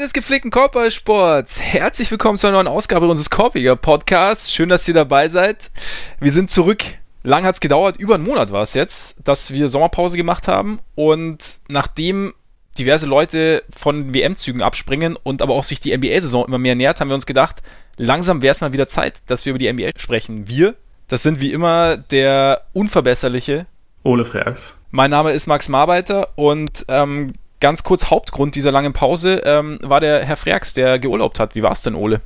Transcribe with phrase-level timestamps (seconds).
[0.00, 4.50] Des gepflegten Korbballsports, herzlich willkommen zu einer neuen Ausgabe unseres Korbiger Podcasts.
[4.50, 5.70] Schön, dass ihr dabei seid.
[6.18, 6.82] Wir sind zurück.
[7.22, 10.78] Lang hat es gedauert, über einen Monat war es jetzt, dass wir Sommerpause gemacht haben.
[10.94, 12.32] Und nachdem
[12.78, 17.08] diverse Leute von WM-Zügen abspringen und aber auch sich die NBA-Saison immer mehr nähert, haben
[17.08, 17.56] wir uns gedacht,
[17.98, 20.48] langsam wäre es mal wieder Zeit, dass wir über die NBA sprechen.
[20.48, 20.76] Wir,
[21.08, 23.66] das sind wie immer der unverbesserliche
[24.02, 24.76] Ole Freaks.
[24.92, 30.00] Mein Name ist Max Marbeiter und ähm, ganz kurz Hauptgrund dieser langen Pause ähm, war
[30.00, 31.54] der Herr Freaks, der geurlaubt hat.
[31.54, 32.20] Wie war es denn, Ole?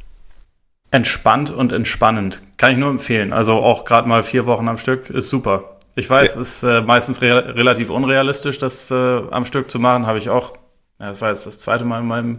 [0.90, 2.40] Entspannt und entspannend.
[2.56, 3.32] Kann ich nur empfehlen.
[3.32, 5.76] Also auch gerade mal vier Wochen am Stück ist super.
[5.96, 6.40] Ich weiß, ja.
[6.40, 8.94] es ist äh, meistens re relativ unrealistisch, das äh,
[9.30, 10.06] am Stück zu machen.
[10.06, 10.56] Habe ich auch.
[11.00, 12.38] Ja, das war jetzt das zweite Mal in meinem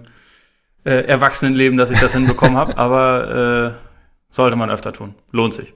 [0.86, 2.78] äh, Erwachsenenleben, dass ich das hinbekommen habe.
[2.78, 5.16] Aber äh, sollte man öfter tun.
[5.32, 5.74] Lohnt sich.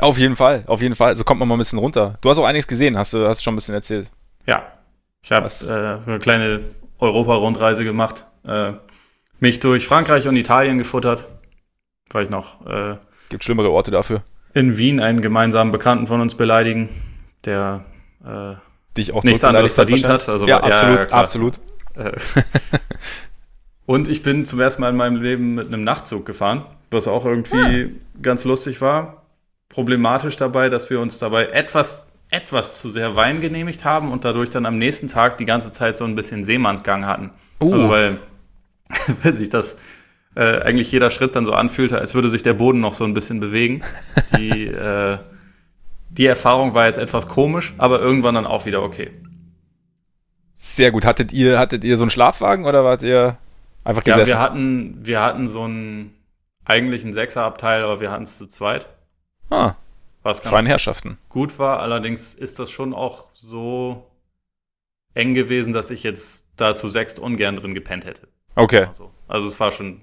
[0.00, 1.16] Auf jeden Fall, auf jeden Fall.
[1.16, 2.18] So kommt man mal ein bisschen runter.
[2.20, 4.10] Du hast auch einiges gesehen, hast du hast schon ein bisschen erzählt.
[4.46, 4.64] Ja,
[5.22, 6.60] ich habe äh, eine kleine
[6.98, 8.72] Europa-Rundreise gemacht, äh,
[9.40, 11.24] mich durch Frankreich und Italien gefuttert,
[12.12, 12.66] weil ich noch.
[12.66, 12.96] Äh,
[13.28, 14.22] Gibt schlimmere Orte dafür.
[14.54, 16.88] In Wien einen gemeinsamen Bekannten von uns beleidigen,
[17.44, 17.84] der
[18.24, 18.54] äh,
[18.96, 20.28] dich auch nichts anderes verdient hat.
[20.28, 21.60] Also, ja, absolut, ja, absolut.
[21.94, 22.12] Äh,
[23.86, 27.24] und ich bin zum ersten Mal in meinem Leben mit einem Nachtzug gefahren, was auch
[27.24, 27.88] irgendwie ja.
[28.22, 29.26] ganz lustig war.
[29.68, 34.50] Problematisch dabei, dass wir uns dabei etwas etwas zu sehr Wein genehmigt haben und dadurch
[34.50, 37.30] dann am nächsten Tag die ganze Zeit so ein bisschen Seemannsgang hatten.
[37.62, 37.72] Uh.
[37.72, 38.18] Also weil,
[39.22, 39.76] weil sich das
[40.34, 43.14] äh, eigentlich jeder Schritt dann so anfühlte, als würde sich der Boden noch so ein
[43.14, 43.82] bisschen bewegen.
[44.36, 45.18] Die, äh,
[46.10, 49.10] die Erfahrung war jetzt etwas komisch, aber irgendwann dann auch wieder okay.
[50.56, 51.04] Sehr gut.
[51.04, 53.36] Hattet ihr, hattet ihr so einen Schlafwagen oder wart ihr
[53.84, 54.30] einfach gesessen?
[54.30, 56.14] Ja, wir hatten, wir hatten so einen
[56.64, 58.88] eigentlichen Sechserabteil, aber wir hatten es zu zweit.
[59.50, 59.74] Ah.
[60.22, 61.18] Was ganz Herrschaften.
[61.28, 61.80] gut war.
[61.80, 64.06] Allerdings ist das schon auch so
[65.14, 68.28] eng gewesen, dass ich jetzt da zu sechst ungern drin gepennt hätte.
[68.54, 68.84] Okay.
[68.84, 70.02] Also, also es war schon,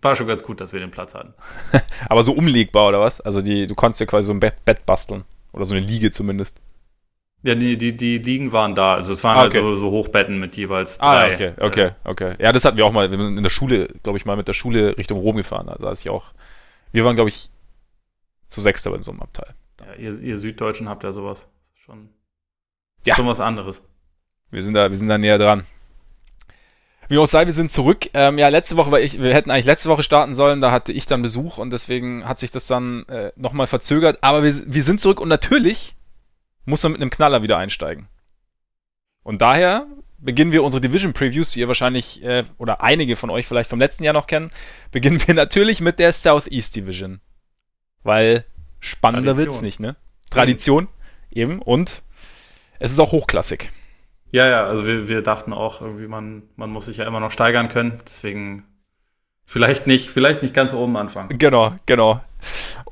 [0.00, 1.34] war schon ganz gut, dass wir den Platz hatten.
[2.08, 3.20] Aber so umlegbar oder was?
[3.20, 5.24] Also die, du konntest ja quasi so ein Bett, Bett basteln.
[5.52, 6.58] Oder so eine Liege zumindest.
[7.42, 8.94] Ja, die, die, die Liegen waren da.
[8.94, 9.60] Also es waren ah, halt okay.
[9.60, 11.30] so, so Hochbetten mit jeweils ah, drei.
[11.30, 12.34] Ah, okay, okay, okay.
[12.38, 13.10] Ja, das hatten wir auch mal.
[13.10, 15.68] Wir sind in der Schule, glaube ich, mal mit der Schule Richtung Rom gefahren.
[15.68, 16.24] Also als ich auch.
[16.92, 17.50] Wir waren, glaube ich,
[18.52, 19.54] zu sechster bei so einem Abteil.
[19.80, 21.48] Ja, ihr, ihr, Süddeutschen habt ja sowas.
[21.74, 22.08] Schon,
[23.04, 23.14] ja.
[23.14, 23.82] schon was anderes.
[24.50, 25.64] Wir sind da, wir sind da näher dran.
[27.08, 28.08] Wie auch sei, wir sind zurück.
[28.14, 30.92] Ähm, ja, letzte Woche, weil ich, wir hätten eigentlich letzte Woche starten sollen, da hatte
[30.92, 34.18] ich dann Besuch und deswegen hat sich das dann äh, nochmal verzögert.
[34.22, 35.96] Aber wir, wir sind zurück und natürlich
[36.64, 38.08] muss man mit einem Knaller wieder einsteigen.
[39.22, 39.86] Und daher
[40.18, 43.80] beginnen wir unsere Division Previews, die ihr wahrscheinlich äh, oder einige von euch vielleicht vom
[43.80, 44.50] letzten Jahr noch kennen,
[44.90, 47.20] beginnen wir natürlich mit der Southeast Division.
[48.02, 48.44] Weil
[48.80, 49.96] spannender wird es nicht, ne?
[50.30, 50.88] Tradition,
[51.30, 51.60] eben.
[51.60, 52.02] Und
[52.78, 53.70] es ist auch hochklassig.
[54.32, 57.30] Ja, ja, also wir, wir dachten auch, irgendwie, man, man muss sich ja immer noch
[57.30, 57.98] steigern können.
[58.06, 58.64] Deswegen
[59.44, 61.36] vielleicht nicht, vielleicht nicht ganz oben anfangen.
[61.38, 62.20] Genau, genau.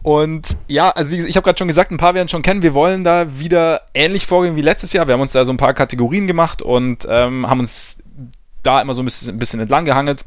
[0.02, 2.62] Und ja, also wie ich habe gerade schon gesagt, ein paar werden schon kennen.
[2.62, 5.06] Wir wollen da wieder ähnlich vorgehen wie letztes Jahr.
[5.08, 7.98] Wir haben uns da so ein paar Kategorien gemacht und ähm, haben uns
[8.62, 10.24] da immer so ein bisschen, ein bisschen entlang gehangelt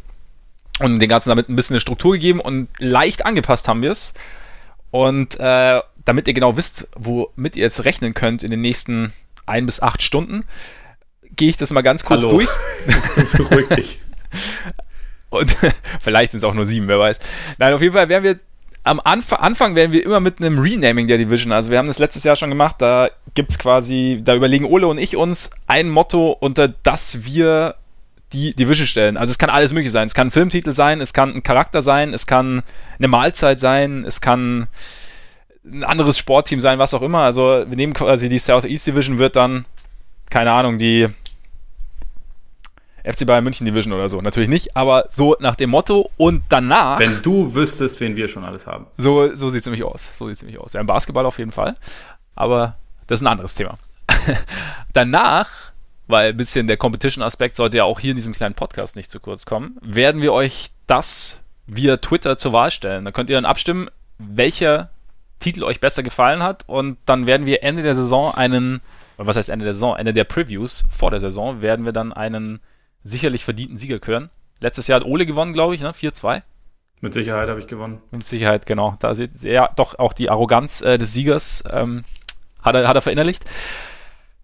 [0.79, 4.13] und den ganzen damit ein bisschen eine Struktur gegeben und leicht angepasst haben wir es.
[4.93, 9.11] Und äh, damit ihr genau wisst, womit ihr jetzt rechnen könnt in den nächsten
[9.47, 10.45] ein bis acht Stunden,
[11.35, 12.37] gehe ich das mal ganz kurz Hallo.
[12.37, 12.49] durch.
[13.37, 13.99] Beruhig dich.
[15.31, 15.51] Und
[15.99, 17.17] vielleicht sind es auch nur sieben, wer weiß.
[17.57, 18.39] Nein, auf jeden Fall werden wir
[18.83, 21.53] am Anf Anfang werden wir immer mit einem Renaming der Division.
[21.53, 22.75] Also wir haben das letztes Jahr schon gemacht.
[22.77, 27.77] Da gibt es quasi, da überlegen Ole und ich uns ein Motto, unter das wir
[28.33, 29.17] die Division stellen.
[29.17, 30.07] Also es kann alles möglich sein.
[30.07, 32.63] Es kann ein Filmtitel sein, es kann ein Charakter sein, es kann
[32.97, 34.67] eine Mahlzeit sein, es kann
[35.65, 37.19] ein anderes Sportteam sein, was auch immer.
[37.19, 39.65] Also wir nehmen quasi die Southeast Division wird dann,
[40.29, 41.07] keine Ahnung, die
[43.03, 44.21] FC Bayern München Division oder so.
[44.21, 46.99] Natürlich nicht, aber so nach dem Motto und danach.
[46.99, 48.87] Wenn du wüsstest, wen wir schon alles haben.
[48.97, 50.09] So, so sieht es nämlich aus.
[50.11, 50.73] So sieht nämlich aus.
[50.73, 51.75] Ja, im Basketball auf jeden Fall.
[52.35, 52.77] Aber
[53.07, 53.77] das ist ein anderes Thema.
[54.93, 55.72] danach
[56.07, 59.19] weil ein bisschen der Competition-Aspekt sollte ja auch hier in diesem kleinen Podcast nicht zu
[59.19, 63.05] kurz kommen, werden wir euch das via Twitter zur Wahl stellen.
[63.05, 64.89] Da könnt ihr dann abstimmen, welcher
[65.39, 68.81] Titel euch besser gefallen hat und dann werden wir Ende der Saison einen,
[69.17, 72.59] was heißt Ende der Saison, Ende der Previews vor der Saison werden wir dann einen
[73.03, 74.29] sicherlich verdienten Sieger küren.
[74.59, 75.91] Letztes Jahr hat Ole gewonnen, glaube ich, ne?
[75.91, 76.41] 4-2.
[77.01, 78.01] Mit Sicherheit habe ich gewonnen.
[78.11, 78.95] Mit Sicherheit, genau.
[78.99, 82.05] Da seht ihr ja doch auch die Arroganz äh, des Siegers ähm,
[82.61, 83.43] hat, er, hat er verinnerlicht.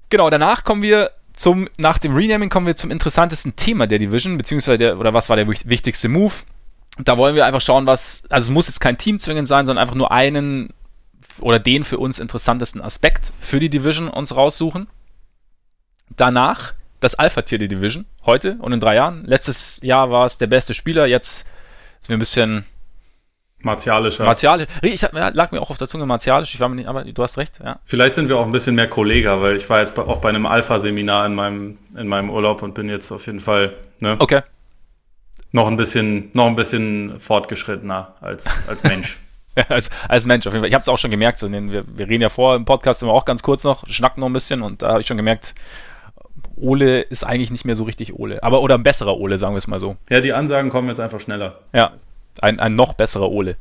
[0.10, 4.36] Genau, danach kommen wir zum, nach dem Renaming kommen wir zum interessantesten Thema der Division,
[4.36, 6.34] beziehungsweise der, oder was war der wichtigste Move.
[6.98, 9.82] Da wollen wir einfach schauen, was, also es muss jetzt kein Team zwingend sein, sondern
[9.82, 10.74] einfach nur einen
[11.40, 14.90] oder den für uns interessantesten Aspekt für die Division uns raussuchen.
[16.10, 19.24] Danach das Alpha-Tier der Division heute und in drei Jahren.
[19.24, 21.48] Letztes Jahr war es der beste Spieler, jetzt
[22.02, 22.66] sind wir ein bisschen
[23.62, 24.26] martialischer.
[24.26, 24.68] Martialisch.
[24.82, 27.38] Ich lag mir auch auf der Zunge martialisch, ich war mir nicht, aber du hast
[27.38, 27.80] recht, ja.
[27.86, 30.46] Vielleicht sind wir auch ein bisschen mehr Kollega, weil ich war jetzt auch bei einem
[30.46, 34.16] Alpha-Seminar in meinem, in meinem Urlaub und bin jetzt auf jeden Fall, ne?
[34.20, 34.42] Okay.
[35.52, 39.18] Noch ein bisschen, noch ein bisschen fortgeschrittener als, als Mensch.
[39.70, 40.70] als, als Mensch auf jeden Fall.
[40.70, 43.14] Ich habe es auch schon gemerkt, so, wir, wir reden ja vor im Podcast immer
[43.14, 45.56] auch ganz kurz noch, schnacken noch ein bisschen und da habe ich schon gemerkt,
[46.56, 48.44] Ole ist eigentlich nicht mehr so richtig Ole.
[48.44, 49.96] Aber oder ein besserer Ole, sagen wir es mal so.
[50.10, 51.60] Ja, die Ansagen kommen jetzt einfach schneller.
[51.74, 51.94] Ja,
[52.42, 53.58] ein, ein noch besserer Ole.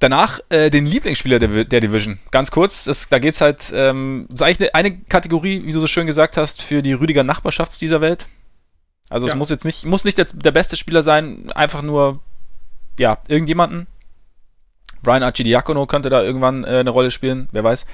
[0.00, 2.18] Danach äh, den Lieblingsspieler der, der Division.
[2.30, 5.78] Ganz kurz, das, da geht es halt, ähm, ist eigentlich eine, eine, Kategorie, wie du
[5.78, 8.26] so schön gesagt hast, für die Rüdiger Nachbarschaft dieser Welt.
[9.10, 9.32] Also ja.
[9.32, 12.20] es muss jetzt nicht, muss nicht der, der, beste Spieler sein, einfach nur,
[12.98, 13.88] ja, irgendjemanden.
[15.02, 17.84] Brian Archidiakono könnte da irgendwann äh, eine Rolle spielen, wer weiß.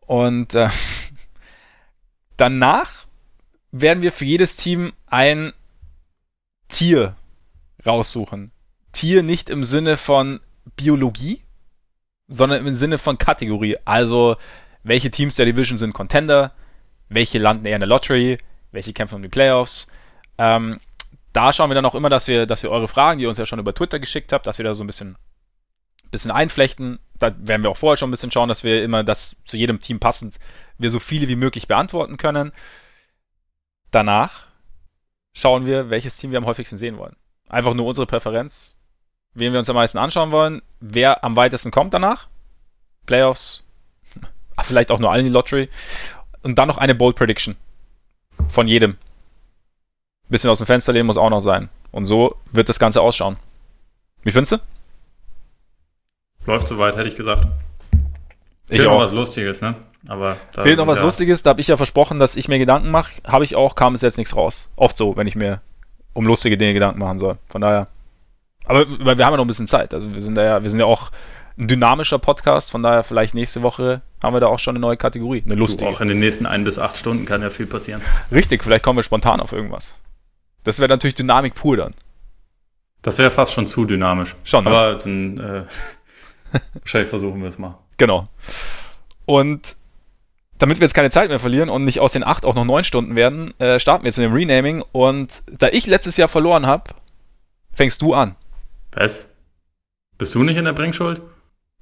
[0.00, 0.68] Und äh,
[2.36, 3.06] danach
[3.70, 5.52] werden wir für jedes Team ein
[6.66, 7.14] Tier
[7.86, 8.50] raussuchen.
[8.92, 10.40] Tier nicht im Sinne von
[10.76, 11.42] Biologie,
[12.26, 13.76] sondern im Sinne von Kategorie.
[13.84, 14.36] Also,
[14.82, 16.52] welche Teams der Division sind Contender,
[17.08, 18.38] welche landen eher in der Lottery,
[18.70, 19.86] welche kämpfen um die Playoffs.
[20.36, 20.78] Ähm,
[21.32, 23.38] da schauen wir dann auch immer, dass wir, dass wir eure Fragen, die ihr uns
[23.38, 25.16] ja schon über Twitter geschickt habt, dass wir da so ein bisschen,
[26.10, 26.98] bisschen einflechten.
[27.18, 29.80] Da werden wir auch vorher schon ein bisschen schauen, dass wir immer das zu jedem
[29.80, 30.38] Team passend,
[30.78, 32.52] wir so viele wie möglich beantworten können.
[33.90, 34.48] Danach
[35.32, 37.16] schauen wir, welches Team wir am häufigsten sehen wollen.
[37.48, 38.77] Einfach nur unsere Präferenz,
[39.34, 42.28] wen wir uns am meisten anschauen wollen, wer am weitesten kommt danach.
[43.06, 43.62] Playoffs,
[44.62, 45.68] vielleicht auch nur allen die Lottery.
[46.42, 47.56] Und dann noch eine Bold Prediction.
[48.48, 48.96] Von jedem.
[50.28, 51.68] Bisschen aus dem Fenster lehnen muss auch noch sein.
[51.90, 53.36] Und so wird das Ganze ausschauen.
[54.22, 54.56] Wie findest du?
[56.46, 57.46] Läuft soweit, hätte ich gesagt.
[58.70, 59.74] Ich Fehlt noch was Lustiges, ne?
[60.06, 61.04] Aber Fehlt noch was ja.
[61.04, 63.12] Lustiges, da habe ich ja versprochen, dass ich mir Gedanken mache.
[63.26, 64.68] Habe ich auch, kam es jetzt nichts raus.
[64.76, 65.60] Oft so, wenn ich mir
[66.12, 67.38] um lustige Dinge Gedanken machen soll.
[67.48, 67.86] Von daher.
[68.68, 69.94] Aber weil wir haben ja noch ein bisschen Zeit.
[69.94, 71.10] Also wir sind da ja, wir sind ja auch
[71.58, 74.96] ein dynamischer Podcast, von daher vielleicht nächste Woche haben wir da auch schon eine neue
[74.96, 75.42] Kategorie.
[75.44, 75.90] Eine lustige.
[75.90, 78.00] Du, auch in den nächsten ein bis acht Stunden kann ja viel passieren.
[78.30, 79.94] Richtig, vielleicht kommen wir spontan auf irgendwas.
[80.64, 81.94] Das wäre natürlich Dynamik pur dann.
[83.02, 84.36] Das wäre fast schon zu dynamisch.
[84.44, 84.64] Schon.
[84.64, 84.70] Ne?
[84.70, 85.64] Aber dann äh,
[86.74, 87.78] wahrscheinlich versuchen wir es mal.
[87.96, 88.28] Genau.
[89.24, 89.76] Und
[90.58, 92.84] damit wir jetzt keine Zeit mehr verlieren und nicht aus den acht auch noch neun
[92.84, 94.84] Stunden werden, äh, starten wir jetzt mit dem Renaming.
[94.92, 96.84] Und da ich letztes Jahr verloren habe,
[97.72, 98.34] fängst du an.
[98.98, 99.32] Was?
[100.18, 101.22] Bist du nicht in der Bringschuld?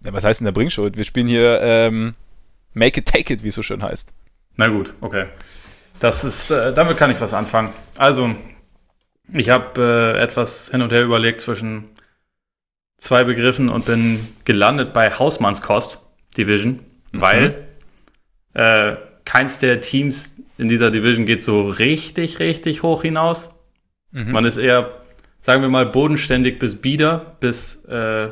[0.05, 0.99] Ja, was heißt in der Bringschuld?
[0.99, 2.15] Wir spielen hier ähm,
[2.75, 4.13] Make it, take it, wie es so schön heißt.
[4.57, 5.27] Na gut, okay.
[5.99, 7.71] Das ist, äh, damit kann ich was anfangen.
[7.97, 8.35] Also,
[9.33, 9.81] ich habe
[10.15, 11.85] äh, etwas hin und her überlegt zwischen
[12.99, 16.01] zwei Begriffen und bin gelandet bei Hausmannskost
[16.37, 16.81] Division,
[17.13, 17.21] mhm.
[17.23, 17.67] weil
[18.53, 23.55] äh, keins der Teams in dieser Division geht so richtig, richtig hoch hinaus.
[24.11, 24.33] Mhm.
[24.33, 25.06] Man ist eher,
[25.47, 28.31] sagen wir mal, bodenständig bis bieder, bis äh,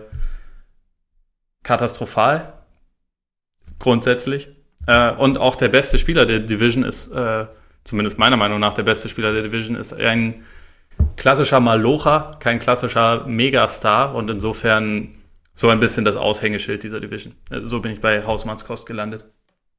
[1.63, 2.55] katastrophal.
[3.79, 4.49] Grundsätzlich.
[4.89, 7.47] Äh, und auch der beste Spieler der Division ist, äh,
[7.85, 10.43] zumindest meiner Meinung nach, der beste Spieler der Division ist ein
[11.15, 15.15] klassischer Malocha, kein klassischer Megastar und insofern
[15.55, 17.37] so ein bisschen das Aushängeschild dieser Division.
[17.49, 19.25] Also so bin ich bei Hausmannskost gelandet.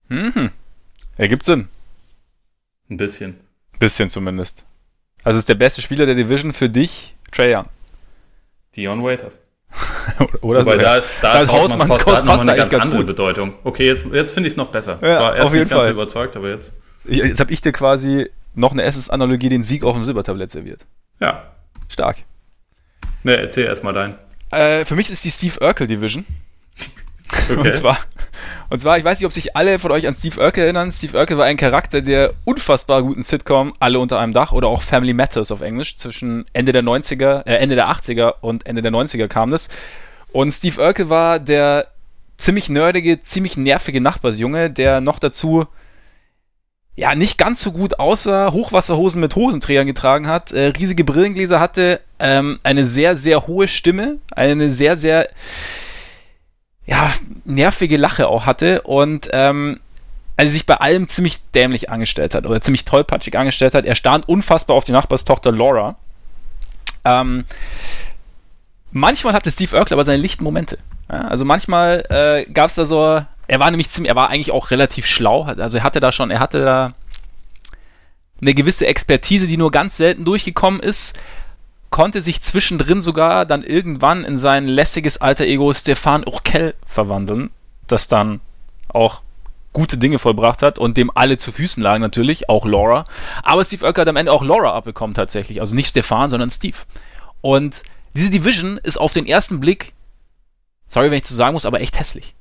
[0.08, 0.52] Mhm.
[1.18, 1.68] Ergibt Sinn.
[2.90, 3.42] Ein bisschen.
[3.78, 4.64] Bisschen zumindest.
[5.26, 7.66] Also ist der beste Spieler der Division für dich Trey Young.
[8.76, 9.42] Dion Waiters.
[10.42, 10.74] Oder so.
[10.78, 13.08] da ist, da, ist Hausmannskost passt eine ganz, ganz andere gut.
[13.08, 13.54] Bedeutung.
[13.66, 15.00] Okay, jetzt, jetzt finde ich es noch besser.
[15.02, 15.82] Ja, war erst auf jeden nicht Fall.
[15.82, 16.76] ganz überzeugt, aber jetzt.
[17.08, 20.86] Jetzt habe ich dir quasi noch eine Essensanalogie den Sieg auf dem Silbertablett serviert.
[21.20, 21.52] Ja.
[21.90, 22.18] Stark.
[23.24, 24.16] Ne, erzähl erstmal deinen.
[24.52, 26.26] Äh, für mich ist die Steve Urkel Division.
[27.50, 27.60] Okay.
[27.60, 28.00] Und zwar,
[28.70, 30.92] und zwar, ich weiß nicht, ob sich alle von euch an Steve Urkel erinnern.
[30.92, 34.82] Steve Urkel war ein Charakter der unfassbar guten Sitcom Alle unter einem Dach oder auch
[34.82, 35.98] Family Matters auf Englisch.
[35.98, 39.70] Zwischen Ende der 90er, äh, Ende der 80er und Ende der 90er kam das.
[40.32, 41.88] Und Steve Urkel war der
[42.38, 45.68] ziemlich nerdige, ziemlich nervige Nachbarsjunge, der noch dazu
[46.96, 52.00] ja, nicht ganz so gut aussah, Hochwasserhosen mit Hosenträgern getragen hat, äh, riesige Brillengläser hatte,
[52.20, 55.30] ähm, eine sehr, sehr hohe Stimme, eine sehr, sehr
[56.86, 57.12] ja,
[57.46, 59.80] nervige Lache auch hatte und ähm,
[60.38, 63.86] also sich bei allem ziemlich dämlich angestellt hat oder ziemlich tollpatschig angestellt hat.
[63.86, 65.96] Er stand unfassbar auf die Nachbarstochter Laura.
[67.06, 67.46] Ähm,
[68.92, 70.78] manchmal hatte Steve Urkel aber seine lichten Momente.
[71.10, 74.52] Ja, also manchmal äh, gab es da so, er war nämlich ziemlich, er war eigentlich
[74.52, 76.94] auch relativ schlau, also er hatte da schon, er hatte da
[78.42, 81.18] eine gewisse Expertise, die nur ganz selten durchgekommen ist,
[81.96, 87.52] konnte sich zwischendrin sogar dann irgendwann in sein lässiges alter Ego Stefan Urkel verwandeln,
[87.88, 88.42] das dann
[88.90, 89.22] auch
[89.72, 93.06] gute Dinge vollbracht hat und dem alle zu Füßen lagen natürlich, auch Laura.
[93.44, 95.62] Aber Steve Oecker hat am Ende auch Laura abbekommen tatsächlich.
[95.62, 96.76] Also nicht Stefan, sondern Steve.
[97.40, 97.84] Und
[98.14, 99.94] diese Division ist auf den ersten Blick,
[100.90, 102.36] sorry, wenn ich zu sagen muss, aber echt hässlich.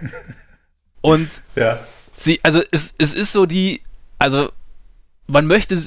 [1.02, 1.78] Und ja.
[2.14, 3.82] sie, also es, es ist so die,
[4.18, 4.50] also
[5.30, 5.78] man möchte,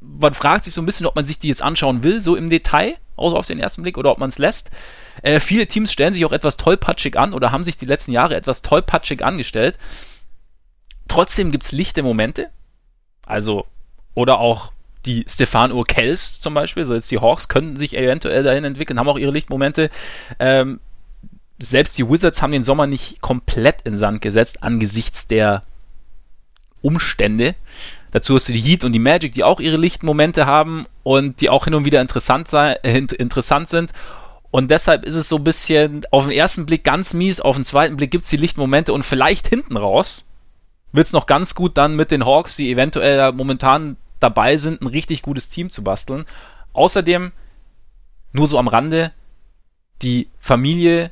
[0.00, 2.50] man fragt sich so ein bisschen, ob man sich die jetzt anschauen will, so im
[2.50, 4.70] Detail, außer auf den ersten Blick, oder ob man es lässt.
[5.22, 8.36] Äh, viele Teams stellen sich auch etwas tollpatschig an oder haben sich die letzten Jahre
[8.36, 9.78] etwas tollpatschig angestellt.
[11.08, 12.50] Trotzdem gibt es lichte Momente.
[13.24, 13.66] Also,
[14.14, 14.72] oder auch
[15.04, 19.08] die Stefan Urkels zum Beispiel, so jetzt die Hawks könnten sich eventuell dahin entwickeln, haben
[19.08, 19.90] auch ihre Lichtmomente.
[20.38, 20.80] Ähm,
[21.58, 25.62] selbst die Wizards haben den Sommer nicht komplett in Sand gesetzt angesichts der
[26.82, 27.54] Umstände.
[28.16, 31.42] Dazu hast du die Heat und die Magic, die auch ihre lichten Momente haben und
[31.42, 33.92] die auch hin und wieder interessant, sei, äh, interessant sind.
[34.50, 37.66] Und deshalb ist es so ein bisschen auf den ersten Blick ganz mies, auf den
[37.66, 40.30] zweiten Blick gibt es die Lichtmomente und vielleicht hinten raus
[40.92, 44.86] wird es noch ganz gut dann mit den Hawks, die eventuell momentan dabei sind, ein
[44.86, 46.24] richtig gutes Team zu basteln.
[46.72, 47.32] Außerdem,
[48.32, 49.12] nur so am Rande,
[50.00, 51.10] die Familie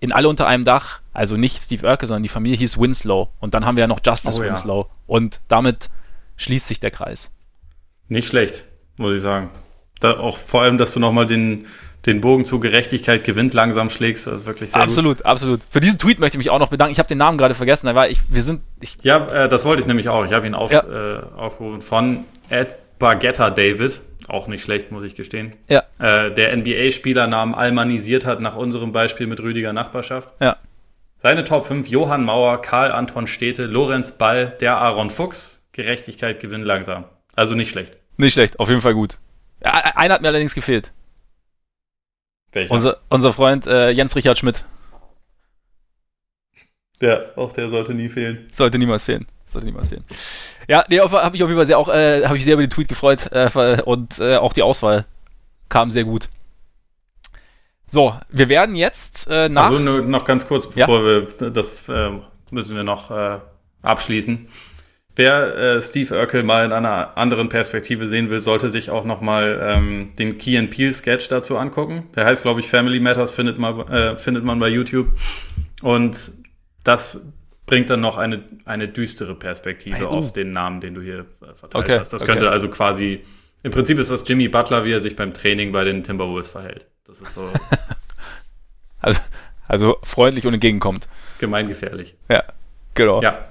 [0.00, 3.28] in alle unter einem Dach, also nicht Steve Urkel, sondern die Familie hieß Winslow.
[3.38, 4.86] Und dann haben wir ja noch Justice oh, Winslow.
[4.88, 4.96] Ja.
[5.06, 5.90] Und damit
[6.36, 7.30] schließt sich der Kreis.
[8.08, 8.64] Nicht schlecht,
[8.96, 9.50] muss ich sagen.
[10.00, 11.66] Da auch vor allem, dass du nochmal den,
[12.04, 15.26] den Bogen zu Gerechtigkeit gewinnt langsam schlägst, ist wirklich sehr Absolut, gut.
[15.26, 15.60] absolut.
[15.68, 16.92] Für diesen Tweet möchte ich mich auch noch bedanken.
[16.92, 18.60] Ich habe den Namen gerade vergessen, aber ich, wir sind.
[18.80, 20.24] Ich ja, äh, das wollte ich nämlich auch.
[20.24, 20.80] Ich habe ihn auf, ja.
[20.82, 24.02] äh, aufgerufen von Ed Bargetta David.
[24.28, 25.52] Auch nicht schlecht, muss ich gestehen.
[25.68, 25.84] Ja.
[25.98, 30.30] Äh, der NBA-Spielernamen almanisiert hat nach unserem Beispiel mit Rüdiger Nachbarschaft.
[30.40, 30.56] Ja.
[31.22, 35.55] Seine Top 5: Johann Mauer, Karl Anton Stete, Lorenz Ball, der Aaron Fuchs.
[35.76, 37.04] Gerechtigkeit gewinnt langsam.
[37.34, 37.96] Also nicht schlecht.
[38.16, 39.18] Nicht schlecht, auf jeden Fall gut.
[39.62, 40.92] Ja, einer hat mir allerdings gefehlt.
[42.52, 42.72] Welcher?
[42.72, 44.64] Unser, unser Freund äh, Jens Richard Schmidt.
[47.00, 48.48] Ja, auch der sollte nie fehlen.
[48.50, 49.26] Sollte niemals fehlen.
[49.44, 50.04] Sollte niemals fehlen.
[50.66, 52.70] Ja, nee, habe ich auf jeden Fall sehr auch, äh, habe ich sehr über den
[52.70, 55.04] Tweet gefreut äh, und äh, auch die Auswahl
[55.68, 56.28] kam sehr gut.
[57.86, 59.66] So, wir werden jetzt äh, nach.
[59.66, 61.04] Also nur noch ganz kurz, bevor ja?
[61.40, 62.10] wir das äh,
[62.50, 63.38] müssen wir noch äh,
[63.82, 64.48] abschließen.
[65.16, 69.58] Wer äh, Steve Urkel mal in einer anderen Perspektive sehen will, sollte sich auch nochmal
[69.62, 72.10] ähm, den Key and Peel Sketch dazu angucken.
[72.14, 75.08] Der heißt, glaube ich, Family Matters, findet, mal, äh, findet man bei YouTube.
[75.80, 76.32] Und
[76.84, 77.26] das
[77.64, 80.08] bringt dann noch eine, eine düstere Perspektive uh.
[80.08, 82.12] auf den Namen, den du hier äh, verteilt okay, hast.
[82.12, 82.32] Das okay.
[82.32, 83.22] könnte also quasi,
[83.62, 86.86] im Prinzip ist das Jimmy Butler, wie er sich beim Training bei den Timberwolves verhält.
[87.06, 87.48] Das ist so.
[89.00, 89.20] also,
[89.66, 91.08] also freundlich und entgegenkommt.
[91.38, 92.14] Gemeingefährlich.
[92.28, 92.44] Ja,
[92.92, 93.22] genau.
[93.22, 93.48] Ja.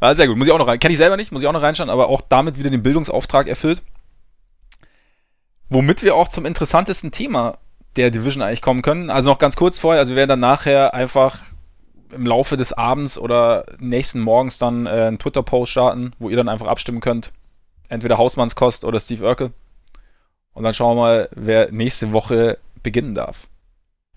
[0.00, 0.36] Ah, sehr gut.
[0.36, 0.78] Muss ich auch noch rein.
[0.78, 3.48] Kenne ich selber nicht, muss ich auch noch reinschauen, aber auch damit wieder den Bildungsauftrag
[3.48, 3.82] erfüllt.
[5.68, 7.58] Womit wir auch zum interessantesten Thema
[7.96, 9.10] der Division eigentlich kommen können.
[9.10, 11.38] Also noch ganz kurz vorher, also wir werden dann nachher einfach
[12.12, 16.48] im Laufe des Abends oder nächsten Morgens dann äh, einen Twitter-Post starten, wo ihr dann
[16.48, 17.32] einfach abstimmen könnt.
[17.88, 19.52] Entweder Hausmannskost oder Steve Urkel.
[20.52, 23.48] Und dann schauen wir mal, wer nächste Woche beginnen darf.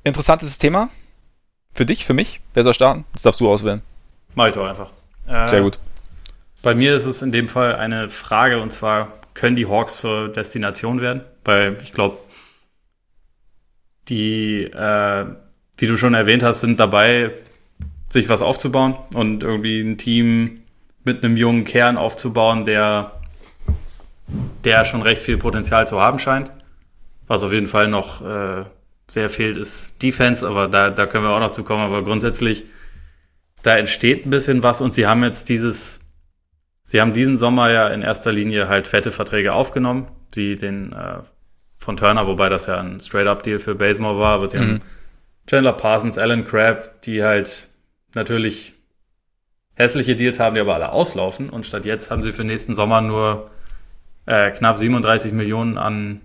[0.03, 0.89] Interessantes Thema.
[1.73, 2.41] Für dich, für mich.
[2.53, 3.05] Wer soll starten?
[3.13, 3.81] Das darfst du auswählen.
[4.55, 4.91] Doch einfach.
[5.27, 5.79] Äh, Sehr gut.
[6.63, 10.29] Bei mir ist es in dem Fall eine Frage und zwar, können die Hawks zur
[10.29, 11.21] Destination werden?
[11.43, 12.17] Weil ich glaube,
[14.09, 15.25] die, äh,
[15.77, 17.31] wie du schon erwähnt hast, sind dabei,
[18.09, 20.63] sich was aufzubauen und irgendwie ein Team
[21.03, 23.11] mit einem jungen Kern aufzubauen, der,
[24.63, 26.51] der schon recht viel Potenzial zu haben scheint.
[27.27, 28.63] Was auf jeden Fall noch äh,
[29.07, 31.83] sehr fehlt, ist Defense, aber da, da können wir auch noch zu kommen.
[31.83, 32.65] Aber grundsätzlich
[33.63, 36.01] da entsteht ein bisschen was und sie haben jetzt dieses,
[36.83, 41.19] sie haben diesen Sommer ja in erster Linie halt fette Verträge aufgenommen, wie den äh,
[41.77, 44.61] von Turner, wobei das ja ein Straight-Up-Deal für Basemore war, aber sie mhm.
[44.61, 44.79] haben
[45.47, 47.67] Chandler Parsons, Alan Crabb, die halt
[48.13, 48.73] natürlich
[49.75, 53.01] hässliche Deals haben, die aber alle auslaufen und statt jetzt haben sie für nächsten Sommer
[53.01, 53.49] nur
[54.25, 56.21] äh, knapp 37 Millionen an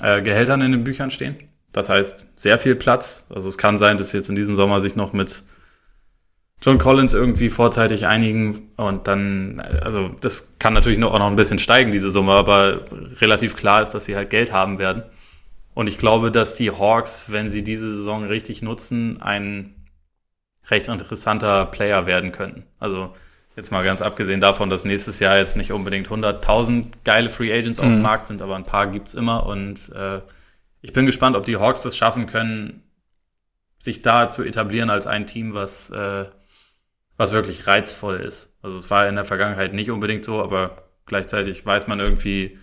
[0.00, 1.36] äh, Gehältern in den Büchern stehen.
[1.72, 3.26] Das heißt, sehr viel Platz.
[3.30, 5.42] Also es kann sein, dass sie jetzt in diesem Sommer sich noch mit
[6.64, 11.36] John Collins irgendwie vorzeitig einigen und dann, also das kann natürlich noch, auch noch ein
[11.36, 12.86] bisschen steigen, diese Summe, aber
[13.20, 15.02] relativ klar ist, dass sie halt Geld haben werden.
[15.74, 19.74] Und ich glaube, dass die Hawks, wenn sie diese Saison richtig nutzen, ein
[20.70, 22.64] recht interessanter Player werden könnten.
[22.78, 23.14] Also
[23.56, 27.78] jetzt mal ganz abgesehen davon, dass nächstes Jahr jetzt nicht unbedingt 100.000 geile Free Agents
[27.78, 27.84] mhm.
[27.84, 28.02] auf dem mhm.
[28.02, 30.22] Markt sind, aber ein paar gibt's immer und äh,
[30.80, 32.82] ich bin gespannt, ob die Hawks das schaffen können,
[33.76, 36.24] sich da zu etablieren als ein Team, was äh,
[37.16, 38.52] was wirklich reizvoll ist.
[38.62, 42.58] Also es war in der Vergangenheit nicht unbedingt so, aber gleichzeitig weiß man irgendwie,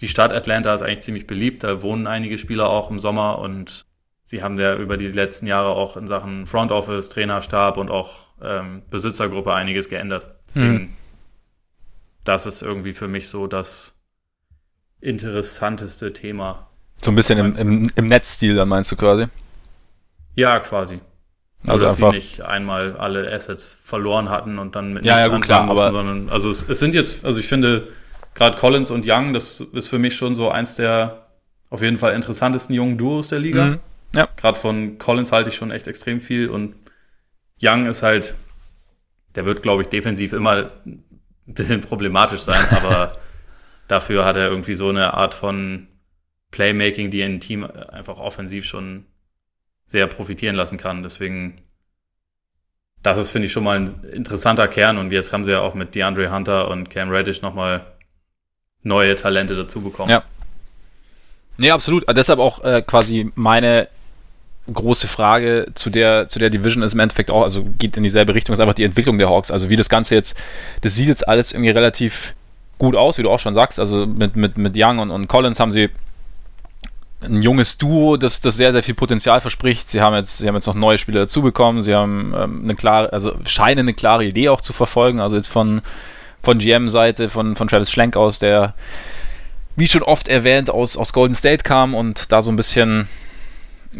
[0.00, 1.62] die Stadt Atlanta ist eigentlich ziemlich beliebt.
[1.62, 3.86] Da wohnen einige Spieler auch im Sommer und
[4.24, 8.28] sie haben ja über die letzten Jahre auch in Sachen Front Office, Trainerstab und auch
[8.42, 10.26] ähm, Besitzergruppe einiges geändert.
[10.48, 10.92] Deswegen, hm.
[12.24, 13.98] das ist irgendwie für mich so das
[15.00, 16.68] interessanteste Thema.
[17.02, 19.26] So ein bisschen im, im, im Netzstil, dann meinst du quasi?
[20.34, 21.00] Ja, quasi.
[21.66, 25.42] Also dass sie nicht einmal alle Assets verloren hatten und dann mit ja, ja, gut,
[25.42, 27.88] klar, mussten, aber sondern also es, es, sind jetzt, also ich finde
[28.34, 31.26] gerade Collins und Young, das ist für mich schon so eins der
[31.70, 33.64] auf jeden Fall interessantesten jungen Duos der Liga.
[33.64, 33.78] Mhm.
[34.14, 34.28] Ja.
[34.36, 36.74] Gerade von Collins halte ich schon echt extrem viel und
[37.62, 38.34] Young ist halt,
[39.36, 41.04] der wird, glaube ich, defensiv immer ein
[41.46, 43.12] bisschen problematisch sein, aber
[43.88, 45.86] dafür hat er irgendwie so eine Art von
[46.50, 49.06] Playmaking, die ein Team einfach offensiv schon
[49.92, 51.02] sehr profitieren lassen kann.
[51.02, 51.58] Deswegen,
[53.02, 54.98] das ist, finde ich, schon mal ein interessanter Kern.
[54.98, 57.86] Und jetzt haben sie ja auch mit DeAndre Hunter und Cam Reddish nochmal
[58.82, 60.10] neue Talente dazu bekommen.
[60.10, 60.24] Ja.
[61.58, 62.04] Nee, absolut.
[62.16, 63.88] Deshalb auch äh, quasi meine
[64.72, 68.34] große Frage zu der, zu der Division ist im Endeffekt auch, also geht in dieselbe
[68.34, 69.50] Richtung, ist einfach die Entwicklung der Hawks.
[69.50, 70.36] Also wie das Ganze jetzt,
[70.80, 72.34] das sieht jetzt alles irgendwie relativ
[72.78, 73.78] gut aus, wie du auch schon sagst.
[73.78, 75.90] Also mit, mit, mit Young und, und Collins haben sie
[77.22, 79.90] ein junges Duo, das, das sehr, sehr viel Potenzial verspricht.
[79.90, 81.80] Sie haben jetzt, sie haben jetzt noch neue Spieler dazu bekommen.
[81.80, 85.20] Sie haben ähm, eine klare, also scheinen eine klare Idee auch zu verfolgen.
[85.20, 85.82] Also jetzt von,
[86.42, 88.74] von GM-Seite, von, von Travis Schlenk aus, der,
[89.76, 93.08] wie schon oft erwähnt, aus, aus Golden State kam und da so ein bisschen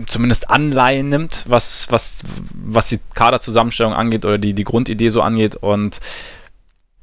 [0.07, 2.23] zumindest Anleihen nimmt, was, was,
[2.55, 5.57] was die Kaderzusammenstellung angeht oder die, die Grundidee so angeht.
[5.57, 6.01] Und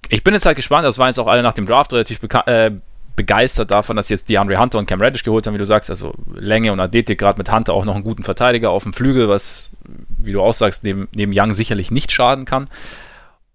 [0.09, 2.71] ich bin jetzt halt gespannt, das waren jetzt auch alle nach dem Draft relativ äh,
[3.19, 5.89] begeistert davon, dass jetzt DeAndre Hunter und Cam Reddish geholt haben, wie du sagst.
[5.89, 9.27] Also Länge und Athletik, gerade mit Hunter auch noch einen guten Verteidiger auf dem Flügel,
[9.27, 9.71] was,
[10.17, 12.69] wie du auch sagst, neben, neben Young sicherlich nicht schaden kann.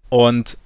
[0.09, 0.59] Und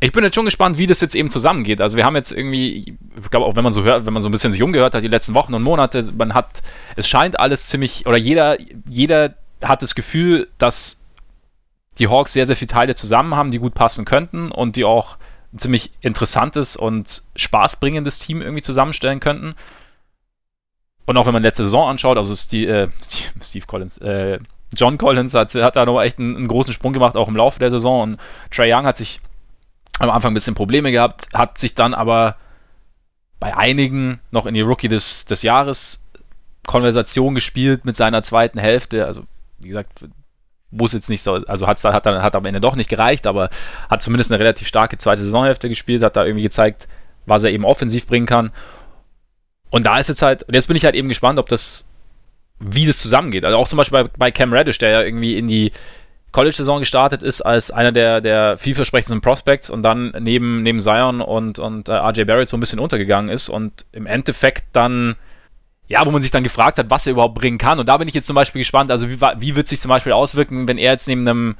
[0.00, 1.82] ich bin jetzt schon gespannt, wie das jetzt eben zusammengeht.
[1.82, 4.30] Also wir haben jetzt irgendwie, ich glaube auch wenn man so hört, wenn man so
[4.30, 6.62] ein bisschen sich umgehört hat, die letzten Wochen und Monate, man hat,
[6.96, 8.56] es scheint alles ziemlich, oder jeder,
[8.88, 11.02] jeder hat das Gefühl, dass
[11.98, 15.18] die Hawks sehr, sehr viele Teile zusammen haben, die gut passen könnten und die auch
[15.56, 19.54] ein ziemlich interessantes und spaßbringendes Team irgendwie zusammenstellen könnten.
[21.06, 24.38] Und auch wenn man letzte Saison anschaut, also Steve, äh, Steve, Steve Collins, äh,
[24.76, 27.58] John Collins hat, hat da noch echt einen, einen, großen Sprung gemacht, auch im Laufe
[27.58, 28.02] der Saison.
[28.02, 29.20] Und Trey Young hat sich
[29.98, 32.36] am Anfang ein bisschen Probleme gehabt, hat sich dann aber
[33.40, 36.02] bei einigen noch in die Rookie des, des Jahres
[36.66, 39.06] Konversation gespielt mit seiner zweiten Hälfte.
[39.06, 39.22] Also,
[39.58, 40.04] wie gesagt,
[40.76, 43.50] muss jetzt nicht so, also hat's, hat hat am Ende doch nicht gereicht, aber
[43.88, 46.88] hat zumindest eine relativ starke zweite Saisonhälfte gespielt, hat da irgendwie gezeigt,
[47.26, 48.52] was er eben offensiv bringen kann.
[49.70, 51.88] Und da ist jetzt halt, jetzt bin ich halt eben gespannt, ob das,
[52.58, 53.44] wie das zusammengeht.
[53.44, 55.72] Also auch zum Beispiel bei, bei Cam Reddish, der ja irgendwie in die
[56.32, 61.58] College-Saison gestartet ist als einer der, der vielversprechendsten Prospects und dann neben, neben Zion und,
[61.58, 65.16] und äh, RJ Barrett so ein bisschen untergegangen ist und im Endeffekt dann
[65.88, 67.78] ja, wo man sich dann gefragt hat, was er überhaupt bringen kann.
[67.78, 70.12] Und da bin ich jetzt zum Beispiel gespannt, also wie, wie wird sich zum Beispiel
[70.12, 71.56] auswirken, wenn er jetzt neben einem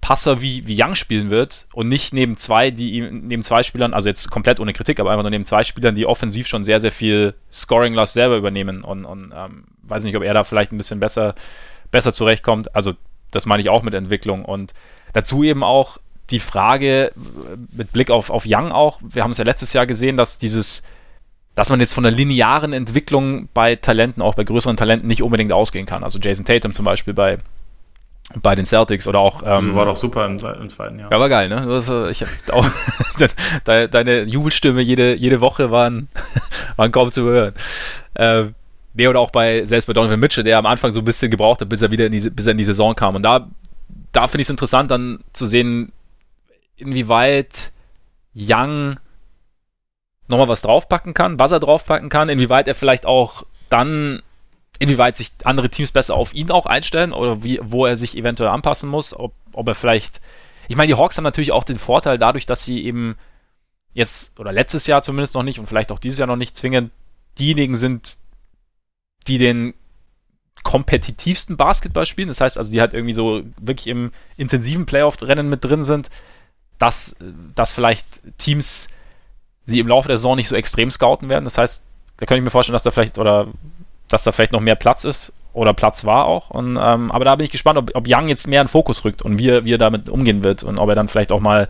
[0.00, 4.08] Passer wie, wie Young spielen wird und nicht neben zwei, die neben zwei Spielern, also
[4.08, 6.92] jetzt komplett ohne Kritik, aber einfach nur neben zwei Spielern, die offensiv schon sehr, sehr
[6.92, 11.00] viel Scoring-Last selber übernehmen und, und ähm, weiß nicht, ob er da vielleicht ein bisschen
[11.00, 11.34] besser,
[11.90, 12.74] besser zurechtkommt.
[12.76, 12.94] Also
[13.30, 14.44] das meine ich auch mit Entwicklung.
[14.44, 14.72] Und
[15.14, 15.98] dazu eben auch
[16.30, 17.12] die Frage
[17.72, 20.84] mit Blick auf, auf Young auch, wir haben es ja letztes Jahr gesehen, dass dieses
[21.58, 25.52] dass man jetzt von der linearen Entwicklung bei Talenten, auch bei größeren Talenten, nicht unbedingt
[25.52, 26.04] ausgehen kann.
[26.04, 27.36] Also Jason Tatum zum Beispiel bei,
[28.40, 29.42] bei den Celtics oder auch.
[29.44, 31.10] Ähm, war doch super im, im zweiten Jahr.
[31.10, 31.66] Ja, war geil, ne?
[31.66, 32.64] Das, ich auch
[33.64, 36.06] deine Jubelstimme jede, jede Woche waren,
[36.76, 37.54] waren kaum zu hören.
[38.14, 38.44] Äh,
[38.94, 41.60] nee, oder auch bei, selbst bei Donovan Mitchell, der am Anfang so ein bisschen gebraucht
[41.60, 43.16] hat, bis er wieder in die, bis er in die Saison kam.
[43.16, 43.48] Und da,
[44.12, 45.90] da finde ich es interessant, dann zu sehen,
[46.76, 47.72] inwieweit
[48.32, 49.00] Young
[50.28, 54.22] nochmal was draufpacken kann, was er draufpacken kann, inwieweit er vielleicht auch dann,
[54.78, 58.50] inwieweit sich andere Teams besser auf ihn auch einstellen oder wie, wo er sich eventuell
[58.50, 60.20] anpassen muss, ob, ob er vielleicht.
[60.68, 63.16] Ich meine, die Hawks haben natürlich auch den Vorteil dadurch, dass sie eben
[63.94, 66.92] jetzt, oder letztes Jahr zumindest noch nicht und vielleicht auch dieses Jahr noch nicht zwingend
[67.38, 68.18] diejenigen sind,
[69.26, 69.74] die den
[70.62, 72.28] kompetitivsten Basketball spielen.
[72.28, 76.10] Das heißt also, die halt irgendwie so wirklich im intensiven Playoff-Rennen mit drin sind,
[76.78, 77.16] dass,
[77.54, 78.88] dass vielleicht Teams
[79.68, 81.44] sie im Laufe der Saison nicht so extrem scouten werden.
[81.44, 81.84] Das heißt,
[82.16, 83.48] da könnte ich mir vorstellen, dass da vielleicht oder
[84.08, 86.50] dass da vielleicht noch mehr Platz ist oder Platz war auch.
[86.50, 89.04] Und, ähm, aber da bin ich gespannt, ob, ob Young jetzt mehr in den Fokus
[89.04, 91.40] rückt und wie er, wie er damit umgehen wird und ob er dann vielleicht auch
[91.40, 91.68] mal,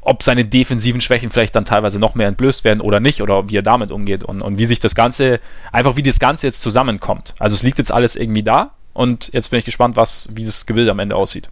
[0.00, 3.58] ob seine defensiven Schwächen vielleicht dann teilweise noch mehr entblößt werden oder nicht oder wie
[3.58, 5.40] er damit umgeht und, und wie sich das Ganze,
[5.72, 7.34] einfach wie das Ganze jetzt zusammenkommt.
[7.38, 10.64] Also es liegt jetzt alles irgendwie da und jetzt bin ich gespannt, was, wie das
[10.64, 11.48] Gebilde am Ende aussieht.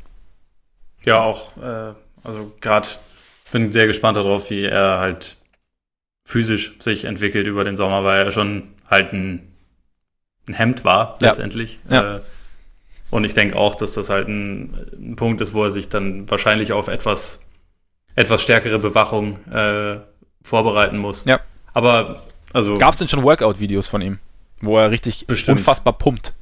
[1.05, 1.93] Ja, auch, äh,
[2.25, 2.89] also gerade
[3.53, 5.37] bin sehr gespannt darauf, wie er halt
[6.25, 9.53] physisch sich entwickelt über den Sommer, weil er schon halt ein,
[10.49, 11.79] ein Hemd war, letztendlich.
[11.91, 12.17] Ja.
[12.17, 12.21] Äh,
[13.11, 16.29] Und ich denke auch, dass das halt ein, ein, Punkt ist, wo er sich dann
[16.29, 17.41] wahrscheinlich auf etwas,
[18.17, 19.99] etwas stärkere Bewachung äh,
[20.43, 21.25] vorbereiten muss.
[21.25, 21.41] Ja.
[21.73, 22.75] Aber also.
[22.75, 24.19] Gab es denn schon Workout-Videos von ihm,
[24.61, 25.59] wo er richtig Bestimmt.
[25.59, 26.35] unfassbar pumpt?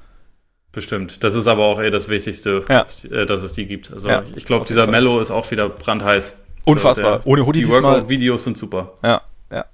[0.72, 1.22] Bestimmt.
[1.22, 2.86] Das ist aber auch eher das Wichtigste, Ja.
[3.10, 3.92] äh, dass es die gibt.
[3.92, 4.86] Also Ja, ich glaube, dieser.
[4.86, 6.36] Mello ist auch wieder brandheiß.
[6.64, 7.18] Unfassbar.
[7.20, 7.82] der- Ohne Hoodie Die diesmal.
[7.94, 8.98] Workout-Videos sind super.
[9.02, 9.64] Ja, ja.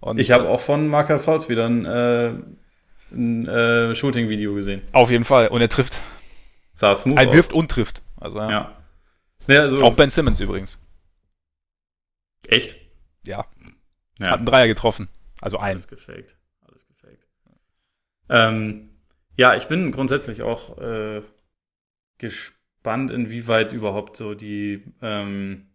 [0.00, 2.32] Und, Ich habe auch von Markel Fultz wieder ein, äh,
[3.12, 4.82] ein äh, Shooting-Video gesehen.
[4.92, 5.48] Auf jeden Fall.
[5.48, 5.98] Und er trifft.
[6.74, 8.02] Sah smooth Er wirft und trifft.
[8.18, 8.50] Also, ja.
[8.50, 8.76] Ja.
[9.48, 10.82] ja also, Auch Ben Simmons übrigens.
[12.48, 12.76] echt?
[13.26, 13.44] Ja.
[14.18, 14.26] Ja.
[14.28, 15.08] Hat einen Dreier getroffen.
[15.40, 15.72] Also einen.
[15.78, 16.36] Alles gefaked.
[16.66, 17.26] Alles gefaked.
[18.28, 18.90] Ähm,
[19.36, 21.22] ja, ich bin grundsätzlich auch äh,
[22.18, 25.69] gespannt, inwieweit überhaupt so die ähm,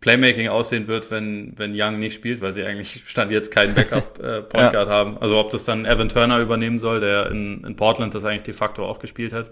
[0.00, 4.52] Playmaking aussehen wird, wenn, wenn Young nicht spielt, weil sie eigentlich stand jetzt keinen Backup-Point
[4.54, 4.70] Ja.
[4.70, 5.18] Guard haben.
[5.18, 8.54] Also ob das dann Evan Turner übernehmen soll, der in, in Portland das eigentlich de
[8.54, 9.50] facto auch gespielt hat.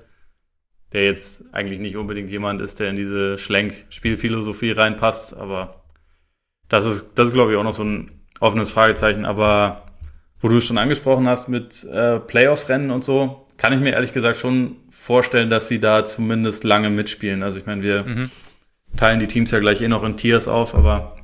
[0.95, 5.83] Der jetzt eigentlich nicht unbedingt jemand ist, der in diese Schlenk-Spielphilosophie reinpasst, aber
[6.71, 9.27] das ist, das ist, glaube ich, auch noch so ein offenes Fragezeichen.
[9.27, 9.83] Aber
[10.41, 14.15] wo du es schon angesprochen hast mit äh, Playoff-Rennen und so, kann ich mir ehrlich
[14.15, 17.43] gesagt schon vorstellen, dass sie da zumindest lange mitspielen.
[17.43, 18.31] Also ich meine, wir Mhm.
[18.97, 21.17] Teilen die Teams ja gleich eh noch in Tiers auf, aber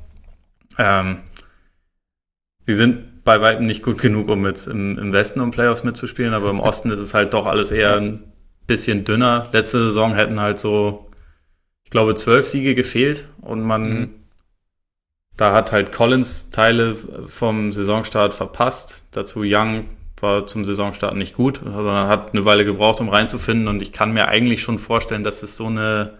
[0.79, 1.21] ähm,
[2.67, 6.35] sie sind bei weitem nicht gut genug, um jetzt im, im Westen um Playoffs mitzuspielen,
[6.35, 8.33] aber im Osten ist es halt doch alles eher ein
[8.67, 9.49] bisschen dünner.
[9.53, 11.11] Letzte Saison hätten halt so,
[11.85, 14.15] ich glaube, zwölf Siege gefehlt und man Mhm.
[15.37, 16.95] da hat halt Collins Teile
[17.27, 19.05] vom Saisonstart verpasst.
[19.13, 19.87] Dazu Young
[20.21, 23.69] war zum Saisonstart nicht gut, sondern hat eine Weile gebraucht, um reinzufinden.
[23.69, 26.19] Und ich kann mir eigentlich schon vorstellen, dass es so eine,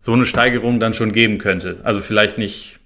[0.00, 1.78] so eine Steigerung dann schon geben könnte.
[1.84, 2.80] Also vielleicht nicht,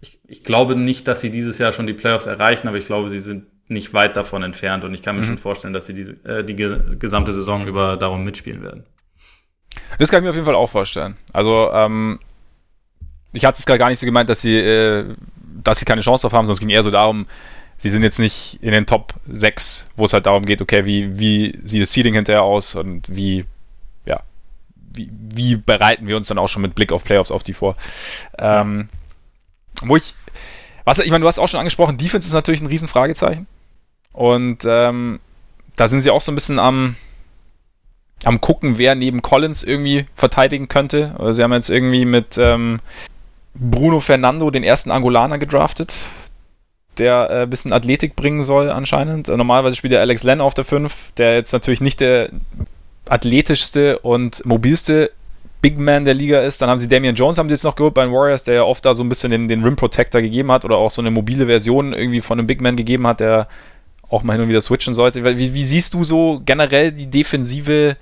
[0.00, 3.10] ich, ich glaube nicht, dass sie dieses Jahr schon die Playoffs erreichen, aber ich glaube,
[3.10, 4.84] sie sind nicht weit davon entfernt.
[4.84, 5.26] Und ich kann mir Mhm.
[5.26, 8.84] schon vorstellen, dass sie diese, äh, die ge gesamte Saison über darum mitspielen werden.
[9.98, 11.16] Das kann ich mir auf jeden Fall auch vorstellen.
[11.32, 12.20] Also, ähm,
[13.32, 15.04] ich hatte es gerade gar nicht so gemeint, dass sie, äh,
[15.64, 17.26] dass sie keine Chance drauf haben, sondern es ging eher so darum,
[17.76, 21.18] sie sind jetzt nicht in den Top 6, wo es halt darum geht, okay, wie,
[21.18, 23.44] wie sieht das Seeding hinterher aus und wie,
[24.96, 27.76] wie, bereiten wir uns dann auch schon mit Blick auf Playoffs auf die vor.
[28.38, 28.88] Ähm,
[29.82, 30.14] wo ich,
[30.84, 33.46] was, ich meine, du hast auch schon angesprochen, Defense ist natürlich ein Riesenfragezeichen.
[34.12, 35.20] Und ähm,
[35.76, 36.96] da sind sie auch so ein bisschen am,
[38.24, 41.14] am gucken, wer neben Collins irgendwie verteidigen könnte.
[41.18, 42.80] Also Sie haben jetzt irgendwie mit ähm,
[43.54, 46.00] Bruno Fernando den ersten Angolaner gedraftet,
[46.98, 49.28] der äh, ein bisschen Athletik bringen soll anscheinend.
[49.28, 52.30] Äh, normalerweise spielt der Alex Len auf der 5, der jetzt natürlich nicht der
[53.08, 55.10] athletischste und mobilste
[55.62, 56.60] Big Man der Liga ist.
[56.60, 58.62] Dann haben sie Damian Jones haben sie jetzt noch geholt bei den Warriors, der ja
[58.62, 61.10] oft da so ein bisschen den, den Rim Protector gegeben hat oder auch so eine
[61.10, 63.48] mobile Version irgendwie von einem Big Man gegeben hat, der
[64.08, 65.24] auch mal hin und wieder switchen sollte.
[65.24, 67.96] Wie, wie siehst du so generell die defensive,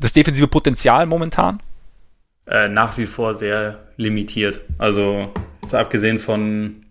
[0.00, 1.60] das defensive Potenzial momentan?
[2.46, 4.60] äh, nach wie vor sehr limitiert.
[4.78, 6.84] Also jetzt abgesehen von,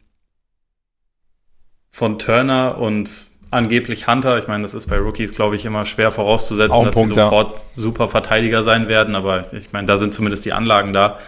[1.92, 6.12] von Turner und angeblich Hunter, ich meine, das ist bei Rookies, glaube ich, immer schwer
[6.12, 7.26] vorauszusetzen, dass Punkt, sie ja.
[7.26, 11.20] sofort super Verteidiger sein werden, aber ich meine, da sind zumindest die Anlagen da.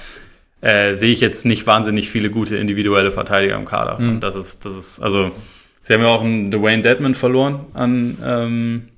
[0.62, 4.00] Äh, sehe ich jetzt nicht wahnsinnig viele gute individuelle Verteidiger im Kader.
[4.00, 4.10] Mhm.
[4.10, 5.32] Und das ist, das ist, also,
[5.82, 8.90] sie haben ja auch einen Dwayne Dedman verloren an, ähm,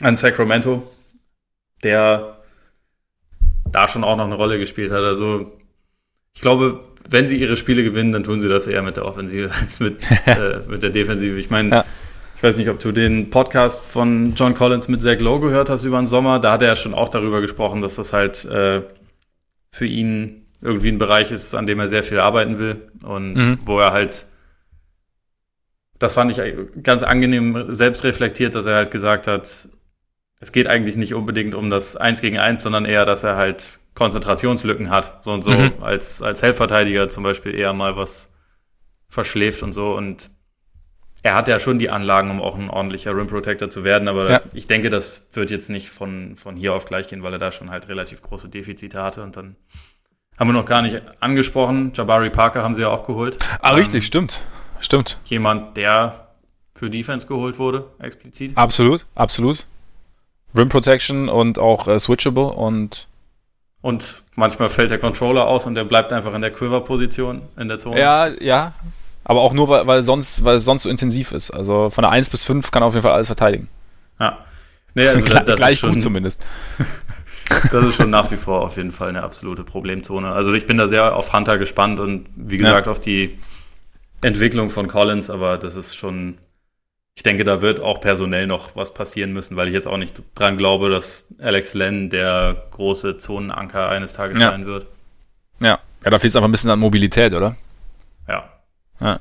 [0.00, 0.84] an Sacramento,
[1.82, 2.38] der
[3.72, 5.02] da schon auch noch eine Rolle gespielt hat.
[5.02, 5.50] Also
[6.34, 9.50] ich glaube, wenn sie ihre Spiele gewinnen, dann tun sie das eher mit der Offensive
[9.60, 11.38] als mit, äh, mit der Defensive.
[11.38, 11.84] Ich meine, Ja.
[12.42, 15.84] Ich weiß nicht, ob du den Podcast von John Collins mit Zach Lowe gehört hast
[15.84, 16.40] über den Sommer.
[16.40, 18.82] Da hat er ja schon auch darüber gesprochen, dass das halt äh,
[19.70, 23.58] für ihn irgendwie ein Bereich ist, an dem er sehr viel arbeiten will und Mhm.
[23.64, 24.26] wo er halt
[26.00, 26.40] das fand ich
[26.82, 29.68] ganz angenehm selbst reflektiert, dass er halt gesagt hat,
[30.40, 33.78] es geht eigentlich nicht unbedingt um das Eins gegen Eins, sondern eher, dass er halt
[33.94, 35.20] Konzentrationslücken hat.
[35.24, 35.74] So und so Mhm.
[35.80, 38.34] als, als Helfverteidiger zum Beispiel eher mal was
[39.08, 39.94] verschläft und so.
[39.94, 40.32] Und
[41.22, 44.30] er hat ja schon die Anlagen, um auch ein ordentlicher Rim Protector zu werden, aber
[44.30, 44.40] Ja.
[44.54, 47.52] ich denke, das wird jetzt nicht von, von hier auf gleich gehen, weil er da
[47.52, 49.22] schon halt relativ große Defizite hatte.
[49.22, 49.56] Und dann
[50.38, 51.92] haben wir noch gar nicht angesprochen.
[51.94, 53.36] Jabari Parker haben sie ja auch geholt.
[53.60, 54.40] Ah, Ähm, richtig, stimmt.
[54.80, 55.18] Stimmt.
[55.26, 56.26] Jemand, der
[56.74, 58.56] für Defense geholt wurde, explizit.
[58.56, 59.64] Absolut, absolut.
[60.56, 63.06] Rim Protection und auch äh, switchable und
[63.80, 67.78] Und manchmal fällt der Controller aus und der bleibt einfach in der Quiver-Position in der
[67.78, 68.00] Zone.
[68.00, 68.72] ja, ja.
[69.24, 71.50] Aber auch nur, weil, weil, sonst, weil es sonst so intensiv ist.
[71.50, 73.68] Also von der 1 bis 5 kann er auf jeden Fall alles verteidigen.
[74.18, 74.38] ja.
[74.94, 76.46] Nee, also Gle- das, Gleich ist schon, gut zumindest.
[77.72, 80.32] das ist schon nach wie vor auf jeden Fall eine absolute Problemzone.
[80.32, 83.38] Also ich bin da sehr auf Hunter gespannt und wie gesagt auf die
[84.22, 86.36] Entwicklung von Collins, aber das ist schon
[87.14, 90.22] ich denke, da wird auch personell noch was passieren müssen, weil ich jetzt auch nicht
[90.34, 94.50] dran glaube, dass Alex Len der große Zonenanker eines Tages ja.
[94.50, 94.86] sein wird.
[95.62, 97.54] Ja, ja, da fehlt es einfach ein bisschen an Mobilität, oder?
[98.26, 98.50] Ja.
[99.02, 99.20] Ja.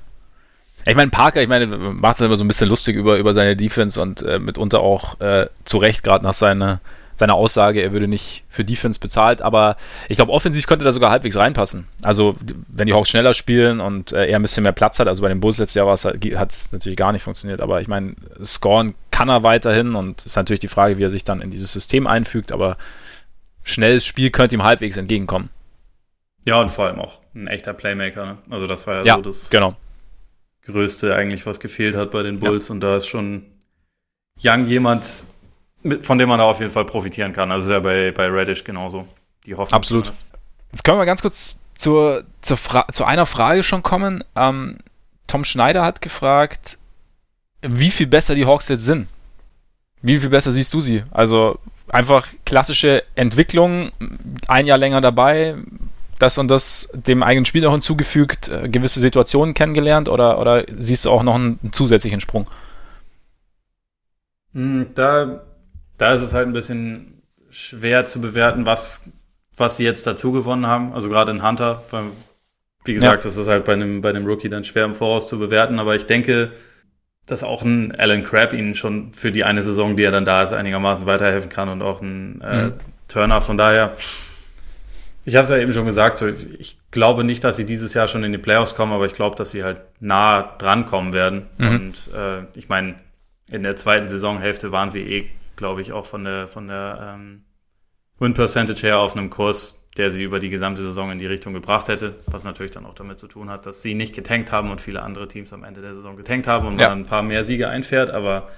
[0.85, 3.55] Ich meine, Parker, ich meine, macht es immer so ein bisschen lustig über, über seine
[3.55, 6.79] Defense und äh, mitunter auch äh, zu Recht, gerade nach seiner,
[7.13, 9.77] seiner Aussage, er würde nicht für Defense bezahlt, aber
[10.09, 11.87] ich glaube, offensiv könnte da sogar halbwegs reinpassen.
[12.01, 12.35] Also,
[12.67, 15.29] wenn die Hawks schneller spielen und äh, er ein bisschen mehr Platz hat, also bei
[15.29, 19.29] den Bulls letztes Jahr hat es natürlich gar nicht funktioniert, aber ich meine, scoren kann
[19.29, 22.51] er weiterhin und ist natürlich die Frage, wie er sich dann in dieses System einfügt,
[22.51, 22.77] aber
[23.61, 25.51] schnelles Spiel könnte ihm halbwegs entgegenkommen.
[26.45, 28.25] Ja, und vor allem auch ein echter Playmaker.
[28.25, 28.37] Ne?
[28.49, 29.75] Also das war ja, ja so das genau.
[30.63, 32.67] Größte eigentlich, was gefehlt hat bei den Bulls.
[32.67, 32.73] Ja.
[32.73, 33.45] Und da ist schon
[34.43, 35.23] Young jemand,
[36.01, 37.51] von dem man da auf jeden Fall profitieren kann.
[37.51, 39.07] Also ist ja bei, bei Reddish genauso.
[39.45, 39.75] Die Hoffnung.
[39.75, 40.11] Absolut.
[40.71, 42.57] Jetzt können wir ganz kurz zur, zur
[42.91, 44.23] zu einer Frage schon kommen.
[44.35, 44.77] Ähm,
[45.27, 46.77] Tom Schneider hat gefragt,
[47.61, 49.07] wie viel besser die Hawks jetzt sind.
[50.01, 51.03] Wie viel besser siehst du sie?
[51.11, 53.91] Also einfach klassische Entwicklung,
[54.47, 55.55] ein Jahr länger dabei,
[56.21, 61.05] das und das dem eigenen Spiel noch hinzugefügt, äh, gewisse Situationen kennengelernt oder, oder siehst
[61.05, 62.47] du auch noch einen, einen zusätzlichen Sprung?
[64.53, 65.41] Hm, da,
[65.97, 69.09] da ist es halt ein bisschen schwer zu bewerten, was,
[69.55, 70.93] was sie jetzt dazu gewonnen haben.
[70.93, 72.03] Also gerade in Hunter, weil,
[72.85, 73.29] wie gesagt, ja.
[73.29, 75.95] das ist halt bei einem, bei einem Rookie dann schwer im Voraus zu bewerten, aber
[75.95, 76.51] ich denke,
[77.27, 80.43] dass auch ein Alan Crabb ihnen schon für die eine Saison, die er dann da
[80.43, 82.73] ist, einigermaßen weiterhelfen kann und auch ein äh, mhm.
[83.07, 83.41] Turner.
[83.41, 83.95] Von daher,
[85.23, 88.07] ich habe es ja eben schon gesagt, so, ich glaube nicht, dass sie dieses Jahr
[88.07, 91.47] schon in die Playoffs kommen, aber ich glaube, dass sie halt nah dran kommen werden.
[91.57, 91.67] Mhm.
[91.67, 92.95] Und äh, ich meine,
[93.49, 97.43] in der zweiten Saisonhälfte waren sie eh, glaube ich, auch von der von der ähm,
[98.17, 101.53] Win Percentage her auf einem Kurs, der sie über die gesamte Saison in die Richtung
[101.53, 104.71] gebracht hätte, was natürlich dann auch damit zu tun hat, dass sie nicht getankt haben
[104.71, 106.89] und viele andere Teams am Ende der Saison getankt haben und ja.
[106.89, 108.09] man ein paar mehr Siege einfährt.
[108.09, 108.49] Aber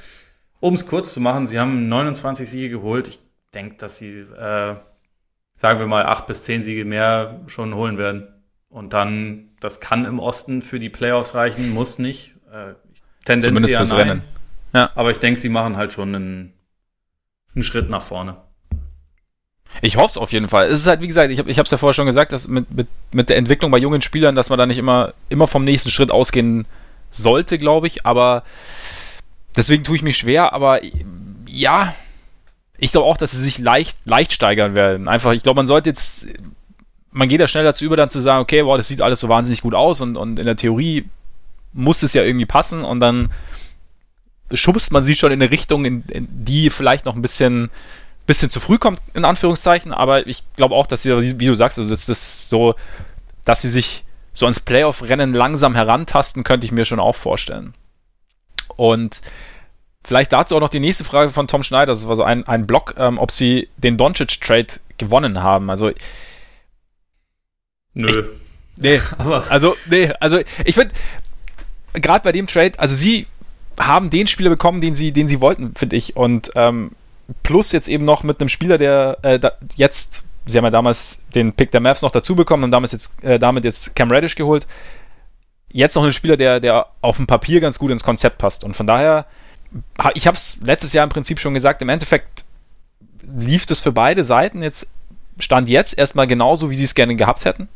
[0.59, 3.07] um es kurz zu machen, sie haben 29 Siege geholt.
[3.07, 3.19] Ich
[3.53, 4.75] denke, dass sie äh,
[5.63, 8.27] sagen wir mal, acht bis zehn Siege mehr schon holen werden.
[8.67, 12.35] Und dann, das kann im Osten für die Playoffs reichen, muss nicht.
[12.51, 12.73] Äh,
[13.23, 13.99] Tendenz Zumindest fürs nein.
[14.01, 14.23] Rennen.
[14.73, 14.91] Ja.
[14.95, 16.53] Aber ich denke, sie machen halt schon einen,
[17.55, 18.35] einen Schritt nach vorne.
[19.81, 20.65] Ich hoffe es auf jeden Fall.
[20.65, 22.89] Es ist halt, wie gesagt, ich habe es ja vorher schon gesagt, dass mit, mit,
[23.13, 26.11] mit der Entwicklung bei jungen Spielern, dass man da nicht immer, immer vom nächsten Schritt
[26.11, 26.67] ausgehen
[27.09, 28.05] sollte, glaube ich.
[28.05, 28.43] Aber
[29.55, 30.51] deswegen tue ich mich schwer.
[30.51, 30.81] Aber
[31.47, 31.95] ja,
[32.83, 35.07] ich glaube auch, dass sie sich leicht, leicht steigern werden.
[35.07, 36.27] Einfach, ich glaube, man sollte jetzt,
[37.11, 39.29] man geht da schnell dazu über, dann zu sagen, okay, boah, das sieht alles so
[39.29, 41.05] wahnsinnig gut aus und, und in der Theorie
[41.71, 43.29] muss es ja irgendwie passen und dann
[44.53, 47.69] schubst man sie schon in eine Richtung, in, in die vielleicht noch ein bisschen,
[48.27, 51.79] bisschen zu früh kommt, in Anführungszeichen, aber ich glaube auch, dass sie, wie du sagst,
[51.79, 52.75] also das ist so,
[53.45, 57.73] dass sie sich so ans Playoff-Rennen langsam herantasten, könnte ich mir schon auch vorstellen.
[58.75, 59.21] Und
[60.05, 62.67] Vielleicht dazu auch noch die nächste Frage von Tom Schneider, das war so ein, ein
[62.67, 65.69] Blog, ähm, ob sie den Doncic-Trade gewonnen haben.
[65.69, 65.91] Also.
[67.93, 68.09] Nö.
[68.09, 69.49] Ich, nee, aber.
[69.49, 70.93] Also, nee, also ich finde,
[71.93, 73.27] gerade bei dem Trade, also sie
[73.79, 76.15] haben den Spieler bekommen, den sie, den sie wollten, finde ich.
[76.17, 76.91] Und ähm,
[77.43, 81.21] plus jetzt eben noch mit einem Spieler, der äh, da, jetzt, sie haben ja damals
[81.33, 84.35] den Pick der Mavs noch dazu bekommen und damals jetzt, äh, damit jetzt Cam Reddish
[84.35, 84.67] geholt.
[85.71, 88.63] Jetzt noch ein Spieler, der, der auf dem Papier ganz gut ins Konzept passt.
[88.63, 89.25] Und von daher
[90.13, 92.45] ich habe es letztes Jahr im Prinzip schon gesagt, im Endeffekt
[93.37, 94.91] lief das für beide Seiten jetzt,
[95.39, 97.67] stand jetzt erstmal genauso, wie sie es gerne gehabt hätten.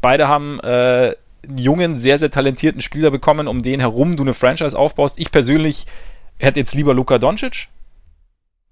[0.00, 1.14] Beide haben äh,
[1.46, 5.18] einen jungen, sehr, sehr talentierten Spieler bekommen, um den herum du eine Franchise aufbaust.
[5.18, 5.86] Ich persönlich
[6.38, 7.68] hätte jetzt lieber Luka Doncic.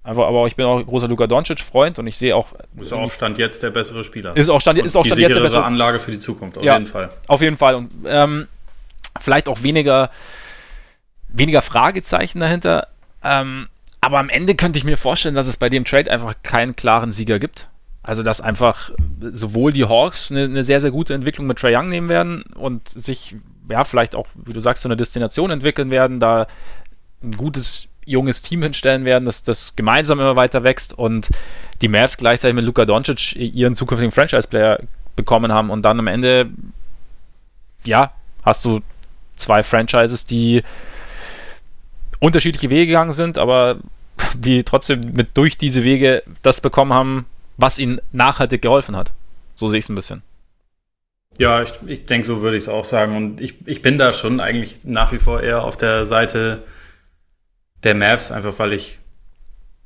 [0.02, 2.48] Aber, aber ich bin auch ein großer Luka Doncic-Freund und ich sehe auch.
[2.78, 4.36] Ist auch Stand jetzt der bessere Spieler.
[4.36, 6.74] Ist auch Stand, ist auch Stand jetzt der bessere Anlage für die Zukunft, auf ja,
[6.74, 7.10] jeden Fall.
[7.26, 7.74] Auf jeden Fall.
[7.74, 8.46] Und ähm,
[9.18, 10.10] vielleicht auch weniger
[11.28, 12.88] weniger Fragezeichen dahinter.
[13.22, 13.68] Ähm,
[14.00, 17.12] aber am Ende könnte ich mir vorstellen, dass es bei dem Trade einfach keinen klaren
[17.12, 17.68] Sieger gibt.
[18.02, 21.88] Also, dass einfach sowohl die Hawks eine, eine sehr, sehr gute Entwicklung mit Trae Young
[21.88, 23.34] nehmen werden und sich,
[23.68, 26.46] ja, vielleicht auch, wie du sagst, so eine Destination entwickeln werden, da
[27.20, 31.28] ein gutes junges Team hinstellen werden, dass das gemeinsam immer weiter wächst und
[31.82, 34.78] die Mavs gleichzeitig mit Luka Doncic ihren zukünftigen Franchise-Player
[35.16, 36.48] bekommen haben und dann am Ende,
[37.84, 38.12] ja,
[38.44, 38.82] hast du
[39.34, 40.62] zwei Franchises, die
[42.20, 43.78] unterschiedliche Wege gegangen sind, aber
[44.34, 47.26] die trotzdem mit durch diese Wege das bekommen haben,
[47.56, 49.12] was ihnen nachhaltig geholfen hat.
[49.54, 50.22] So sehe ich es ein bisschen.
[51.38, 53.16] Ja, ich, ich denke, so würde ich es auch sagen.
[53.16, 56.62] Und ich, ich bin da schon eigentlich nach wie vor eher auf der Seite
[57.82, 58.98] der Mavs, einfach weil ich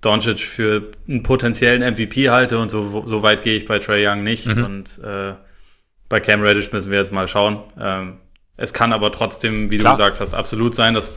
[0.00, 4.22] Doncic für einen potenziellen MVP halte und so, so weit gehe ich bei Trey Young
[4.22, 4.46] nicht.
[4.46, 4.64] Mhm.
[4.64, 5.34] Und äh,
[6.08, 7.60] bei Cam Reddish müssen wir jetzt mal schauen.
[7.78, 8.18] Ähm,
[8.56, 9.94] es kann aber trotzdem, wie Klar.
[9.94, 11.10] du gesagt hast, absolut sein, dass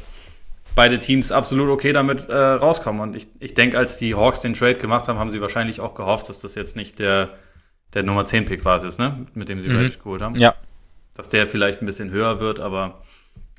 [0.75, 3.01] beide Teams absolut okay damit äh, rauskommen.
[3.01, 5.95] Und ich, ich denke, als die Hawks den Trade gemacht haben, haben sie wahrscheinlich auch
[5.95, 7.29] gehofft, dass das jetzt nicht der,
[7.93, 9.25] der Nummer 10 Pick war, ist, ne?
[9.33, 9.91] mit dem sie mhm.
[10.03, 10.36] geholt haben.
[10.36, 10.55] Ja.
[11.15, 13.03] Dass der vielleicht ein bisschen höher wird, aber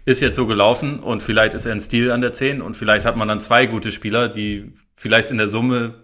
[0.07, 3.07] ist jetzt so gelaufen und vielleicht ist er ein Stil an der 10 und vielleicht
[3.07, 5.95] hat man dann zwei gute Spieler, die vielleicht in der Summe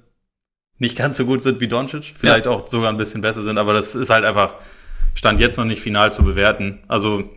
[0.79, 2.53] nicht ganz so gut sind wie Doncic, vielleicht ja.
[2.53, 4.55] auch sogar ein bisschen besser sind, aber das ist halt einfach,
[5.15, 6.79] stand jetzt noch nicht final zu bewerten.
[6.89, 7.29] Also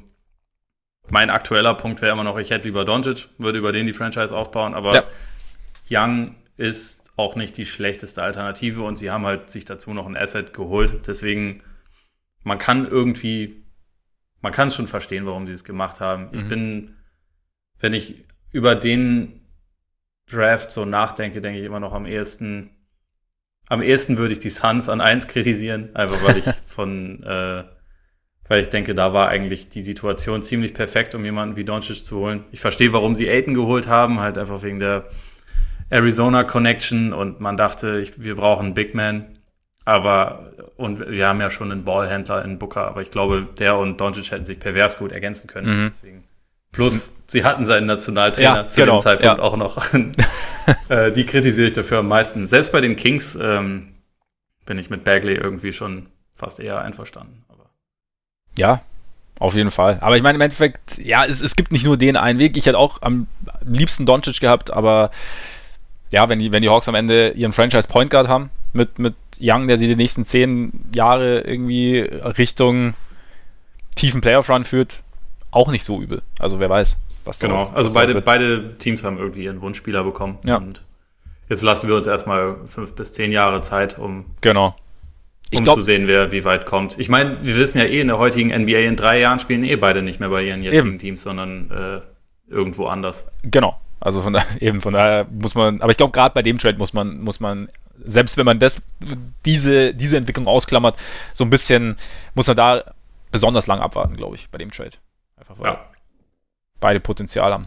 [1.10, 4.36] mein aktueller Punkt wäre immer noch, ich hätte lieber Doncic, würde über den die Franchise
[4.36, 5.04] aufbauen, aber ja.
[5.90, 10.18] Young ist auch nicht die schlechteste Alternative und sie haben halt sich dazu noch ein
[10.18, 11.06] Asset geholt.
[11.08, 11.62] Deswegen,
[12.44, 13.64] man kann irgendwie,
[14.42, 16.26] man kann es schon verstehen, warum sie es gemacht haben.
[16.26, 16.34] Mhm.
[16.34, 16.98] Ich bin,
[17.80, 19.42] wenn ich über den
[20.30, 22.72] Draft so nachdenke, denke ich immer noch am ehesten,
[23.68, 27.64] am ehesten würde ich die Suns an eins kritisieren, einfach weil ich von äh,
[28.48, 32.18] weil ich denke, da war eigentlich die Situation ziemlich perfekt, um jemanden wie Doncic zu
[32.18, 32.44] holen.
[32.52, 35.06] Ich verstehe, warum sie Aiton geholt haben, halt einfach wegen der
[35.90, 39.38] Arizona Connection und man dachte, ich, wir brauchen einen Big Man.
[39.86, 44.00] Aber, und wir haben ja schon einen Ballhändler in Booker, aber ich glaube, der und
[44.00, 45.84] Doncic hätten sich pervers gut ergänzen können.
[45.84, 45.90] Mhm.
[45.90, 46.24] Deswegen.
[46.72, 47.14] Plus, mhm.
[47.28, 49.44] sie hatten seinen Nationaltrainer ja, zu genau, dem Zeitpunkt ja.
[49.44, 49.84] auch noch.
[50.90, 52.48] äh, die kritisiere ich dafür am meisten.
[52.48, 53.94] Selbst bei den Kings ähm,
[54.66, 57.44] bin ich mit Bagley irgendwie schon fast eher einverstanden.
[58.58, 58.82] Ja,
[59.40, 59.98] auf jeden Fall.
[60.02, 62.56] Aber ich meine, im Endeffekt, ja, es, es gibt nicht nur den einen Weg.
[62.56, 63.28] Ich hätte auch am
[63.66, 65.12] liebsten Doncic gehabt, aber
[66.12, 69.16] ja, wenn die, wenn die Hawks am Ende ihren Franchise Point Guard haben, mit, mit
[69.40, 72.94] Young, der sie die nächsten zehn Jahre irgendwie Richtung
[73.96, 75.04] tiefen Playoff Run führt,
[75.52, 76.22] auch nicht so übel.
[76.40, 80.04] Also wer weiß, was Genau, was, also was beide, beide Teams haben irgendwie ihren Wunschspieler
[80.04, 80.38] bekommen.
[80.44, 80.58] Ja.
[80.58, 80.84] Und
[81.50, 84.76] jetzt lassen wir uns erstmal fünf bis zehn Jahre Zeit, um genau
[85.58, 87.00] um glaub, zu sehen, wer wie weit kommt.
[87.00, 89.76] Ich meine, wir wissen ja eh, in der heutigen NBA in drei Jahren spielen eh
[89.76, 91.00] beide nicht mehr bei ihren jetzigen eben.
[91.00, 93.28] Teams, sondern äh, irgendwo anders.
[93.44, 93.80] Genau.
[94.00, 96.78] Also von daher, eben von daher muss man, aber ich glaube, gerade bei dem Trade
[96.78, 97.70] muss man, muss man,
[98.06, 98.82] selbst wenn man das,
[99.46, 100.96] diese, diese Entwicklung ausklammert,
[101.32, 101.98] so ein bisschen,
[102.36, 102.84] muss man da
[103.32, 104.92] besonders lang abwarten, glaube ich, bei dem Trade.
[105.38, 105.86] Einfach weil ja.
[106.80, 107.66] beide Potenzial haben.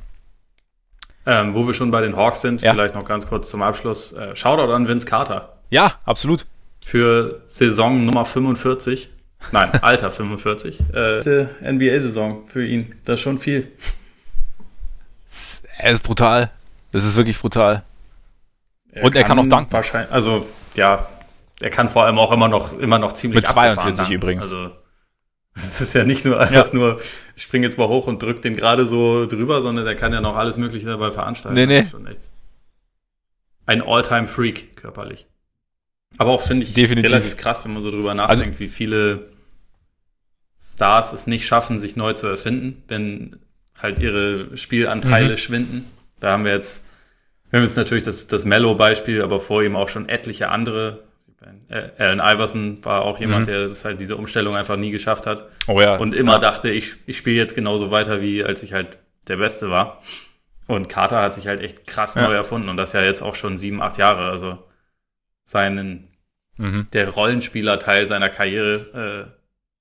[1.25, 2.72] Ähm, wo wir schon bei den Hawks sind, ja.
[2.72, 4.12] vielleicht noch ganz kurz zum Abschluss.
[4.12, 5.59] Äh, Shoutout an Vince Carter.
[5.70, 6.46] Ja, absolut
[6.87, 9.11] für Saison Nummer 45.
[9.51, 10.79] Nein, Alter 45.
[10.94, 12.94] Äh, NBA-Saison für ihn.
[13.05, 13.72] Das ist schon viel.
[15.79, 16.53] Er ist brutal.
[16.92, 17.83] Das ist wirklich brutal.
[18.92, 19.72] Er Und er kann, auch danken.
[19.72, 20.46] Wahrscheinlich, also,
[20.77, 21.09] ja,
[21.61, 24.44] er kann vor allem auch immer noch, immer noch ziemlich Mit 42 übrigens.
[24.44, 24.70] Also,
[25.57, 26.68] es ist ja nicht nur einfach ja.
[26.72, 27.01] nur,
[27.35, 30.20] ich springe jetzt mal hoch und drücke den gerade so drüber, sondern er kann ja
[30.20, 31.57] noch alles Mögliche dabei veranstalten.
[31.57, 31.85] Nee, nee.
[33.66, 35.27] ein All-Time-Freak körperlich.
[36.18, 37.12] Aber auch finde ich Definitiv.
[37.12, 39.30] relativ krass, wenn man so drüber nachdenkt, also, wie viele
[40.60, 43.36] Stars es nicht schaffen, sich neu zu erfinden, wenn
[43.78, 45.38] halt ihre Spielanteile mhm.
[45.38, 45.84] schwinden.
[46.20, 46.86] Da haben wir jetzt,
[47.50, 51.04] wir haben jetzt natürlich das, das Mellow-Beispiel, aber vor ihm auch schon etliche andere.
[51.98, 53.50] Allen Iverson war auch jemand, mhm.
[53.50, 55.44] der das halt diese Umstellung einfach nie geschafft hat.
[55.68, 55.96] Oh ja.
[55.96, 56.38] Und immer ja.
[56.38, 60.02] dachte, ich, ich spiele jetzt genauso weiter, wie als ich halt der Beste war.
[60.66, 62.26] Und Carter hat sich halt echt krass ja.
[62.26, 64.30] neu erfunden und das ja jetzt auch schon sieben, acht Jahre.
[64.30, 64.58] Also
[65.46, 66.09] seinen,
[66.56, 66.88] mhm.
[66.92, 69.32] der Rollenspielerteil seiner Karriere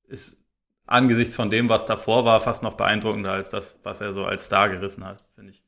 [0.07, 0.37] äh, ist
[0.85, 4.45] angesichts von dem, was davor war, fast noch beeindruckender als das, was er so als
[4.45, 5.63] Star gerissen hat, finde ich.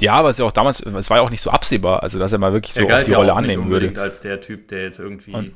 [0.00, 2.18] Ja, aber es ist ja auch damals, es war ja auch nicht so absehbar, also
[2.18, 4.00] dass er mal wirklich so die ja Rolle annehmen würde.
[4.00, 5.54] als der Typ, der jetzt irgendwie Und?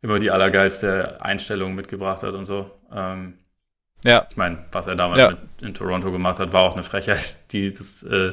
[0.00, 2.70] immer die allergeilste Einstellung mitgebracht hat und so.
[2.92, 3.34] Ähm,
[4.04, 4.26] ja.
[4.30, 5.36] Ich meine, was er damals ja.
[5.60, 8.32] in Toronto gemacht hat, war auch eine Frechheit, die das, äh,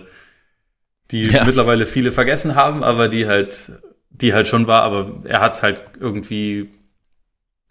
[1.12, 1.44] die ja.
[1.44, 3.72] mittlerweile viele vergessen haben, aber die halt
[4.22, 6.70] die halt schon war, aber er hat es halt irgendwie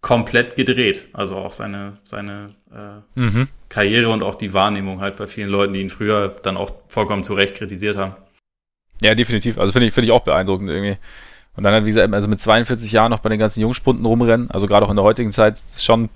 [0.01, 1.09] komplett gedreht.
[1.13, 3.49] Also auch seine, seine äh, mhm.
[3.69, 7.25] Karriere und auch die Wahrnehmung halt bei vielen Leuten, die ihn früher dann auch vollkommen
[7.25, 8.15] zu Recht kritisiert haben.
[9.03, 9.59] Ja, definitiv.
[9.59, 10.97] Also finde ich, finde ich auch beeindruckend irgendwie.
[11.57, 14.51] Und dann halt, wie gesagt, also mit 42 Jahren noch bei den ganzen Jungspunten rumrennen,
[14.51, 16.09] also gerade auch in der heutigen Zeit, ist schon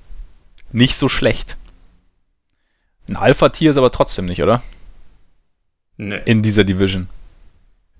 [0.70, 1.57] nicht so schlecht.
[3.09, 4.62] Ein Alpha-Tier ist aber trotzdem nicht, oder?
[5.96, 6.20] Nee.
[6.24, 7.09] In dieser Division.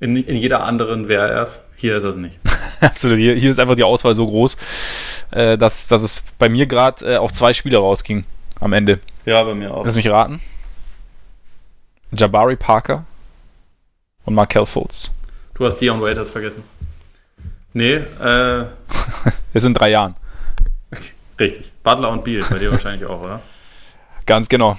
[0.03, 1.61] In, in jeder anderen wäre er es.
[1.77, 2.35] Hier ist es nicht.
[2.81, 3.19] Absolut.
[3.19, 4.57] Hier, hier ist einfach die Auswahl so groß,
[5.31, 8.25] äh, dass, dass es bei mir gerade äh, auf zwei Spieler rausging
[8.59, 8.99] am Ende.
[9.27, 9.85] Ja, bei mir auch.
[9.85, 10.41] Lass mich raten.
[12.11, 13.05] Jabari Parker
[14.25, 15.13] und Markel Fultz.
[15.55, 16.65] Du hast Dion Waiters vergessen.
[17.73, 18.65] Nee, äh.
[19.55, 20.17] ist in drei Jahren.
[21.39, 21.71] Richtig.
[21.85, 23.41] Butler und Beal bei dir wahrscheinlich auch, oder?
[24.27, 24.77] Ganz genau.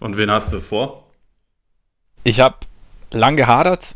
[0.00, 1.04] Und wen hast du vor?
[2.24, 2.56] Ich habe
[3.10, 3.94] lang gehadert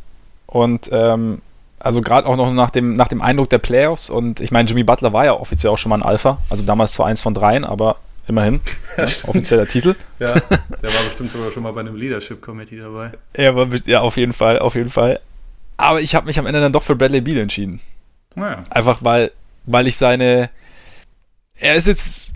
[0.52, 1.40] und ähm,
[1.78, 4.84] also gerade auch noch nach dem, nach dem Eindruck der Playoffs und ich meine, Jimmy
[4.84, 7.64] Butler war ja offiziell auch schon mal ein Alpha, also damals zwar eins von dreien,
[7.64, 7.96] aber
[8.28, 8.60] immerhin.
[8.98, 9.94] Ja, offizieller Titel.
[10.18, 13.12] Ja, der war bestimmt sogar schon mal bei einem Leadership Committee dabei.
[13.32, 15.20] Er war, ja, auf jeden Fall, auf jeden Fall.
[15.78, 17.80] Aber ich habe mich am Ende dann doch für Bradley Beal entschieden.
[18.34, 18.62] Naja.
[18.68, 19.32] Einfach weil,
[19.64, 20.50] weil ich seine.
[21.54, 22.32] Er ist jetzt.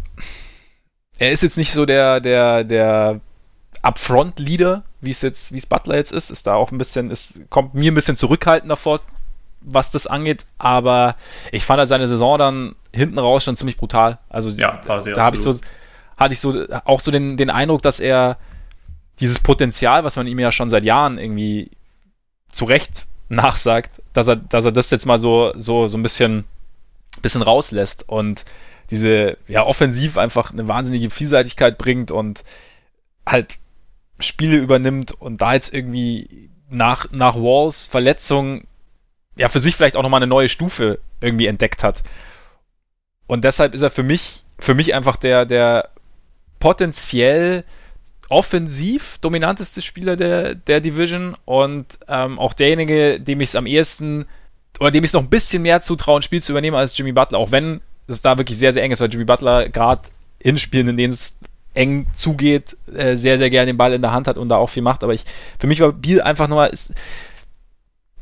[1.18, 3.20] Er ist jetzt nicht so der, der, der
[3.82, 6.30] Upfront-Leader, wie es jetzt, wie es Butler jetzt ist.
[6.30, 9.00] Ist da auch ein bisschen, ist, kommt mir ein bisschen zurückhaltender vor,
[9.60, 10.46] was das angeht.
[10.58, 11.16] Aber
[11.52, 14.18] ich fand halt seine Saison dann hinten raus schon ziemlich brutal.
[14.28, 15.54] Also ja, da habe ich so,
[16.16, 18.38] hatte ich so auch so den, den Eindruck, dass er
[19.20, 21.70] dieses Potenzial, was man ihm ja schon seit Jahren irgendwie
[22.50, 26.44] zu Recht nachsagt, dass er, dass er das jetzt mal so, so, so ein bisschen,
[27.22, 28.44] bisschen rauslässt und
[28.90, 32.44] diese, ja, offensiv einfach eine wahnsinnige Vielseitigkeit bringt und
[33.26, 33.58] halt
[34.20, 38.64] Spiele übernimmt und da jetzt irgendwie nach, nach Walls Verletzung
[39.36, 42.02] ja für sich vielleicht auch nochmal eine neue Stufe irgendwie entdeckt hat.
[43.26, 45.90] Und deshalb ist er für mich, für mich einfach der, der
[46.58, 47.64] potenziell
[48.28, 54.26] offensiv dominanteste Spieler der, der Division und ähm, auch derjenige, dem ich es am ehesten
[54.80, 57.38] oder dem ich es noch ein bisschen mehr zutraue, Spiel zu übernehmen als Jimmy Butler,
[57.38, 60.08] auch wenn es da wirklich sehr, sehr eng ist, weil Jimmy Butler gerade
[60.38, 61.38] in Spielen, in denen es
[61.76, 64.68] eng zugeht, äh, sehr, sehr gerne den Ball in der Hand hat und da auch
[64.68, 65.04] viel macht.
[65.04, 65.24] Aber ich,
[65.58, 66.94] für mich war Biel einfach nur, ist,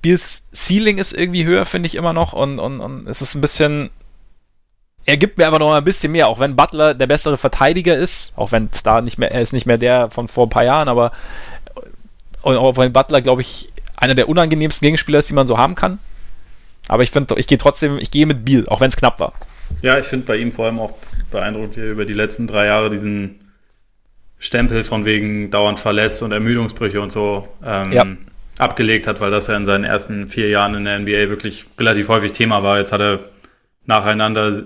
[0.02, 3.40] Biels Ceiling ist irgendwie höher, finde ich immer noch und, und, und es ist ein
[3.40, 3.90] bisschen,
[5.06, 8.36] er gibt mir einfach noch ein bisschen mehr, auch wenn Butler der bessere Verteidiger ist,
[8.36, 10.88] auch wenn da nicht mehr, er ist nicht mehr der von vor ein paar Jahren,
[10.88, 11.12] aber
[12.42, 15.74] und auch wenn Butler, glaube ich, einer der unangenehmsten Gegenspieler ist, die man so haben
[15.74, 15.98] kann.
[16.88, 19.32] Aber ich finde, ich gehe trotzdem, ich gehe mit Biel, auch wenn es knapp war.
[19.80, 20.92] Ja, ich finde bei ihm vor allem auch
[21.30, 23.40] beeindruckt, wie er über die letzten drei Jahre diesen
[24.44, 28.04] Stempel von wegen dauernd verletzt und Ermüdungsbrüche und so ähm, ja.
[28.58, 32.08] abgelegt hat, weil das ja in seinen ersten vier Jahren in der NBA wirklich relativ
[32.08, 32.78] häufig Thema war.
[32.78, 33.20] Jetzt hat er
[33.86, 34.64] nacheinander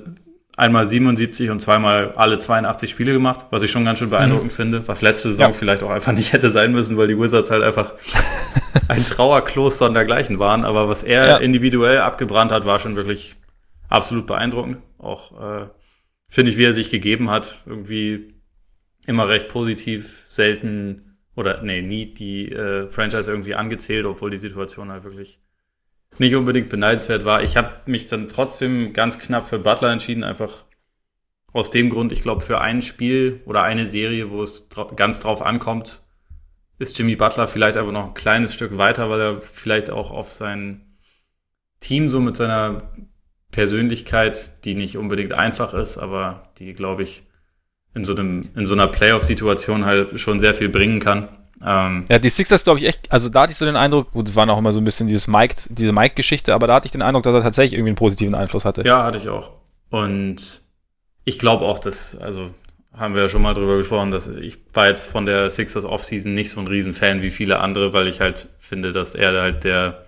[0.57, 4.57] einmal 77 und zweimal alle 82 Spiele gemacht, was ich schon ganz schön beeindruckend mhm.
[4.57, 5.53] finde, was letzte Saison ja.
[5.53, 7.93] vielleicht auch einfach nicht hätte sein müssen, weil die Wizards halt einfach
[8.89, 10.65] ein Trauerkloster und dergleichen waren.
[10.65, 11.37] Aber was er ja.
[11.37, 13.37] individuell abgebrannt hat, war schon wirklich
[13.89, 14.79] absolut beeindruckend.
[14.99, 15.67] Auch äh,
[16.29, 18.38] finde ich, wie er sich gegeben hat, irgendwie
[19.09, 24.91] immer recht positiv, selten oder nee, nie die äh, Franchise irgendwie angezählt, obwohl die Situation
[24.91, 25.41] halt wirklich
[26.19, 27.43] nicht unbedingt beneidenswert war.
[27.43, 30.65] Ich habe mich dann trotzdem ganz knapp für Butler entschieden, einfach
[31.53, 35.21] aus dem Grund, ich glaube, für ein Spiel oder eine Serie, wo es dra ganz
[35.21, 36.03] drauf ankommt,
[36.79, 40.31] ist Jimmy Butler vielleicht einfach noch ein kleines Stück weiter, weil er vielleicht auch auf
[40.31, 40.99] sein
[41.81, 42.93] Team so mit seiner
[43.53, 47.28] Persönlichkeit, die nicht unbedingt einfach ist, aber die, glaube ich,
[47.95, 51.29] in so, einem, in so einer Playoff-Situation halt schon sehr viel bringen kann.
[51.65, 54.29] Ähm, ja, die Sixers, glaube ich, echt, also da hatte ich so den Eindruck, gut,
[54.29, 56.93] es waren auch immer so ein bisschen dieses Mike, diese Mike-Geschichte, aber da hatte ich
[56.93, 58.83] den Eindruck, dass er tatsächlich irgendwie einen positiven Einfluss hatte.
[58.83, 59.53] Ja, hatte ich auch.
[59.91, 60.63] Und
[61.25, 62.47] ich glaube auch, dass, also
[62.93, 66.35] haben wir ja schon mal drüber gesprochen, dass ich war jetzt von der Sixers Offseason
[66.35, 70.05] nicht so ein Riesenfan wie viele andere, weil ich halt finde, dass er halt der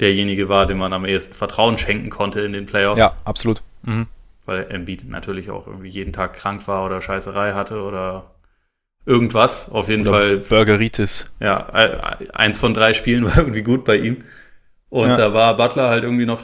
[0.00, 2.98] derjenige war, dem man am ehesten Vertrauen schenken konnte in den Playoffs.
[2.98, 3.62] Ja, absolut.
[3.82, 4.06] Mhm.
[4.48, 8.34] Weil Embiid natürlich auch irgendwie jeden Tag krank war oder Scheißerei hatte oder
[9.04, 9.70] irgendwas.
[9.70, 10.36] Auf jeden Oder Fall.
[10.38, 11.30] Burgeritis.
[11.38, 11.66] Ja,
[12.32, 14.24] eins von drei Spielen war irgendwie gut bei ihm.
[14.88, 15.16] Und ja.
[15.16, 16.40] da war Butler halt irgendwie noch,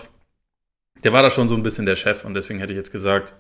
[1.02, 3.36] der war da schon so ein bisschen der Chef und deswegen hätte ich jetzt gesagt,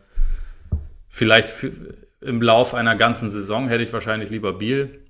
[1.08, 1.70] vielleicht für,
[2.22, 5.04] im Lauf einer ganzen Saison hätte ich wahrscheinlich lieber Biel.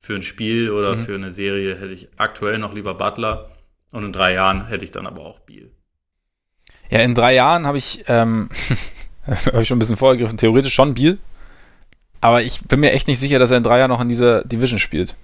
[0.00, 1.00] Für ein Spiel oder mhm.
[1.00, 3.52] für eine Serie hätte ich aktuell noch lieber Butler.
[3.92, 5.70] Und in drei Jahren hätte ich dann aber auch Biel.
[6.94, 8.48] Ja, in drei Jahren habe ich, ähm,
[9.26, 11.18] habe ich schon ein bisschen vorgegriffen, theoretisch schon Biel,
[12.20, 14.44] aber ich bin mir echt nicht sicher, dass er in drei Jahren noch in dieser
[14.44, 15.16] Division spielt.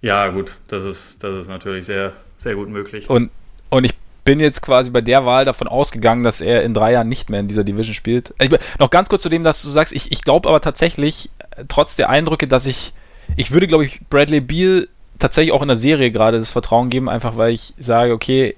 [0.00, 3.08] Ja, gut, das ist, das ist natürlich sehr, sehr gut möglich.
[3.08, 3.30] Und,
[3.70, 3.94] und ich
[4.24, 7.38] bin jetzt quasi bei der Wahl davon ausgegangen, dass er in drei Jahren nicht mehr
[7.38, 8.34] in dieser Division spielt.
[8.40, 8.50] Ich,
[8.80, 11.94] noch ganz kurz zu dem, dass du sagst, ich, ich glaube aber tatsächlich, äh, trotz
[11.94, 12.94] der Eindrücke, dass ich,
[13.36, 14.88] ich würde, glaube ich, Bradley Beal
[15.20, 18.56] tatsächlich auch in der Serie gerade das Vertrauen geben, einfach weil ich sage, okay,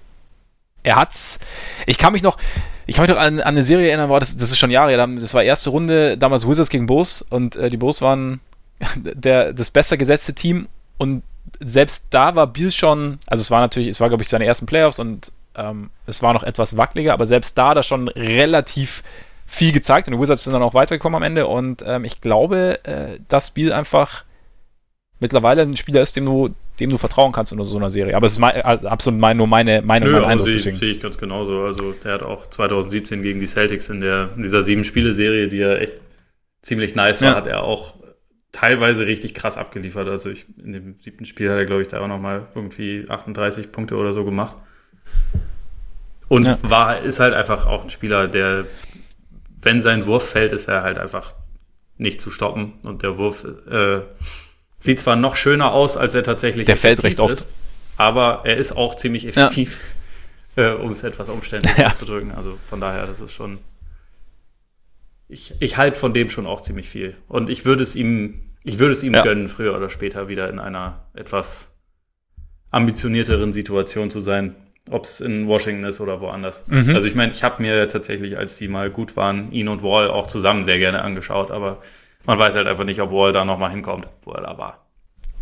[0.85, 1.41] er hat's.
[1.87, 2.39] Ich kann mich noch,
[2.87, 5.07] ich kann mich noch an, an eine Serie erinnern, das, das ist schon Jahre her,
[5.07, 8.41] das war erste Runde, damals Wizards gegen Bulls und äh, die Bulls waren
[8.97, 10.69] der, das besser gesetzte Team
[10.99, 11.23] und
[11.61, 14.67] selbst da war Biel schon, also es war natürlich, es war glaube ich seine ersten
[14.67, 19.03] Playoffs und ähm, es war noch etwas wackeliger, aber selbst da da schon relativ
[19.47, 22.85] viel gezeigt und die Wizards sind dann auch weitergekommen am Ende und ähm, ich glaube,
[22.85, 24.25] äh, dass Biel einfach
[25.25, 28.15] mittlerweile ein Spieler ist, dem du, dem du vertrauen kannst in so einer Serie.
[28.15, 30.49] Aber es ist mein, also absolut mein, nur meine Meinung, Nö, mein Eindruck.
[30.49, 31.63] Also sehe ich ganz genauso.
[31.63, 35.77] Also der hat auch 2017 gegen die Celtics in, der, in dieser Sieben-Spiele-Serie, die ja
[35.77, 35.95] echt
[36.61, 37.37] ziemlich nice war, ja.
[37.37, 37.95] hat er auch
[38.53, 40.09] teilweise richtig krass abgeliefert.
[40.09, 43.73] Also ich, in dem siebten Spiel hat er, glaube ich, da auch nochmal irgendwie 38
[43.73, 44.57] Punkte oder so gemacht.
[46.29, 46.59] Und ja.
[46.63, 48.67] war, ist halt einfach auch ein Spieler, der,
[49.63, 51.35] wenn sein Wurf fällt, ist er halt einfach
[51.97, 52.75] nicht zu stoppen.
[52.83, 54.01] Und der Wurf äh,
[54.85, 57.47] sieht zwar noch schöner aus, als er tatsächlich der fällt recht oft.
[57.97, 59.83] aber er ist auch ziemlich effektiv,
[60.57, 60.73] ja.
[60.73, 61.87] äh, um es etwas umständlich ja.
[61.87, 62.33] auszudrücken.
[62.33, 63.59] Also von daher, das ist schon.
[65.27, 67.17] Ich, ich halte von dem schon auch ziemlich viel.
[67.29, 69.23] Und ich würde es ihm, ich würde es ihm ja.
[69.23, 71.75] gönnen, früher oder später wieder in einer etwas
[72.71, 74.55] ambitionierteren Situation zu sein.
[74.91, 76.69] Ob es in Washington ist oder woanders.
[76.69, 76.95] Mhm.
[76.95, 80.11] Also ich meine, ich habe mir tatsächlich, als die mal gut waren, ihn und Wall
[80.11, 81.81] auch zusammen sehr gerne angeschaut, aber
[82.27, 84.79] man weiß halt einfach nicht, ob Wall da nochmal hinkommt, wo er da war.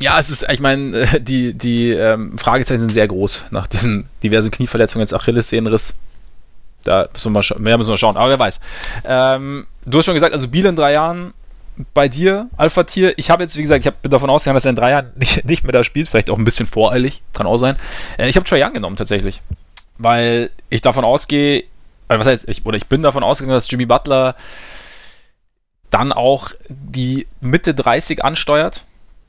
[0.00, 4.08] Ja, es ist, ich meine, äh, die, die ähm, Fragezeichen sind sehr groß nach diesen
[4.22, 5.96] diversen Knieverletzungen, jetzt Achillessehnenriss.
[6.84, 8.60] Da müssen wir mal, mehr müssen wir schauen, aber wer weiß.
[9.04, 11.32] Ähm, du hast schon gesagt, also Biel in drei Jahren
[11.94, 13.16] bei dir, Alpha Tier.
[13.16, 15.44] Ich habe jetzt, wie gesagt, ich bin davon ausgegangen, dass er in drei Jahren nicht,
[15.44, 17.76] nicht mehr da spielt, vielleicht auch ein bisschen voreilig, kann auch sein.
[18.18, 19.40] Äh, ich habe Trae Young genommen tatsächlich,
[19.98, 21.64] weil ich davon ausgehe,
[22.08, 24.34] also was heißt, ich, oder ich bin davon ausgegangen, dass Jimmy Butler
[25.92, 28.84] dann auch die Mitte 30 ansteuert.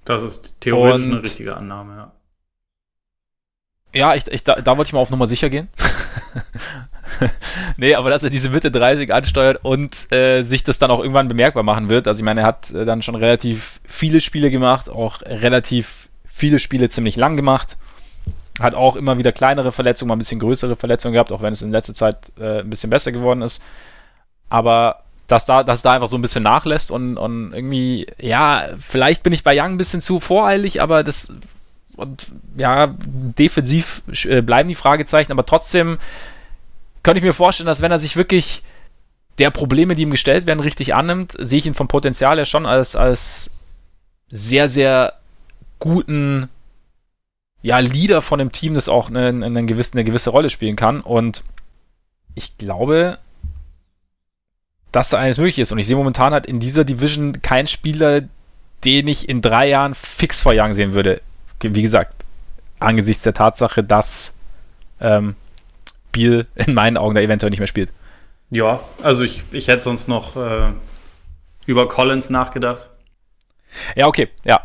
[0.06, 2.12] Das ist theoretisch Und, eine richtige Annahme, ja.
[3.96, 5.68] Ja, ich, ich, da, da wollte ich mal auf Nummer sicher gehen.
[7.78, 11.28] nee, aber dass er diese Mitte 30 ansteuert und äh, sich das dann auch irgendwann
[11.28, 12.08] bemerkbar machen wird.
[12.08, 16.58] Also ich meine, er hat äh, dann schon relativ viele Spiele gemacht, auch relativ viele
[16.58, 17.78] Spiele ziemlich lang gemacht.
[18.60, 21.62] Hat auch immer wieder kleinere Verletzungen, mal ein bisschen größere Verletzungen gehabt, auch wenn es
[21.62, 23.62] in letzter Zeit äh, ein bisschen besser geworden ist.
[24.50, 29.24] Aber dass da, dass da einfach so ein bisschen nachlässt und, und irgendwie, ja, vielleicht
[29.24, 31.34] bin ich bei Young ein bisschen zu voreilig, aber das
[31.96, 36.00] und ja, defensiv äh, bleiben die Fragezeichen, aber trotzdem
[37.04, 38.64] könnte ich mir vorstellen, dass wenn er sich wirklich
[39.38, 42.66] der Probleme, die ihm gestellt werden, richtig annimmt, sehe ich ihn vom Potenzial her schon
[42.66, 43.52] als, als
[44.30, 45.14] sehr, sehr
[45.80, 46.50] guten
[47.62, 51.02] ja, Leader von einem Team, das auch eine, eine, gewisse, eine gewisse Rolle spielen kann.
[51.02, 51.44] Und
[52.36, 53.20] ich glaube,
[54.94, 55.74] dass da eines möglich ist.
[55.74, 58.22] Und ich sehe momentan halt in dieser Division keinen Spieler,
[58.86, 61.22] den ich in drei Jahren fix vor Young sehen würde.
[61.62, 62.16] Wie gesagt,
[62.80, 64.38] angesichts der Tatsache, dass
[65.02, 65.36] ähm,
[66.12, 67.92] Biel in meinen Augen da eventuell nicht mehr spielt.
[68.52, 70.72] Ja, also ich, ich hätte sonst noch äh,
[71.66, 72.88] über Collins nachgedacht.
[73.96, 74.62] Ja, okay, ja.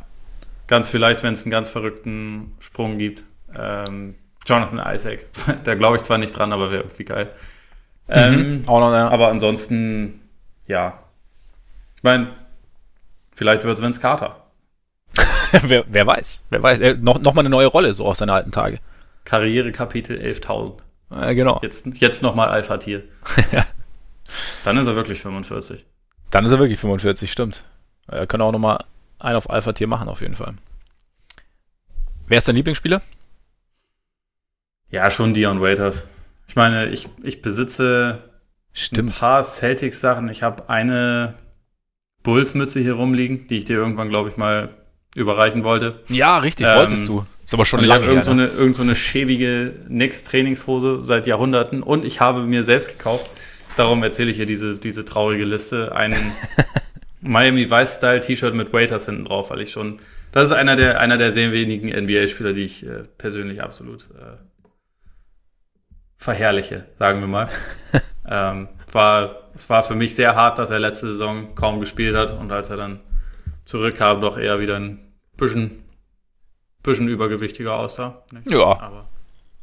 [0.67, 3.25] Ganz vielleicht, wenn es einen ganz verrückten Sprung gibt.
[3.57, 5.25] Ähm, Jonathan Isaac,
[5.65, 7.31] da glaube ich zwar nicht dran, aber wäre irgendwie geil.
[8.09, 8.69] Ähm, mhm.
[8.69, 9.09] Auch noch, ja.
[9.09, 10.21] Aber ansonsten,
[10.67, 10.99] ja.
[11.97, 12.29] Ich meine,
[13.35, 14.45] vielleicht wird es Vince Carter.
[15.63, 16.81] wer, wer, weiß, wer weiß.
[16.81, 18.79] Er, noch, noch mal eine neue Rolle, so aus seinen alten Tage.
[19.25, 20.79] Karrierekapitel 11.000.
[21.11, 21.59] Ja, genau.
[21.63, 23.05] Jetzt, jetzt nochmal Alpha-Tier.
[24.65, 25.85] Dann ist er wirklich 45.
[26.31, 27.65] Dann ist er wirklich 45, stimmt.
[28.07, 28.85] Er kann auch nochmal
[29.19, 30.55] einen auf Alpha-Tier machen, auf jeden Fall.
[32.27, 33.01] Wer ist dein Lieblingsspieler?
[34.91, 36.05] Ja, schon Dion Waiters.
[36.49, 38.19] Ich meine, ich, ich besitze
[38.73, 39.11] Stimmt.
[39.11, 40.29] ein paar Celtics-Sachen.
[40.31, 41.35] Ich habe eine
[42.23, 44.71] Bulls-Mütze hier rumliegen, die ich dir irgendwann, glaube ich, mal
[45.15, 46.01] überreichen wollte.
[46.09, 47.25] Ja, richtig, ähm, wolltest du.
[47.45, 48.35] Ist aber schon lange irgend her.
[48.35, 48.47] Ne?
[48.47, 51.83] So eine, irgend so eine schäbige Nix-Trainingshose seit Jahrhunderten.
[51.83, 53.31] Und ich habe mir selbst gekauft,
[53.77, 56.33] darum erzähle ich hier diese, diese traurige Liste, einen
[57.21, 59.99] Miami Vice-Style-T-Shirt mit Waiters hinten drauf, weil ich schon,
[60.33, 64.37] das ist einer der, einer der sehr wenigen NBA-Spieler, die ich äh, persönlich absolut äh,
[66.19, 67.49] verherrliche, sagen wir mal.
[68.29, 72.33] ähm, war, es war für mich sehr hart, dass er letzte Saison kaum gespielt hat
[72.33, 73.01] und als er dann
[73.65, 74.99] zurückkam, doch eher wieder ein
[75.37, 75.85] bisschen,
[76.83, 78.23] bisschen übergewichtiger aussah.
[78.33, 78.51] Nicht?
[78.51, 78.81] Ja.
[78.81, 79.09] Aber,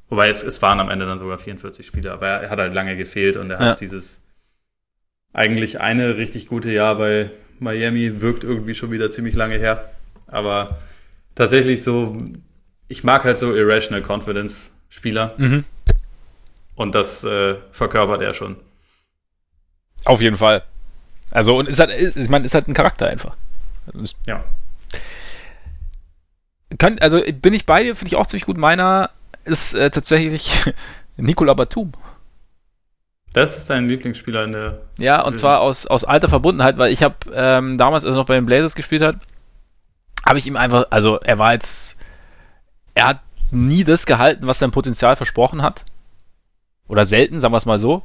[0.10, 2.74] wobei es, es waren am Ende dann sogar 44 Spiele, aber er, er hat halt
[2.74, 3.66] lange gefehlt und er ja.
[3.68, 4.22] hat dieses
[5.34, 9.82] eigentlich eine richtig gute Jahr bei Miami, wirkt irgendwie schon wieder ziemlich lange her.
[10.28, 10.78] Aber
[11.36, 12.18] tatsächlich so,
[12.88, 15.34] ich mag halt so Irrational Confidence Spieler.
[15.38, 15.66] Mhm.
[16.76, 18.58] Und das äh, verkörpert er schon.
[20.04, 20.64] Auf jeden Fall.
[21.32, 23.36] Also, und ist halt, ich meine, ist halt ein Charakter einfach.
[24.26, 24.44] Ja.
[26.78, 28.58] Kann, also bin ich bei dir, finde ich auch ziemlich gut.
[28.58, 29.10] Meiner
[29.46, 30.74] ist äh, tatsächlich
[31.18, 31.92] Nicola Batum.
[33.34, 34.82] Das ist dein Lieblingsspieler in der.
[34.98, 38.26] Ja, und zwar aus, aus alter Verbundenheit, weil ich habe ähm, damals, als er noch
[38.26, 39.18] bei den Blazers gespielt hat,
[40.26, 42.00] habe ich ihm einfach, also er war jetzt,
[42.94, 43.20] er hat
[43.52, 45.84] nie das gehalten, was sein Potenzial versprochen hat.
[46.88, 48.04] Oder selten, sagen wir es mal so.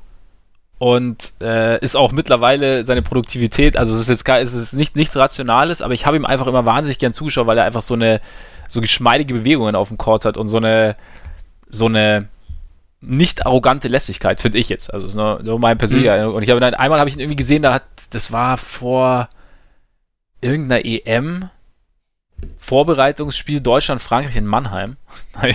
[0.79, 4.97] Und äh, ist auch mittlerweile seine Produktivität, also es ist jetzt gar, es ist nicht,
[4.97, 7.93] nichts Rationales, aber ich habe ihm einfach immer wahnsinnig gern zugeschaut, weil er einfach so
[7.93, 8.23] eine
[8.67, 10.97] so geschmeidige Bewegungen auf dem Court hat und so eine
[11.69, 12.29] so eine
[13.03, 14.93] nicht arrogante Lässigkeit, finde ich jetzt.
[14.93, 16.29] Also ist nur, nur mein persönlicher.
[16.29, 16.35] Mhm.
[16.35, 19.29] Und ich habe einmal habe ich ihn irgendwie gesehen, da hat, das war vor
[20.41, 21.51] irgendeiner EM
[22.57, 24.97] Vorbereitungsspiel Deutschland-Frankreich in Mannheim.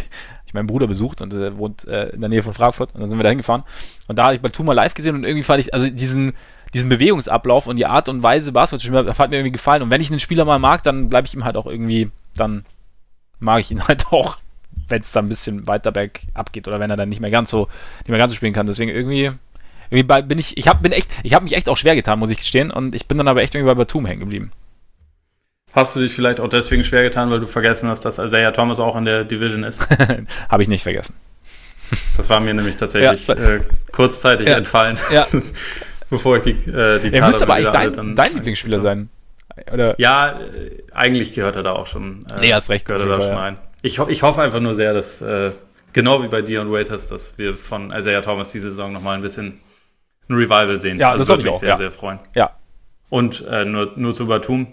[0.53, 3.19] meinen Bruder besucht und der wohnt äh, in der Nähe von Frankfurt und dann sind
[3.19, 3.63] wir da hingefahren.
[4.07, 6.33] Und da habe ich Baltuma live gesehen und irgendwie fand ich, also diesen,
[6.73, 9.81] diesen Bewegungsablauf und die Art und Weise Basketball zu spielen, hat mir irgendwie gefallen.
[9.81, 12.63] Und wenn ich einen Spieler mal mag, dann bleibe ich ihm halt auch irgendwie, dann
[13.39, 14.37] mag ich ihn halt auch,
[14.87, 17.49] wenn es dann ein bisschen weiter bergab geht oder wenn er dann nicht mehr ganz
[17.49, 17.67] so,
[17.99, 18.67] nicht mehr ganz so spielen kann.
[18.67, 19.31] Deswegen irgendwie,
[19.89, 22.29] irgendwie bin ich, ich habe bin echt, ich habe mich echt auch schwer getan, muss
[22.29, 22.71] ich gestehen.
[22.71, 24.51] Und ich bin dann aber echt irgendwie bei Batum hängen geblieben.
[25.75, 28.79] Hast du dich vielleicht auch deswegen schwer getan, weil du vergessen hast, dass Isaiah Thomas
[28.79, 29.85] auch in der Division ist?
[30.49, 31.17] habe ich nicht vergessen.
[32.15, 33.59] Das war mir nämlich tatsächlich ja, äh,
[33.91, 35.27] kurzzeitig ja, entfallen, ja.
[36.09, 39.09] bevor ich die, äh, die Er müsste aber eigentlich dein, dein Lieblingsspieler sein.
[39.71, 39.95] Oder?
[39.99, 42.25] Ja, äh, eigentlich gehört er da auch schon.
[42.37, 42.85] Äh, nee, hast recht.
[42.85, 43.57] Gehört er da schon ein.
[43.81, 45.51] Ich, ich hoffe einfach nur sehr, dass, äh,
[45.91, 49.59] genau wie bei Dion Waiters, dass wir von Isaiah Thomas diese Saison nochmal ein bisschen
[50.29, 50.99] ein Revival sehen.
[50.99, 52.19] Ja, also das würde mich auch, sehr, sehr freuen.
[52.33, 52.51] Ja.
[53.09, 54.67] Und äh, nur, nur zu Batum.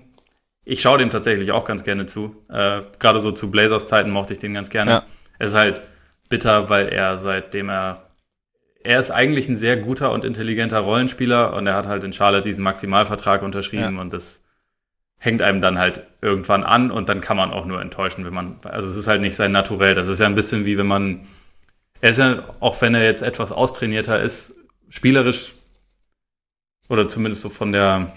[0.64, 2.36] Ich schaue dem tatsächlich auch ganz gerne zu.
[2.48, 4.90] Äh, Gerade so zu Blazers Zeiten mochte ich den ganz gerne.
[4.90, 5.06] Ja.
[5.38, 5.82] Es ist halt
[6.28, 8.08] bitter, weil er seitdem er
[8.84, 12.42] er ist eigentlich ein sehr guter und intelligenter Rollenspieler und er hat halt in Charlotte
[12.48, 14.00] diesen Maximalvertrag unterschrieben Ja.
[14.00, 14.44] und das
[15.18, 18.56] hängt einem dann halt irgendwann an und dann kann man auch nur enttäuschen, wenn man,
[18.64, 19.94] also es ist halt nicht sein Naturell.
[19.94, 21.28] Das ist ja ein bisschen wie wenn man,
[22.00, 24.56] er ist ja, auch wenn er jetzt etwas austrainierter ist,
[24.88, 25.54] spielerisch
[26.88, 28.12] oder zumindest so von der,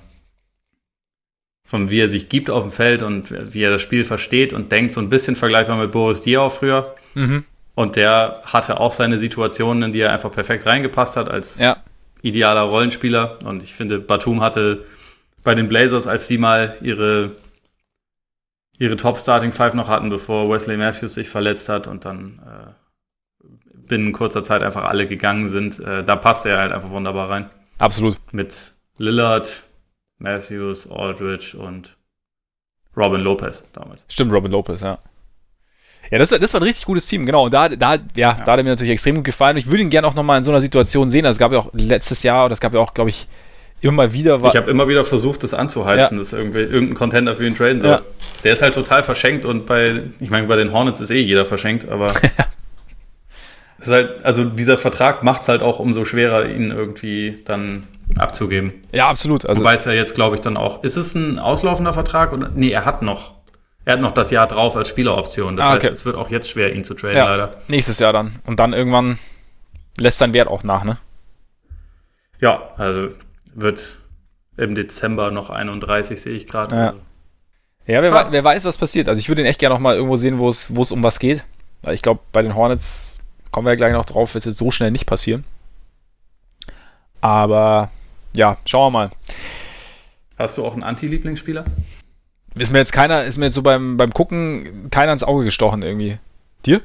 [1.65, 4.71] von wie er sich gibt auf dem Feld und wie er das Spiel versteht und
[4.71, 6.95] denkt, so ein bisschen vergleichbar mit Boris Diaw früher.
[7.15, 7.43] Mhm.
[7.73, 11.77] Und der hatte auch seine Situationen, in die er einfach perfekt reingepasst hat als Ja.
[12.21, 13.39] idealer Rollenspieler.
[13.43, 14.85] Und ich finde, Batum hatte
[15.43, 17.31] bei den Blazers, als die mal ihre,
[18.77, 23.47] ihre Top-Starting Five noch hatten, bevor Wesley Matthews sich verletzt hat und dann äh,
[23.87, 27.49] binnen kurzer Zeit einfach alle gegangen sind, äh, da passte er halt einfach wunderbar rein.
[27.77, 28.15] Absolut.
[28.31, 29.63] Mit Lillard,
[30.17, 31.97] Matthews, Aldridge und
[32.95, 34.05] Robin Lopez damals.
[34.09, 34.97] Stimmt, Robin Lopez, ja.
[36.11, 37.45] Ja, das, das war ein richtig gutes Team, genau.
[37.45, 39.55] Und da, da, ja, da hat er mir natürlich extrem gut gefallen.
[39.55, 41.25] Und ich würde ihn gerne auch nochmal in so einer Situation sehen.
[41.25, 43.27] Also, es gab ja auch letztes Jahr, oder es gab ja auch, glaube ich,
[43.81, 44.39] immer mal wieder.
[44.45, 46.21] Ich habe immer wieder versucht, das anzuheizen, Ja.
[46.21, 47.89] dass irgendwie irgendein Contender für ihn traden soll.
[47.89, 48.01] Ja.
[48.43, 51.45] Der ist halt total verschenkt und bei, ich meine, bei den Hornets ist eh jeder
[51.45, 52.07] verschenkt, aber
[53.77, 57.87] es ist halt, also dieser Vertrag macht es halt auch umso schwerer, ihn irgendwie dann
[58.17, 58.73] abzugeben.
[58.91, 59.45] ja, absolut.
[59.45, 62.49] Also, Wobei es ja jetzt, glaube ich, dann auch, ist es ein auslaufender Vertrag oder?
[62.53, 63.33] Nee, er hat noch,
[63.85, 65.55] er hat noch das Jahr drauf als Spieleroption.
[65.57, 65.93] Das Ah, heißt, okay.
[65.93, 67.55] es wird auch jetzt schwer, ihn zu traden, ja, leider.
[67.67, 68.35] nächstes Jahr dann.
[68.45, 69.17] Und dann irgendwann
[69.97, 70.97] lässt sein Wert auch nach, ne?
[72.39, 73.09] Ja, also
[73.53, 73.97] wird
[74.57, 76.75] im Dezember noch 31, sehe ich gerade.
[76.75, 76.85] Ja.
[76.87, 76.99] Also,
[77.87, 78.27] Ja, wer, Ah.
[78.31, 79.07] wer weiß, was passiert.
[79.09, 81.43] Also, ich würde ihn echt gerne nochmal irgendwo sehen, wo es, um was geht.
[81.91, 83.19] Ich glaube, bei den Hornets
[83.51, 85.43] kommen wir ja gleich noch drauf, wird es jetzt so schnell nicht passieren.
[87.25, 87.89] Aber
[88.33, 89.09] ja, schauen wir mal.
[90.37, 91.65] Hast du auch einen Anti-Lieblingsspieler?
[92.53, 95.81] Ist mir jetzt keiner, ist mir jetzt so beim, beim Gucken keiner ins Auge gestochen
[95.81, 96.19] irgendwie.
[96.67, 96.81] Dir?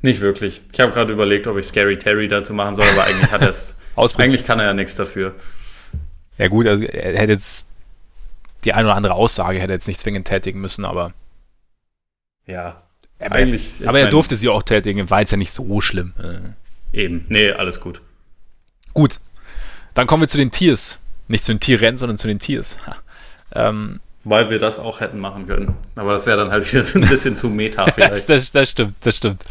[0.00, 0.62] Nicht wirklich.
[0.72, 3.50] Ich habe gerade überlegt, ob ich Scary Terry dazu machen soll, aber eigentlich hat er
[3.50, 3.74] es.
[4.16, 5.34] Eigentlich kann er ja nichts dafür.
[6.38, 7.68] Ja gut, also er hätte jetzt
[8.64, 11.12] die eine oder andere Aussage hätte jetzt nicht zwingend tätigen müssen, aber,
[12.46, 12.80] Ja.
[13.18, 13.80] aber, Eigentlich.
[13.82, 16.14] ich aber er durfte sie auch tätigen, war jetzt ja nicht so schlimm.
[16.92, 17.24] Eben.
[17.28, 18.00] Nee, alles gut.
[18.94, 19.20] Gut,
[19.94, 20.98] dann kommen wir zu den Tiers.
[21.28, 22.78] Nicht zu den Tieren, sondern zu den Tiers.
[23.54, 25.74] Ähm, Weil wir das auch hätten machen können.
[25.94, 28.28] Aber das wäre dann halt wieder so ein bisschen zu meta das, vielleicht.
[28.28, 29.44] das, das stimmt, das stimmt.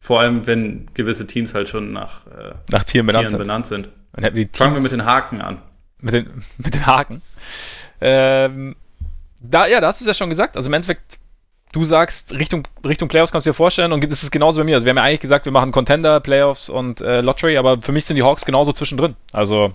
[0.00, 3.38] Vor allem, wenn gewisse Teams halt schon nach äh, Nach Tieren benannt Tieren sind.
[3.38, 3.88] benannt sind.
[4.12, 5.62] Dann hätten wir die Fangen wir Teams mit den Haken an.
[6.00, 6.26] mit den,
[6.58, 7.22] mit den Haken.
[8.00, 8.74] Ähm,
[9.40, 10.56] da, ja, da hast du es ja schon gesagt.
[10.56, 11.18] Also im Endeffekt,
[11.72, 14.74] du sagst, Richtung, Richtung Playoffs kannst du dir vorstellen und das ist genauso bei mir.
[14.74, 17.92] Also wir haben ja eigentlich gesagt, wir machen Contender, Playoffs und äh, Lottery, aber für
[17.92, 19.14] mich sind die Hawks genauso zwischendrin.
[19.32, 19.72] Also,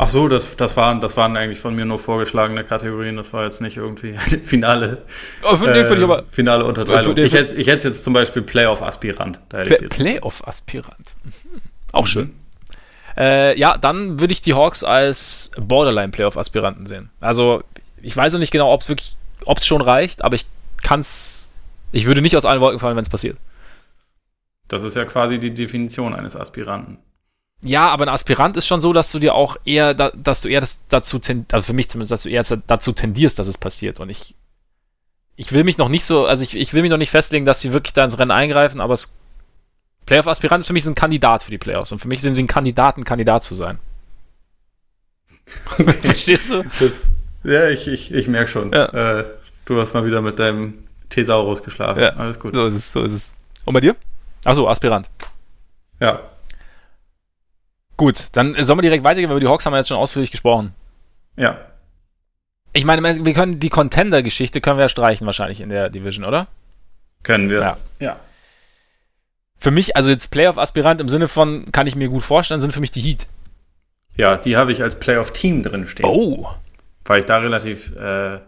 [0.00, 3.16] Ach so, das, das, waren, das waren eigentlich von mir nur vorgeschlagene Kategorien.
[3.16, 5.02] Das war jetzt nicht irgendwie eine finale,
[5.42, 7.04] oh, für den finde ich aber finale Unterteilung.
[7.04, 9.40] Für den- Ich hätte ich hätte jetzt zum Beispiel Playoff-Aspirant.
[9.48, 9.88] Play.
[9.88, 11.14] Playoff-Aspirant.
[11.24, 11.60] Mhm.
[11.90, 12.30] Auch schön.
[13.16, 17.10] Äh, ja, dann würde ich die Hawks als Borderline-Playoff-Aspiranten sehen.
[17.20, 17.64] Also,
[18.00, 19.16] ich weiß noch nicht genau, ob es wirklich,
[19.46, 20.46] ob es schon reicht, aber ich
[20.82, 21.54] kann es,
[21.92, 23.38] ich würde nicht aus allen Wolken fallen, wenn es passiert.
[24.68, 26.98] Das ist ja quasi die Definition eines Aspiranten.
[27.64, 30.48] Ja, aber ein Aspirant ist schon so, dass du dir auch eher, da, dass du
[30.48, 33.58] eher das, dazu, ten, also für mich zumindest, dass du eher dazu tendierst, dass es
[33.58, 33.98] passiert.
[33.98, 34.36] Und ich,
[35.34, 37.60] ich will mich noch nicht so, also ich, ich will mich noch nicht festlegen, dass
[37.60, 39.16] sie wirklich da ins Rennen eingreifen, aber es,
[40.06, 41.90] Playoff-Aspirant ist für mich ein Kandidat für die Playoffs.
[41.90, 43.78] Und für mich sind sie ein Kandidat, ein Kandidat zu sein.
[46.02, 46.62] Verstehst du?
[46.78, 47.10] Das,
[47.42, 48.72] ja, ich, ich, ich merke schon.
[48.72, 49.20] Ja.
[49.20, 49.24] Äh,
[49.68, 52.02] du hast mal wieder mit deinem Thesaurus geschlafen.
[52.02, 52.10] Ja.
[52.10, 52.54] Alles gut.
[52.54, 53.36] So ist es, so ist es.
[53.64, 53.94] Und bei dir?
[54.44, 55.08] Achso, Aspirant.
[56.00, 56.20] Ja.
[57.96, 59.96] Gut, dann äh, sollen wir direkt weitergehen, weil über die Hawks haben wir jetzt schon
[59.96, 60.72] ausführlich gesprochen.
[61.36, 61.58] Ja.
[62.72, 66.46] Ich meine, wir können die Contender-Geschichte können wir ja streichen wahrscheinlich in der Division, oder?
[67.22, 67.60] Können wir.
[67.60, 67.76] Ja.
[67.98, 68.16] ja.
[69.58, 72.80] Für mich, also jetzt Playoff-Aspirant im Sinne von, kann ich mir gut vorstellen, sind für
[72.80, 73.26] mich die Heat.
[74.14, 76.06] Ja, die habe ich als Playoff-Team drin stehen.
[76.06, 76.48] Oh.
[77.04, 78.38] Weil ich da relativ äh,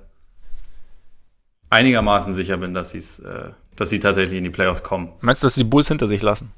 [1.70, 5.12] einigermaßen sicher bin, dass, äh, dass sie tatsächlich in die Playoffs kommen.
[5.20, 6.52] Meinst du, dass sie die Bulls hinter sich lassen?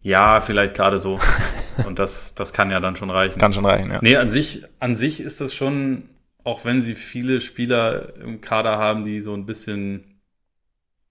[0.00, 1.18] Ja, vielleicht gerade so.
[1.86, 3.38] Und das, das kann ja dann schon reichen.
[3.38, 3.98] Kann schon reichen, ja.
[4.02, 6.08] Nee, an sich, an sich ist das schon,
[6.42, 10.20] auch wenn sie viele Spieler im Kader haben, die so ein bisschen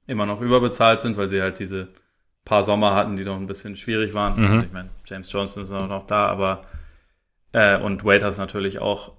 [0.06, 1.90] immer noch überbezahlt sind, weil sie halt diese
[2.46, 4.40] paar Sommer hatten, die noch ein bisschen schwierig waren.
[4.40, 4.52] Mhm.
[4.52, 6.66] Also ich meine, James Johnson ist noch da, aber
[7.52, 9.14] äh, und Waiters natürlich auch.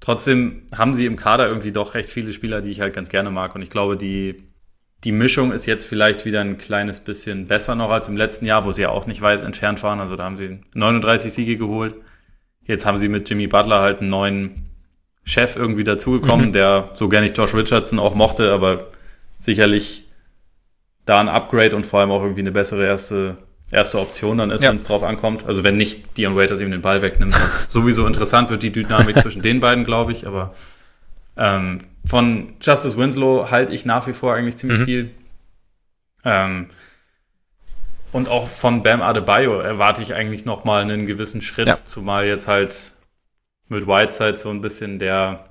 [0.00, 3.30] Trotzdem haben sie im Kader irgendwie doch recht viele Spieler, die ich halt ganz gerne
[3.30, 3.54] mag.
[3.54, 4.42] Und ich glaube, die,
[5.04, 8.64] die Mischung ist jetzt vielleicht wieder ein kleines bisschen besser noch als im letzten Jahr,
[8.64, 10.00] wo sie ja auch nicht weit entfernt waren.
[10.00, 11.94] Also da haben sie 39 Siege geholt.
[12.64, 14.66] Jetzt haben sie mit Jimmy Butler halt einen neuen
[15.24, 16.52] Chef irgendwie dazugekommen, Mhm.
[16.54, 18.88] der so gerne ich Josh Richardson auch mochte, aber
[19.38, 20.06] sicherlich
[21.04, 23.36] da ein Upgrade und vor allem auch irgendwie eine bessere erste,
[23.70, 24.68] erste Option dann ist, Ja.
[24.70, 25.46] wenn es drauf ankommt.
[25.46, 29.18] Also wenn nicht Dion Waiters ihm den Ball wegnimmt, was sowieso interessant wird, die Dynamik
[29.22, 30.26] zwischen den beiden, glaube ich.
[30.26, 30.54] Aber
[31.36, 34.84] ähm, von Justice Winslow halte ich nach wie vor eigentlich ziemlich Mhm.
[34.84, 35.10] viel.
[36.24, 36.66] Ähm,
[38.12, 41.78] und auch von Bam Adebayo erwarte ich eigentlich noch mal einen gewissen Schritt, Ja.
[41.84, 42.92] zumal jetzt halt
[43.68, 45.46] mit Whiteside so ein bisschen der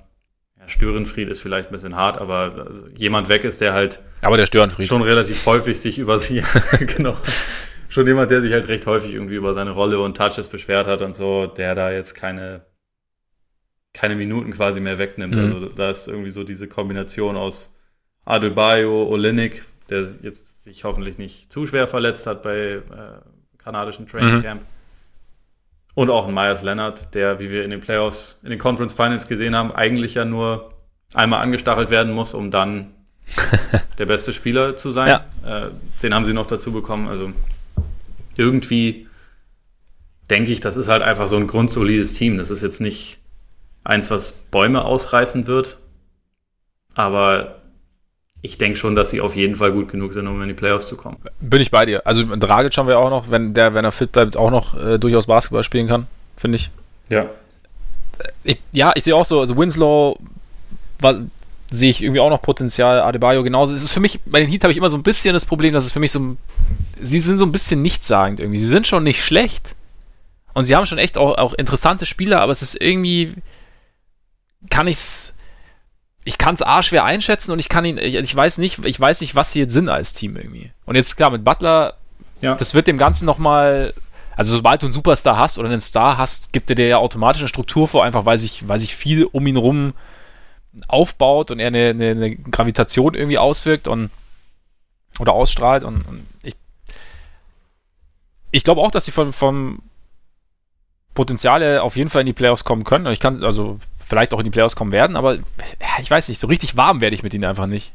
[0.58, 4.36] ja, Störenfried ist vielleicht ein bisschen hart, aber also jemand weg ist, der halt Aber
[4.36, 4.88] der Störenfried.
[4.88, 6.44] schon relativ häufig sich über sie,
[6.96, 7.16] genau,
[7.90, 11.02] schon jemand, der sich halt recht häufig irgendwie über seine Rolle und Touches beschwert hat
[11.02, 12.62] und so, der da jetzt keine,
[13.92, 15.36] keine Minuten quasi mehr wegnimmt.
[15.36, 15.54] Mhm.
[15.54, 17.74] Also da ist irgendwie so diese Kombination aus
[18.24, 22.80] Adebayo, Olinik, der jetzt sich hoffentlich nicht zu schwer verletzt hat bei äh,
[23.58, 24.42] kanadischen Training Mhm.
[24.42, 24.60] Camp.
[25.94, 29.26] Und auch ein Myers Leonard, der, wie wir in den Playoffs, in den Conference Finals
[29.26, 30.72] gesehen haben, eigentlich ja nur
[31.14, 32.94] einmal angestachelt werden muss, um dann
[33.98, 35.20] der beste Spieler zu sein.
[35.44, 35.66] Ja.
[35.66, 35.70] Äh,
[36.04, 37.08] den haben sie noch dazu bekommen.
[37.08, 37.32] Also
[38.40, 39.06] irgendwie
[40.30, 42.38] denke ich, das ist halt einfach so ein grundsolides Team.
[42.38, 43.18] Das ist jetzt nicht
[43.84, 45.78] eins, was Bäume ausreißen wird.
[46.94, 47.56] Aber
[48.42, 50.86] ich denke schon, dass sie auf jeden Fall gut genug sind, um in die Playoffs
[50.86, 51.18] zu kommen.
[51.40, 52.06] Bin ich bei dir.
[52.06, 54.98] Also Dragic haben wir auch noch, wenn der, wenn er fit bleibt, auch noch äh,
[54.98, 56.70] durchaus Basketball spielen kann, finde ich.
[57.08, 57.26] Ja.
[58.44, 58.58] ich.
[58.72, 60.18] Ja, ich sehe auch so, also Winslow
[61.00, 61.20] war,
[61.70, 63.72] sehe ich irgendwie auch noch Potenzial, Adebayo genauso.
[63.72, 65.72] Es ist für mich, bei den Heat habe ich immer so ein bisschen das Problem,
[65.72, 66.38] dass es für mich so, ein-
[67.00, 68.58] sie sind so ein bisschen nichtssagend irgendwie.
[68.58, 69.74] Sie sind schon nicht schlecht
[70.52, 73.34] und sie haben schon echt auch, auch interessante Spieler, aber es ist irgendwie,
[74.68, 75.32] kann ich's,
[76.24, 79.00] ich kann es A schwer einschätzen und ich kann ihn, ich, ich weiß nicht, ich
[79.00, 80.70] weiß nicht, was sie jetzt sind als Team irgendwie.
[80.86, 81.94] Und jetzt klar, mit Butler
[82.42, 82.56] Ja.
[82.56, 83.94] das wird dem Ganzen nochmal,
[84.36, 87.42] also sobald du einen Superstar hast oder einen Star hast, gibt er dir ja automatisch
[87.42, 89.94] eine Struktur vor, einfach weil sich, weil sich viel um ihn rum
[90.88, 94.10] aufbaut und er eine, eine, eine Gravitation irgendwie auswirkt und
[95.18, 96.54] oder ausstrahlt und, und ich
[98.52, 99.80] ich glaube auch, dass sie von, vom
[101.14, 103.06] Potenzial her auf jeden Fall in die Playoffs kommen können.
[103.06, 105.40] Und ich kann, also vielleicht auch in die Playoffs kommen werden, aber ja,
[106.00, 107.92] ich weiß nicht, so richtig warm werde ich mit ihnen einfach nicht.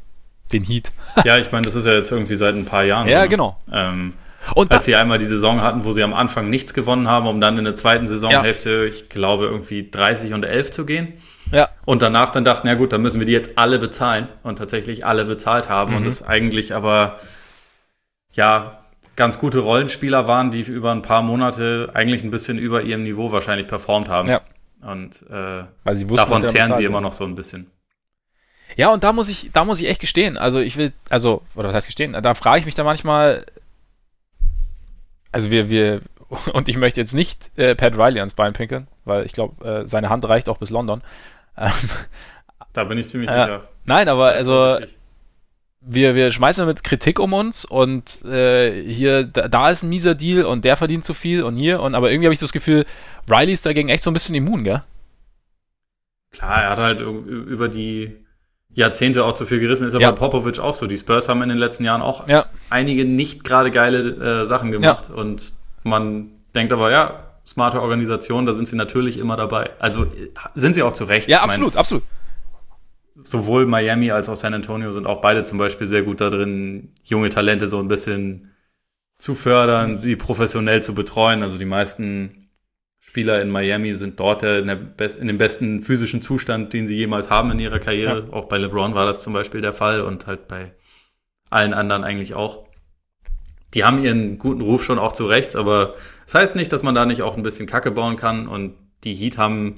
[0.54, 0.92] Den Heat.
[1.24, 3.08] ja, ich meine, das ist ja jetzt irgendwie seit ein paar Jahren.
[3.08, 3.30] Ja, so, ne?
[3.30, 3.58] genau.
[3.72, 4.14] Ähm,
[4.54, 7.28] Und da, als sie einmal die Saison hatten, wo sie am Anfang nichts gewonnen haben,
[7.28, 11.14] um dann in der zweiten Saisonhälfte, ich glaube, irgendwie 30 und 11 zu gehen.
[11.56, 14.58] Ja, Und danach dann dachten, ja gut, dann müssen wir die jetzt alle bezahlen und
[14.58, 16.10] tatsächlich alle bezahlt haben und Mhm.
[16.10, 17.20] es eigentlich aber
[18.34, 18.80] ja
[19.16, 23.32] ganz gute Rollenspieler waren, die über ein paar Monate eigentlich ein bisschen über ihrem Niveau
[23.32, 24.30] wahrscheinlich performt haben.
[24.30, 24.42] Ja.
[24.82, 27.72] Und äh, weil sie wussten, davon zehren sie immer noch so ein bisschen.
[28.76, 30.38] Ja, und da muss ich, da muss ich echt gestehen.
[30.38, 32.12] Also ich will, also, oder was heißt gestehen?
[32.22, 33.46] Da frage ich mich dann manchmal,
[35.32, 36.02] also wir, wir,
[36.54, 39.88] und ich möchte jetzt nicht äh, Pat Riley ans Bein pinkeln, weil ich glaube, äh,
[39.88, 41.02] seine Hand reicht auch bis London.
[41.58, 41.72] Ähm,
[42.74, 43.46] Da bin ich ziemlich Ja.
[43.46, 43.68] sicher.
[43.86, 44.78] nein, aber also
[45.88, 50.16] wir, wir schmeißen mit Kritik um uns und äh, hier, da, da ist ein mieser
[50.16, 52.54] Deal und der verdient zu viel und hier und aber irgendwie habe ich so das
[52.54, 52.86] Gefühl,
[53.30, 54.82] Riley ist dagegen echt so ein bisschen immun, gell?
[56.32, 58.16] Klar, er hat halt über die
[58.74, 60.12] Jahrzehnte auch zu viel gerissen, ist aber Ja.
[60.12, 60.86] bei Popovic auch so.
[60.88, 62.46] Die Spurs haben in den letzten Jahren auch Ja.
[62.70, 65.54] einige nicht gerade geile äh, Sachen gemacht und
[65.84, 69.72] man denkt aber, ja, smarte Organisation, da sind sie natürlich immer dabei.
[69.80, 70.08] Also
[70.56, 71.28] sind sie auch zu Recht.
[71.28, 72.04] Ja, Ich mein, absolut, absolut.
[73.24, 76.94] sowohl Miami als auch San Antonio sind auch beide zum Beispiel sehr gut da drin,
[77.04, 78.52] junge Talente so ein bisschen
[79.18, 81.44] zu fördern, die professionell zu betreuen.
[81.44, 82.50] Also die meisten
[83.00, 84.80] Spieler in Miami sind dort in, der
[85.20, 88.28] in dem besten physischen Zustand, den sie jemals haben in ihrer Karriere.
[88.32, 90.74] Auch bei LeBron war das zum Beispiel der Fall und halt bei
[91.50, 92.68] allen anderen eigentlich auch.
[93.74, 95.94] Die haben ihren guten Ruf schon auch zu Recht, aber
[96.26, 99.14] das heißt nicht, dass man da nicht auch ein bisschen Kacke bauen kann und die
[99.14, 99.76] Heat haben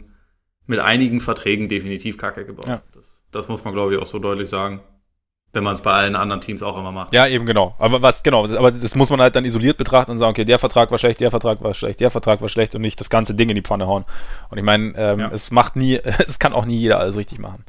[0.65, 2.67] mit einigen Verträgen definitiv Kacke gebaut.
[2.67, 2.81] Ja.
[2.93, 4.81] Das, das muss man, glaube ich, auch so deutlich sagen.
[5.53, 7.13] wenn man es bei allen anderen Teams auch immer macht.
[7.13, 7.75] Ja, eben genau.
[7.79, 10.59] Aber was, genau, aber das muss man halt dann isoliert betrachten und sagen, okay, der
[10.59, 13.33] Vertrag war schlecht, der Vertrag war schlecht, der Vertrag war schlecht und nicht das ganze
[13.33, 14.05] Ding in die Pfanne hauen.
[14.49, 15.31] Und ich meine, ähm, ja.
[15.31, 17.63] es macht nie, es kann auch nie jeder alles richtig machen.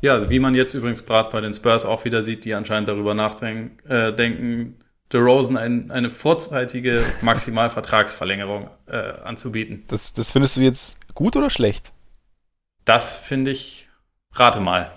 [0.00, 2.88] Ja, also wie man jetzt übrigens gerade bei den Spurs auch wieder sieht, die anscheinend
[2.88, 4.78] darüber nachdenken, äh, denken,
[5.12, 9.84] DeRozan ein, eine vorzeitige Maximalvertragsverlängerung äh, anzubieten.
[9.88, 11.92] Das, das findest du jetzt gut oder schlecht?
[12.84, 13.88] Das finde ich,
[14.32, 14.90] rate mal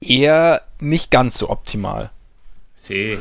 [0.00, 2.10] eher nicht ganz so optimal.
[2.74, 3.18] See.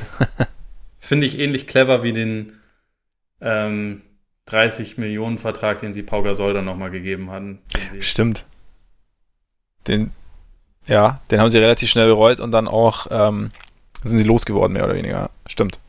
[0.98, 2.60] das finde ich ähnlich clever wie den
[3.42, 4.02] ähm,
[4.46, 7.60] 30 Millionen Vertrag, den sie Pau Gasol dann nochmal gegeben hatten.
[8.00, 8.46] Stimmt.
[9.88, 10.12] Den,
[10.88, 13.52] ja, den haben sie relativ schnell bereut und dann auch ähm,
[14.04, 15.30] sind sie losgeworden, mehr oder weniger.
[15.47, 15.80] Stimmt.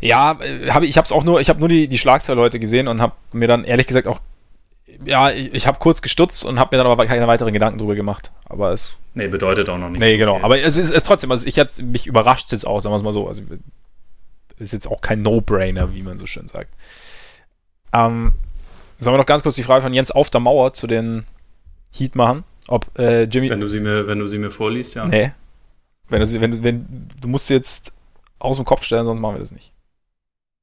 [0.00, 2.58] Ja, äh, hab, ich habe es auch nur, ich habe nur die, die Schlagzeile heute
[2.58, 4.20] gesehen und habe mir dann ehrlich gesagt auch,
[5.04, 7.94] ja, ich, ich habe kurz gestutzt und habe mir dann aber keine weiteren Gedanken drüber
[7.94, 8.32] gemacht.
[8.46, 10.00] Aber es Nee, bedeutet auch noch nicht.
[10.00, 10.36] Nee, genau.
[10.36, 10.44] Viel.
[10.44, 13.02] Aber es ist, es trotzdem, also ich jetzt, mich überrascht jetzt auch, sagen wir es
[13.04, 13.28] mal so.
[13.28, 13.42] Also
[14.58, 16.74] ist jetzt auch kein No-Brainer, wie man so schön sagt.
[17.92, 18.32] Ähm,
[18.98, 21.24] sollen wir noch ganz kurz die Frage von Jens auf der Mauer zu den
[21.92, 22.42] Heat machen?
[22.66, 23.50] Ob äh, Jimmy.
[23.50, 25.06] Wenn du sie mir, wenn du sie mir vorliest, ja.
[25.06, 25.32] Nee.
[26.08, 27.94] Wenn du, sie, wenn, wenn, du musst jetzt
[28.38, 29.72] aus dem Kopf stellen, sonst machen wir das nicht.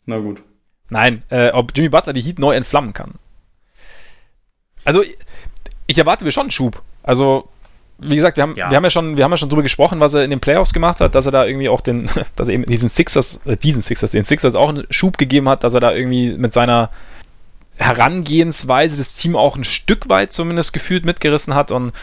[0.06, 0.42] Na gut.
[0.90, 3.16] Nein, äh, ob Jimmy Butler die Heat neu entflammen kann.
[4.84, 5.04] Also,
[5.88, 6.82] ich erwarte mir schon einen Schub.
[7.04, 7.50] Also,
[7.98, 8.70] wie gesagt, wir haben, ja.
[8.70, 10.74] wir haben ja schon, wir haben ja schon drüber gesprochen, was er in den Playoffs
[10.74, 13.82] gemacht hat, dass er da irgendwie auch den, dass er eben diesen Sixers, äh, diesen
[13.82, 16.90] Sixers, den Sixers auch einen Schub gegeben hat, dass er da irgendwie mit seiner
[17.76, 21.94] Herangehensweise das Team auch ein Stück weit zumindest gefühlt mitgerissen hat und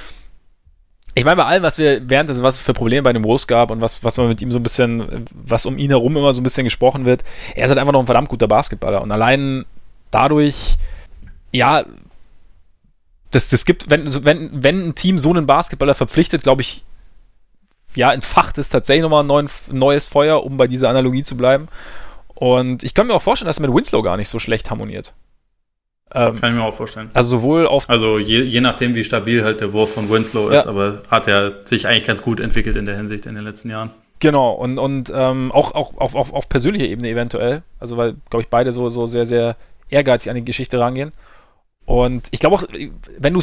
[1.18, 3.80] ich meine, bei allem, was wir währenddessen, was für Probleme bei dem Wolves gab und
[3.80, 6.44] was, was man mit ihm so ein bisschen, was um ihn herum immer so ein
[6.44, 9.64] bisschen gesprochen wird, er ist halt einfach noch ein verdammt guter Basketballer und allein
[10.10, 10.76] dadurch,
[11.52, 11.84] ja,
[13.30, 16.84] das, das gibt, wenn, wenn, wenn ein Team so einen Basketballer verpflichtet, glaube ich,
[17.94, 21.68] ja, entfacht es tatsächlich nochmal ein neuen, neues Feuer, um bei dieser Analogie zu bleiben.
[22.34, 25.14] Und ich kann mir auch vorstellen, dass er mit Winslow gar nicht so schlecht harmoniert.
[26.14, 27.10] Ähm, kann ich mir auch vorstellen.
[27.12, 27.88] Also sowohl auf.
[27.90, 30.70] Also je, je nachdem, wie stabil halt der Wurf von Winslow ist, ja.
[30.70, 33.90] aber hat er sich eigentlich ganz gut entwickelt in der Hinsicht in den letzten Jahren.
[34.20, 37.62] Genau, und, und ähm, auch, auch auf, auf, auf persönlicher Ebene eventuell.
[37.78, 39.56] Also weil, glaube ich, beide so, so sehr, sehr
[39.90, 41.12] ehrgeizig an die Geschichte rangehen.
[41.84, 42.64] Und ich glaube auch,
[43.18, 43.40] wenn du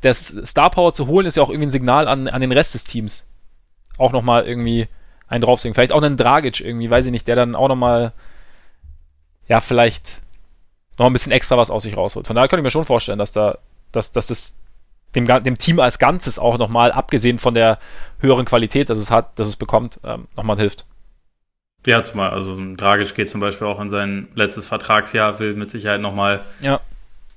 [0.00, 2.74] das Star Power zu holen, ist ja auch irgendwie ein Signal an, an den Rest
[2.74, 3.26] des Teams.
[3.98, 4.88] Auch nochmal irgendwie
[5.28, 5.74] einen drauflegen.
[5.74, 8.12] Vielleicht auch einen Dragic irgendwie, weiß ich nicht, der dann auch nochmal,
[9.46, 10.21] ja, vielleicht
[10.98, 12.26] noch ein bisschen extra was aus sich rausholt.
[12.26, 13.58] Von daher kann ich mir schon vorstellen, dass da,
[13.92, 14.56] dass, dass das
[15.14, 17.78] dem, dem Team als Ganzes auch nochmal, abgesehen von der
[18.20, 20.86] höheren Qualität, dass es hat, dass es bekommt, ähm, nochmal hilft.
[21.84, 26.00] Ja, zumal, also Dragic geht zum Beispiel auch in sein letztes Vertragsjahr, will mit Sicherheit
[26.00, 26.80] nochmal ja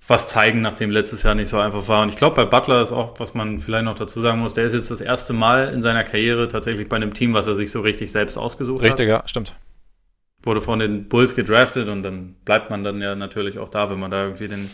[0.07, 2.03] was zeigen, nachdem letztes Jahr nicht so einfach war.
[2.03, 4.65] Und ich glaube, bei Butler ist auch, was man vielleicht noch dazu sagen muss, der
[4.65, 7.71] ist jetzt das erste Mal in seiner Karriere tatsächlich bei einem Team, was er sich
[7.71, 8.99] so richtig selbst ausgesucht richtig, hat.
[8.99, 9.55] Richtig, ja, stimmt.
[10.45, 13.99] Wurde von den Bulls gedraftet und dann bleibt man dann ja natürlich auch da, wenn
[13.99, 14.69] man da irgendwie den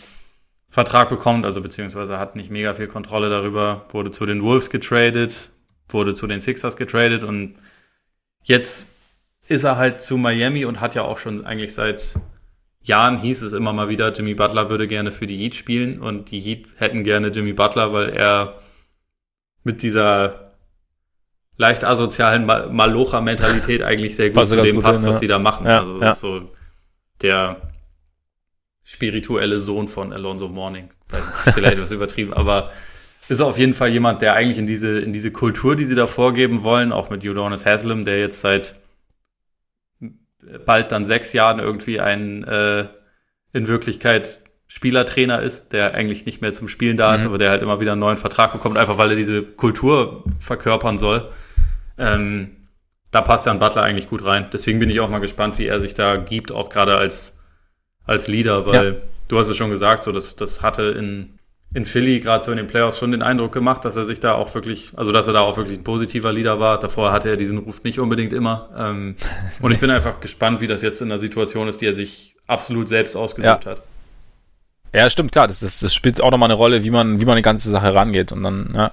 [0.68, 5.50] Vertrag bekommt, also beziehungsweise hat nicht mega viel Kontrolle darüber, wurde zu den Wolves getradet,
[5.88, 7.56] wurde zu den Sixers getradet und
[8.44, 8.88] jetzt
[9.48, 12.14] ist er halt zu Miami und hat ja auch schon eigentlich seit
[12.82, 16.30] Jahren hieß es immer mal wieder, Jimmy Butler würde gerne für die Heat spielen und
[16.30, 18.60] die Heat hätten gerne Jimmy Butler, weil er
[19.62, 20.51] mit dieser
[21.56, 25.20] leicht asozialen Malocha-Mentalität eigentlich sehr gut zu dem passt, hin, was ja.
[25.20, 25.66] sie da machen.
[25.66, 26.14] Ja, also ja.
[26.14, 26.50] so
[27.20, 27.72] der
[28.82, 30.90] spirituelle Sohn von Alonso Morning.
[31.54, 32.70] Vielleicht was übertrieben, aber
[33.28, 36.06] ist auf jeden Fall jemand, der eigentlich in diese, in diese Kultur, die sie da
[36.06, 38.74] vorgeben wollen, auch mit Udonis Haslam, der jetzt seit
[40.66, 42.86] bald dann sechs Jahren irgendwie ein äh,
[43.52, 47.28] in Wirklichkeit Spielertrainer ist, der eigentlich nicht mehr zum Spielen da ist, mhm.
[47.28, 50.98] aber der halt immer wieder einen neuen Vertrag bekommt, einfach weil er diese Kultur verkörpern
[50.98, 51.30] soll.
[51.98, 52.56] Ähm,
[53.10, 54.46] da passt ja ein Butler eigentlich gut rein.
[54.52, 57.38] Deswegen bin ich auch mal gespannt, wie er sich da gibt, auch gerade als,
[58.04, 59.00] als Leader, weil ja.
[59.28, 61.34] du hast es schon gesagt, so das, das hatte in,
[61.74, 64.34] in Philly gerade so in den Playoffs schon den Eindruck gemacht, dass er sich da
[64.34, 66.78] auch wirklich, also dass er da auch wirklich ein positiver Leader war.
[66.78, 68.70] Davor hatte er diesen Ruf nicht unbedingt immer.
[68.76, 69.14] Ähm,
[69.60, 72.34] und ich bin einfach gespannt, wie das jetzt in der Situation ist, die er sich
[72.46, 73.70] absolut selbst ausgesucht ja.
[73.70, 73.82] hat.
[74.94, 75.48] Ja, stimmt, klar.
[75.48, 77.94] Das, ist, das spielt auch nochmal eine Rolle, wie man, wie man die ganze Sache
[77.94, 78.32] rangeht.
[78.32, 78.92] Und dann, ja.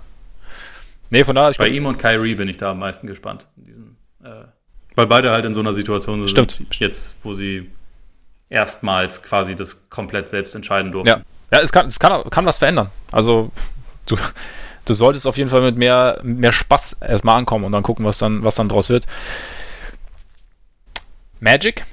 [1.09, 1.49] Nee, von daher.
[1.57, 3.47] Bei glaub, ihm und Kyrie bin ich da am meisten gespannt.
[3.55, 4.45] Diesen, äh,
[4.95, 6.79] weil beide halt in so einer Situation sind, stimmt.
[6.79, 7.69] jetzt, wo sie
[8.49, 11.09] erstmals quasi das komplett selbst entscheiden durften.
[11.09, 11.21] Ja.
[11.51, 12.89] Ja, es kann, es kann, kann was verändern.
[13.11, 13.51] Also
[14.05, 14.17] du,
[14.85, 18.19] du solltest auf jeden Fall mit mehr, mehr Spaß erstmal ankommen und dann gucken, was
[18.19, 19.05] dann, was dann draus wird.
[21.39, 21.83] Magic?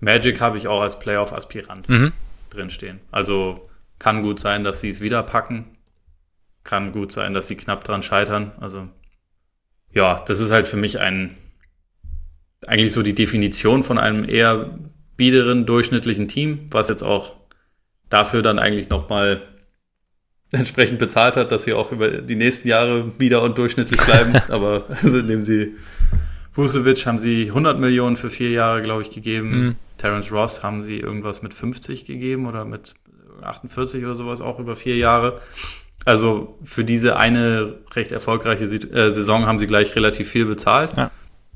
[0.00, 2.12] Magic habe ich auch als Playoff-Aspirant mhm.
[2.50, 3.00] drinstehen.
[3.10, 5.73] Also kann gut sein, dass sie es wieder packen.
[6.64, 8.52] Kann gut sein, dass sie knapp dran scheitern.
[8.60, 8.88] Also
[9.92, 11.34] ja, das ist halt für mich ein
[12.66, 14.78] eigentlich so die Definition von einem eher
[15.16, 17.36] biederen durchschnittlichen Team, was jetzt auch
[18.08, 19.42] dafür dann eigentlich nochmal
[20.52, 24.34] entsprechend bezahlt hat, dass sie auch über die nächsten Jahre bieder und durchschnittlich bleiben.
[24.48, 25.74] Aber also indem sie
[26.54, 29.50] Vucevic haben sie 100 Millionen für vier Jahre, glaube ich, gegeben.
[29.50, 29.76] Mhm.
[29.98, 32.94] Terence Ross haben sie irgendwas mit 50 gegeben oder mit
[33.42, 35.40] 48 oder sowas auch über vier Jahre.
[36.04, 40.96] Also für diese eine recht erfolgreiche äh, Saison haben sie gleich relativ viel bezahlt.
[40.96, 41.10] Ja.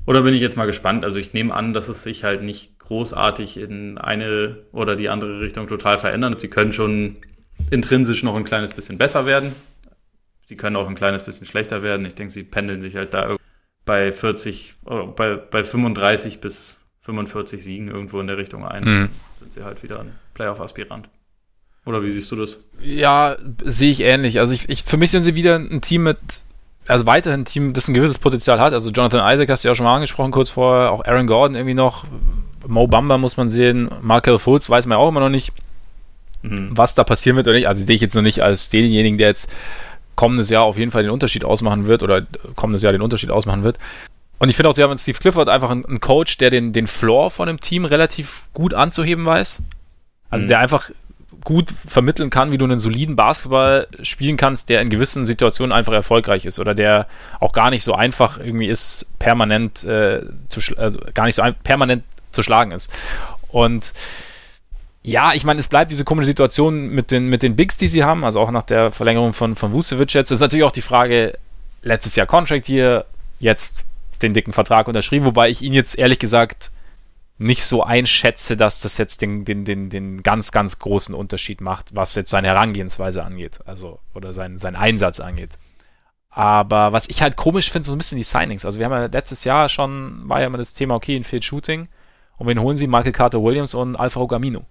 [0.07, 1.05] Oder bin ich jetzt mal gespannt?
[1.05, 5.40] Also ich nehme an, dass es sich halt nicht großartig in eine oder die andere
[5.40, 6.40] Richtung total verändert.
[6.40, 7.16] Sie können schon
[7.70, 9.53] intrinsisch noch ein kleines bisschen besser werden.
[10.46, 12.07] Sie können auch ein kleines bisschen schlechter werden.
[12.07, 13.36] Ich denke, sie pendeln sich halt da
[13.84, 14.76] bei 40,
[15.14, 18.84] bei, bei 35 bis 45 Siegen irgendwo in der Richtung ein.
[18.84, 19.09] Mhm.
[19.38, 21.11] Sind sie halt wieder ein Playoff-Aspirant.
[21.89, 22.59] Oder wie siehst du das?
[22.82, 24.41] Ja, sehe ich ähnlich.
[24.41, 26.18] Also ich, ich, für mich sind sie wieder ein Team mit,
[26.86, 28.74] also weiterhin ein Team, das ein gewisses Potenzial hat.
[28.74, 31.57] Also Jonathan Isaac hast du ja auch schon mal angesprochen, kurz vorher, auch Aaron Gordon
[31.57, 32.05] irgendwie noch,
[32.66, 35.55] Mo Bamba muss man sehen, Markel Fultz weiß man ja auch immer noch nicht,
[36.43, 36.68] mhm.
[36.72, 37.68] was da passieren wird oder nicht.
[37.68, 39.51] Also sehe ich jetzt noch nicht als denjenigen, der jetzt
[40.14, 43.64] kommendes Jahr auf jeden Fall den Unterschied ausmachen wird oder kommendes Jahr den Unterschied ausmachen
[43.64, 43.78] wird.
[44.39, 46.86] Und ich finde auch, sie haben mit Steve Clifford einfach einen Coach, der den, den
[46.86, 49.62] Floor von einem Team relativ gut anzuheben weiß.
[50.28, 50.49] Also mhm.
[50.49, 50.91] der einfach
[51.49, 55.94] gut vermitteln kann, wie du einen soliden Basketball spielen kannst, der in gewissen Situationen einfach
[55.94, 57.07] erfolgreich ist oder der
[57.40, 62.05] auch gar nicht so einfach irgendwie ist, permanent äh, zu also gar nicht so permanent
[62.32, 62.92] zu schlagen ist.
[63.49, 63.94] Und
[65.03, 68.05] ja, ich meine, es bleibt diese komische Situation mit den, mit den Bigs, die sie
[68.05, 70.30] haben, also auch nach der Verlängerung von, von Vucevic jetzt.
[70.30, 71.38] Das ist natürlich auch die Frage,
[71.80, 73.07] letztes Jahr Contract hier,
[73.40, 73.86] jetzt
[74.20, 76.72] den dicken Vertrag unterschrieben, wobei ich ihn jetzt ehrlich gesagt
[77.39, 81.95] nicht so einschätze, dass das jetzt den, den, den, den ganz, ganz großen Unterschied macht,
[81.95, 85.51] was jetzt seine Herangehensweise angeht, also oder sein, sein Einsatz angeht.
[86.30, 88.64] Aber was ich halt komisch finde, so ein bisschen die Signings.
[88.64, 91.45] Also wir haben ja letztes Jahr schon, war ja immer das Thema, okay, in Field
[91.45, 91.89] Shooting.
[92.36, 92.86] Und wen holen sie?
[92.86, 94.64] Michael Carter Williams und Alfaro Gamino.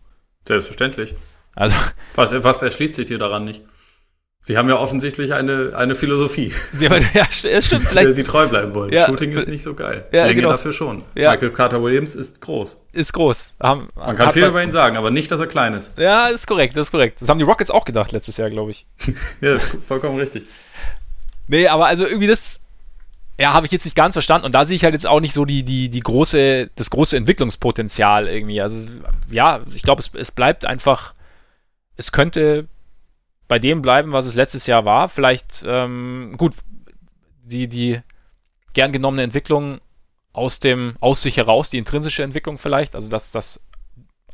[0.47, 1.15] Selbstverständlich.
[1.55, 1.75] Also.
[2.15, 3.63] Was, was erschließt sich dir daran nicht?
[4.47, 6.53] Sie haben ja offensichtlich eine, eine Philosophie.
[6.71, 7.83] Sie haben, ja, stimmt.
[7.83, 8.13] Vielleicht.
[8.13, 8.93] Sie treu bleiben wollen.
[8.93, 10.05] Ja, Shooting ist nicht so geil.
[10.13, 10.51] Ja, Länge genau.
[10.51, 11.03] dafür schon.
[11.15, 11.31] Ja.
[11.31, 12.77] Michael Carter Williams ist groß.
[12.93, 13.57] Ist groß.
[13.61, 15.91] Haben, man kann viel über ihn sagen, aber nicht, dass er klein ist.
[15.99, 17.19] Ja, ist korrekt, das ist korrekt.
[17.19, 18.85] Das haben die Rockets auch gedacht letztes Jahr, glaube ich.
[19.41, 20.43] ja, vollkommen richtig.
[21.49, 22.61] Nee, aber also irgendwie das,
[23.37, 24.45] ja, habe ich jetzt nicht ganz verstanden.
[24.45, 27.17] Und da sehe ich halt jetzt auch nicht so die, die, die große, das große
[27.17, 28.61] Entwicklungspotenzial irgendwie.
[28.61, 28.89] Also,
[29.29, 31.13] ja, ich glaube, es, es bleibt einfach,
[31.97, 32.69] es könnte
[33.47, 35.09] bei dem bleiben, was es letztes Jahr war.
[35.09, 36.53] Vielleicht, ähm, gut,
[37.43, 38.01] die, die
[38.73, 39.79] gern genommene Entwicklung
[40.33, 43.59] aus dem, aus sich heraus, die intrinsische Entwicklung vielleicht, also dass, dass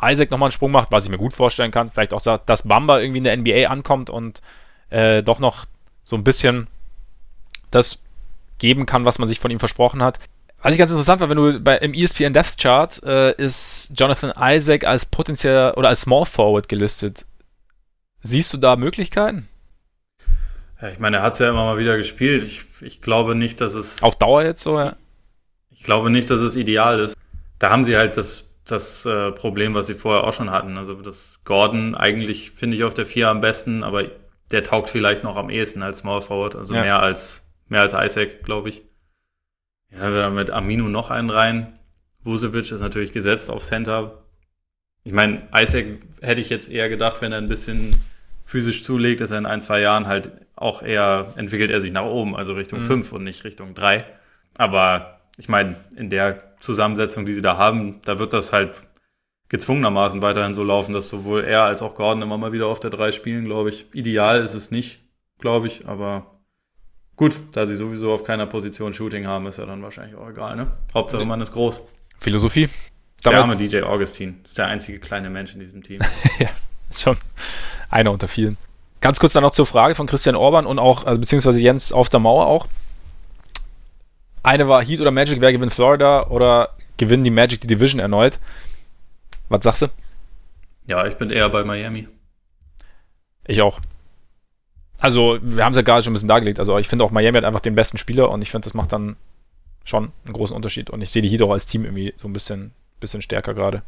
[0.02, 1.92] Isaac nochmal einen Sprung macht, was ich mir gut vorstellen kann.
[1.92, 4.42] Vielleicht auch, dass Bamba irgendwie in der NBA ankommt und
[4.90, 5.66] äh, doch noch
[6.04, 6.68] so ein bisschen
[7.72, 8.04] das
[8.58, 10.20] geben kann, was man sich von ihm versprochen hat.
[10.62, 14.34] Was ich ganz interessant war, wenn du bei, im ESPN Depth Chart äh, ist Jonathan
[14.38, 17.26] Isaac als potenzieller oder als Small Forward gelistet.
[18.24, 19.48] Siehst du da Möglichkeiten?
[20.82, 22.44] Ja, ich meine, er hat es ja immer mal wieder gespielt.
[22.44, 24.02] Ich, ich glaube nicht, dass es.
[24.02, 24.96] Auf Dauer jetzt so, ja?
[25.70, 27.18] Ich glaube nicht, dass es ideal ist.
[27.60, 30.78] Da haben sie halt das, das äh, Problem, was sie vorher auch schon hatten.
[30.78, 34.10] Also, das Gordon eigentlich finde ich auf der 4 am besten, aber
[34.52, 36.56] der taugt vielleicht noch am ehesten als Small Forward.
[36.56, 36.82] Also ja.
[36.82, 38.84] mehr als, mehr als Isaac, glaube ich.
[39.92, 41.80] Ja, mit Amino noch einen rein.
[42.24, 44.24] Vucevic ist natürlich gesetzt auf Center.
[45.04, 47.96] Ich meine, Isaac hätte ich jetzt eher gedacht, wenn er ein bisschen
[48.46, 52.06] physisch zulegt, dass er in ein, zwei Jahren halt auch eher entwickelt er sich nach
[52.06, 52.84] oben, also Richtung mhm.
[52.84, 54.06] 5 und nicht Richtung 3.
[54.58, 58.84] Aber ich meine, in der Zusammensetzung, die sie da haben, da wird das halt
[59.50, 62.90] gezwungenermaßen weiterhin so laufen, dass sowohl er als auch Gordon immer mal wieder auf der
[62.90, 63.86] 3 spielen, glaube ich.
[63.94, 65.00] Ideal ist es nicht,
[65.40, 66.40] glaube ich, aber
[67.16, 70.56] gut, da sie sowieso auf keiner Position Shooting haben, ist ja dann wahrscheinlich auch egal,
[70.56, 70.72] ne?
[70.94, 71.82] Hauptsache man ist groß.
[72.18, 72.70] Philosophie.
[73.26, 74.42] Der arme DJ Augustin.
[74.44, 76.02] ist der einzige kleine Mensch in diesem Team.
[76.40, 76.50] ja,
[76.90, 77.18] ist schon
[77.94, 78.58] einer unter vielen.
[79.02, 82.10] Ganz kurz dann noch zur Frage von Christian Orban und auch, also beziehungsweise Jens auf
[82.10, 82.68] der Mauer auch.
[84.44, 88.40] Eine war Heat oder Magic, wer gewinnt Florida oder gewinnen die Magic die Division erneut?
[89.50, 89.88] Was sagst du?
[90.88, 92.08] Ja, ich bin eher bei Miami.
[93.46, 93.80] Ich auch.
[95.00, 96.60] Also, wir haben es ja gerade schon ein bisschen dargelegt.
[96.60, 98.92] Also, ich finde auch Miami hat einfach den besten Spieler und ich finde, das macht
[98.92, 99.18] dann
[99.84, 100.90] schon einen großen Unterschied.
[100.90, 102.74] Und ich sehe die Heat auch als Team irgendwie so ein bisschen
[103.04, 103.84] bisschen stärker gerade.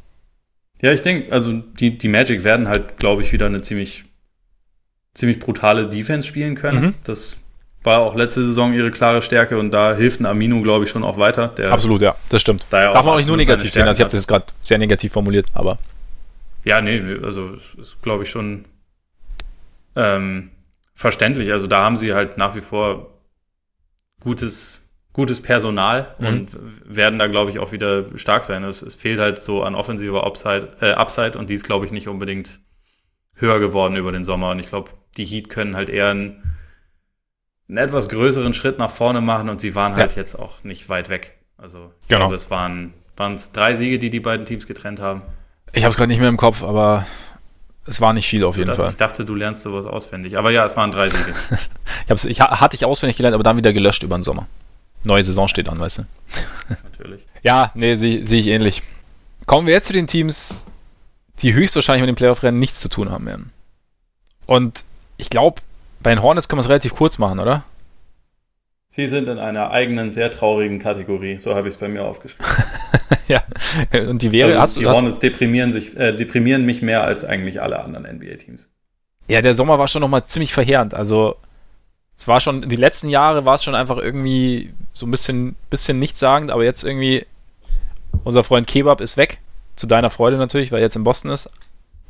[0.82, 4.06] Ja, ich denke, also die, die Magic werden halt, glaube ich, wieder eine ziemlich,
[5.14, 6.86] ziemlich brutale Defense spielen können.
[6.88, 6.94] Mhm.
[7.04, 7.38] Das
[7.84, 11.04] war auch letzte Saison ihre klare Stärke und da hilft ein Amino, glaube ich, schon
[11.04, 11.54] auch weiter.
[11.72, 12.66] absolut, ja, das stimmt.
[12.70, 15.14] Da Darf man auch nicht nur negativ sehen, also ich habe das gerade sehr negativ
[15.14, 15.78] formuliert, aber.
[16.64, 18.66] Ja, nee, also es ist, glaube ich, schon
[19.96, 20.50] ähm,
[20.96, 21.52] verständlich.
[21.52, 23.20] Also da haben sie halt nach wie vor
[24.20, 24.85] gutes,
[25.16, 26.28] gutes Personal mhm.
[26.28, 26.50] und
[26.84, 28.66] werden da, glaube ich, auch wieder stark sein.
[28.66, 31.94] Es, es fehlt halt so an offensiver Upside, äh, Upside und die ist, glaube ich,
[31.94, 32.60] nicht unbedingt
[33.36, 34.52] höher geworden über den Sommer.
[34.52, 36.58] Und ich glaube, die Heat können halt eher einen,
[37.70, 40.22] einen, etwas größeren Schritt nach vorne machen und sie waren halt ja.
[40.22, 41.38] jetzt auch nicht weit weg.
[41.58, 42.24] Also ich genau.
[42.24, 42.94] glaube, es waren
[43.36, 45.22] es drei Siege, die die beiden Teams getrennt haben.
[45.72, 47.06] Ich habe es gerade nicht mehr im Kopf, aber
[47.86, 48.90] es war nicht viel auf jeden dachte, Fall.
[48.90, 50.38] Ich dachte, du lernst sowas auswendig.
[50.38, 51.34] Aber ja, es waren drei Siege.
[52.04, 54.46] ich, hab's, ich hatte ich auswendig gelernt, aber dann wieder gelöscht über den Sommer.
[55.06, 56.04] Neue Saison steht an, weißt du.
[56.84, 57.26] Natürlich.
[57.44, 58.82] ja, nee, sehe seh ich ähnlich.
[59.46, 60.66] Kommen wir jetzt zu den Teams,
[61.40, 63.52] die höchstwahrscheinlich mit dem Playoff-Rennen nichts zu tun haben werden.
[64.46, 64.86] Und
[65.18, 65.62] ich glaube,
[66.02, 67.64] bei den Hornets können wir es relativ kurz machen, oder?
[68.90, 71.38] Sie sind in einer eigenen, sehr traurigen Kategorie.
[71.38, 72.46] So habe ich es bei mir aufgeschrieben.
[73.28, 73.44] ja,
[74.08, 74.52] und die wäre.
[74.52, 78.70] Also hast die Hornets deprimieren, sich, äh, deprimieren mich mehr als eigentlich alle anderen NBA-Teams.
[79.28, 80.94] Ja, der Sommer war schon nochmal ziemlich verheerend.
[80.94, 81.36] Also,
[82.18, 86.00] es war schon, die letzten Jahre war es schon einfach irgendwie so ein bisschen, bisschen
[86.00, 87.26] nichtssagend, aber jetzt irgendwie,
[88.24, 89.40] unser Freund Kebab ist weg.
[89.76, 91.52] Zu deiner Freude natürlich, weil er jetzt in Boston ist.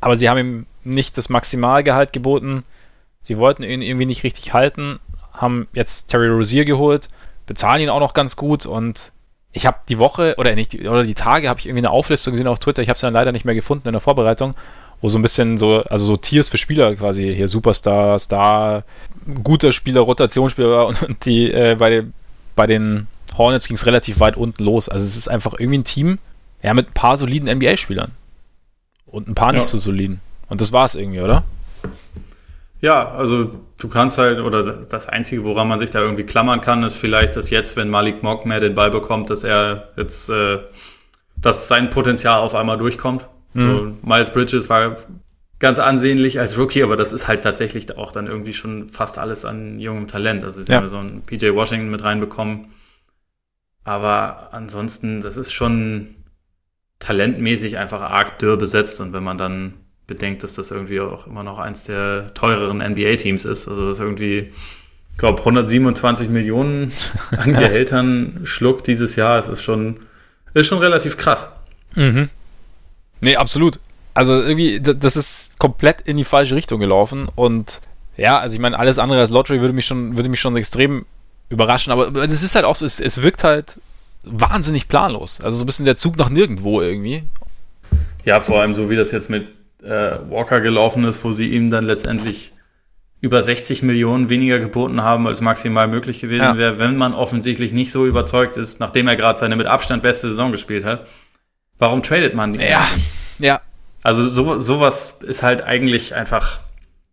[0.00, 2.62] Aber sie haben ihm nicht das Maximalgehalt geboten.
[3.22, 5.00] Sie wollten ihn irgendwie nicht richtig halten
[5.36, 7.08] haben jetzt Terry Rozier geholt,
[7.46, 9.12] bezahlen ihn auch noch ganz gut und
[9.52, 12.48] ich habe die Woche oder nicht oder die Tage habe ich irgendwie eine Auflistung gesehen
[12.48, 12.82] auf Twitter.
[12.82, 14.54] Ich habe es dann leider nicht mehr gefunden in der Vorbereitung,
[15.00, 18.84] wo so ein bisschen so also so Tiers für Spieler quasi hier Superstar, Star,
[19.44, 22.04] guter Spieler, Rotationsspieler und, und die äh, bei
[22.54, 24.88] bei den Hornets ging es relativ weit unten los.
[24.88, 26.18] Also es ist einfach irgendwie ein Team,
[26.62, 28.12] ja mit ein paar soliden NBA-Spielern
[29.06, 29.68] und ein paar nicht ja.
[29.68, 30.20] so soliden.
[30.48, 31.44] Und das war es irgendwie, oder?
[32.80, 36.82] Ja, also du kannst halt, oder das Einzige, woran man sich da irgendwie klammern kann,
[36.82, 40.58] ist vielleicht, dass jetzt, wenn Malik Mock mehr den Ball bekommt, dass er jetzt, äh,
[41.36, 43.28] dass sein Potenzial auf einmal durchkommt.
[43.56, 43.96] Mhm.
[44.02, 44.96] So, Miles Bridges war
[45.58, 49.44] ganz ansehnlich als Rookie, aber das ist halt tatsächlich auch dann irgendwie schon fast alles
[49.44, 50.44] an jungem Talent.
[50.44, 50.76] Also ja.
[50.76, 52.68] haben so einen PJ Washington mit reinbekommen.
[53.84, 56.16] Aber ansonsten, das ist schon
[56.98, 59.74] talentmäßig einfach arg dürr besetzt und wenn man dann
[60.06, 63.68] bedenkt, dass das irgendwie auch immer noch eins der teureren NBA-Teams ist.
[63.68, 64.52] Also das irgendwie,
[65.12, 66.92] ich glaube, 127 Millionen
[67.36, 69.40] an Gehältern schluckt dieses Jahr.
[69.40, 69.98] Das ist schon,
[70.54, 71.52] ist schon relativ krass.
[71.94, 72.28] Mhm.
[73.20, 73.78] Nee, absolut.
[74.14, 77.28] Also irgendwie, das ist komplett in die falsche Richtung gelaufen.
[77.34, 77.82] Und
[78.16, 81.04] ja, also ich meine, alles andere als Lottery würde mich schon, würde mich schon extrem
[81.48, 81.92] überraschen.
[81.92, 83.76] Aber es ist halt auch so, es, es wirkt halt
[84.24, 85.40] wahnsinnig planlos.
[85.40, 87.24] Also so ein bisschen der Zug nach nirgendwo irgendwie.
[88.24, 89.48] Ja, vor allem so wie das jetzt mit
[89.82, 92.52] äh, Walker gelaufen ist, wo sie ihm dann letztendlich
[93.20, 96.56] über 60 Millionen weniger geboten haben, als maximal möglich gewesen ja.
[96.56, 100.28] wäre, wenn man offensichtlich nicht so überzeugt ist, nachdem er gerade seine mit Abstand beste
[100.28, 101.06] Saison gespielt hat.
[101.78, 102.64] Warum tradet man die?
[102.64, 102.86] Ja,
[103.38, 103.60] ja.
[104.02, 106.60] Also so, sowas ist halt eigentlich einfach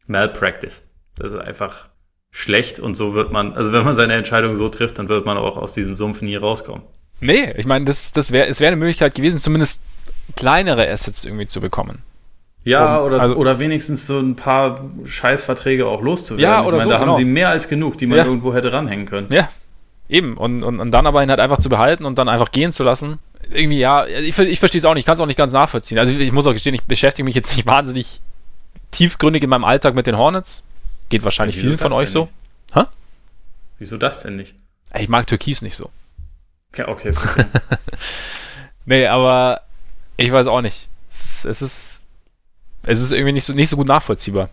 [0.07, 0.84] Malpractice.
[1.18, 1.89] Das ist einfach
[2.32, 5.38] schlecht und so wird man, also wenn man seine Entscheidung so trifft, dann wird man
[5.38, 6.84] auch aus diesem Sumpf nie rauskommen.
[7.20, 9.82] Nee, ich meine, das, das wäre, es wäre eine Möglichkeit gewesen, zumindest
[10.36, 12.01] kleinere Assets irgendwie zu bekommen.
[12.64, 16.43] Ja, um, oder, also, oder wenigstens so ein paar Scheißverträge auch loszuwerden.
[16.43, 17.11] Ja, oder ich meine, so, da genau.
[17.11, 18.26] haben sie mehr als genug, die man ja.
[18.26, 19.28] irgendwo hätte ranhängen können.
[19.32, 19.49] Ja,
[20.10, 20.38] eben.
[20.38, 22.84] Und, und, und dann aber ihn halt einfach zu behalten und dann einfach gehen zu
[22.84, 23.20] lassen.
[23.51, 25.99] Irgendwie, ja, ich, ich verstehe es auch nicht, ich kann es auch nicht ganz nachvollziehen.
[25.99, 28.22] Also ich, ich, muss auch gestehen, ich beschäftige mich jetzt nicht wahnsinnig
[28.91, 30.65] tiefgründig in meinem Alltag mit den Hornets.
[31.10, 32.30] Geht wahrscheinlich vielen von euch so.
[32.73, 32.84] Hä?
[33.77, 34.56] Wieso das denn nicht?
[34.98, 35.90] Ich mag Türkis nicht so.
[36.76, 37.14] Ja, okay.
[38.86, 39.61] nee, aber
[40.18, 40.88] ich weiß auch nicht.
[41.10, 42.03] Es, es ist
[42.86, 44.49] es ist irgendwie nicht so, nicht so gut nachvollziehbar.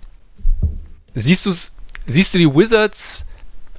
[1.14, 1.52] Siehst du
[2.06, 3.26] siehst du die Wizards?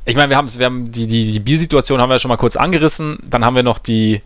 [0.05, 3.19] Ich meine, wir, wir haben die, die, die Bier-Situation haben wir schon mal kurz angerissen.
[3.23, 4.21] Dann haben wir noch die,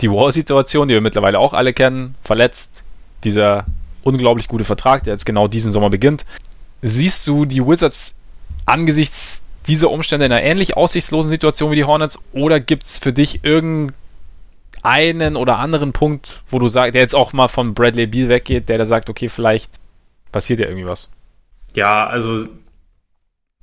[0.00, 2.14] die Wall-Situation, die wir mittlerweile auch alle kennen.
[2.22, 2.84] Verletzt.
[3.24, 3.66] Dieser
[4.02, 6.24] unglaublich gute Vertrag, der jetzt genau diesen Sommer beginnt.
[6.82, 8.18] Siehst du die Wizards
[8.64, 12.18] angesichts dieser Umstände in einer ähnlich aussichtslosen Situation wie die Hornets?
[12.32, 13.94] Oder gibt es für dich irgendein
[14.82, 18.70] einen oder anderen Punkt, wo du sagst, der jetzt auch mal von Bradley Beal weggeht,
[18.70, 19.72] der da sagt, okay, vielleicht
[20.32, 21.12] passiert ja irgendwie was.
[21.74, 22.46] Ja, also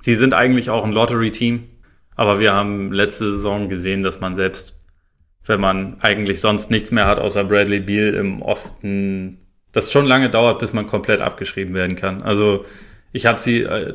[0.00, 1.64] sie sind eigentlich auch ein Lottery-Team,
[2.16, 4.74] aber wir haben letzte Saison gesehen, dass man selbst,
[5.46, 9.38] wenn man eigentlich sonst nichts mehr hat außer Bradley Beal im Osten,
[9.72, 12.22] das schon lange dauert, bis man komplett abgeschrieben werden kann.
[12.22, 12.64] Also
[13.12, 13.94] ich habe sie, äh,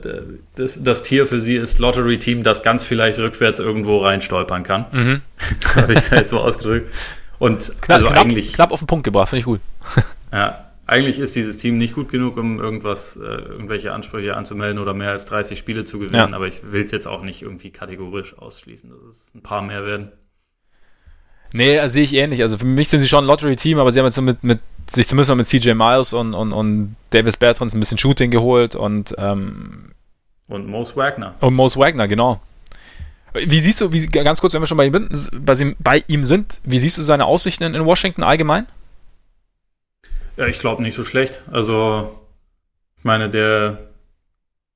[0.56, 4.86] das, das, Tier für sie ist Lottery-Team, das ganz vielleicht rückwärts irgendwo reinstolpern kann.
[4.92, 5.22] Mhm.
[5.76, 6.92] habe ich es jetzt so ausgedrückt.
[7.40, 8.54] Und knapp, also knapp, eigentlich.
[8.54, 9.62] Knapp auf den Punkt gebracht, finde ich gut.
[10.32, 14.94] ja, eigentlich ist dieses Team nicht gut genug, um irgendwas, äh, irgendwelche Ansprüche anzumelden oder
[14.94, 16.36] mehr als 30 Spiele zu gewinnen, ja.
[16.36, 19.86] aber ich will es jetzt auch nicht irgendwie kategorisch ausschließen, dass es ein paar mehr
[19.86, 20.12] werden.
[21.54, 22.42] Nee, also sehe ich ähnlich.
[22.42, 24.60] Also für mich sind sie schon ein Lottery-Team, aber sie haben jetzt so mit, mit
[24.90, 28.76] sich zumindest mal mit CJ Miles und, und, und Davis Bertrands ein bisschen Shooting geholt
[28.76, 29.94] und ähm,
[30.48, 31.36] Und Mose Wagner.
[31.40, 32.42] Und Mose Wagner, genau.
[33.34, 36.60] Wie siehst du, wie, ganz kurz, wenn wir schon bei ihm, bei, bei ihm sind,
[36.64, 38.68] wie siehst du seine Aussichten in Washington allgemein?
[40.38, 41.44] Ja, ich glaube nicht so schlecht.
[41.52, 42.20] Also,
[42.98, 43.90] ich meine, der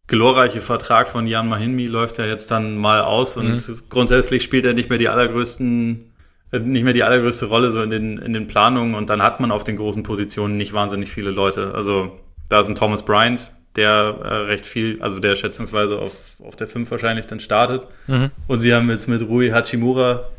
[0.08, 3.82] glorreiche Vertrag von Jan Mahinmi läuft ja jetzt dann mal aus und mhm.
[3.90, 6.14] grundsätzlich spielt er nicht mehr die allergrößten,
[6.52, 9.40] äh, nicht mehr die allergrößte Rolle so in den, in den Planungen und dann hat
[9.40, 11.74] man auf den großen Positionen nicht wahnsinnig viele Leute.
[11.74, 12.18] Also,
[12.50, 13.92] da ist ein Thomas Bryant, der
[14.24, 17.88] äh, recht viel, also der schätzungsweise auf, auf der 5 wahrscheinlich dann startet.
[18.08, 18.32] Mhm.
[18.48, 20.30] Und sie haben jetzt mit Rui Hachimura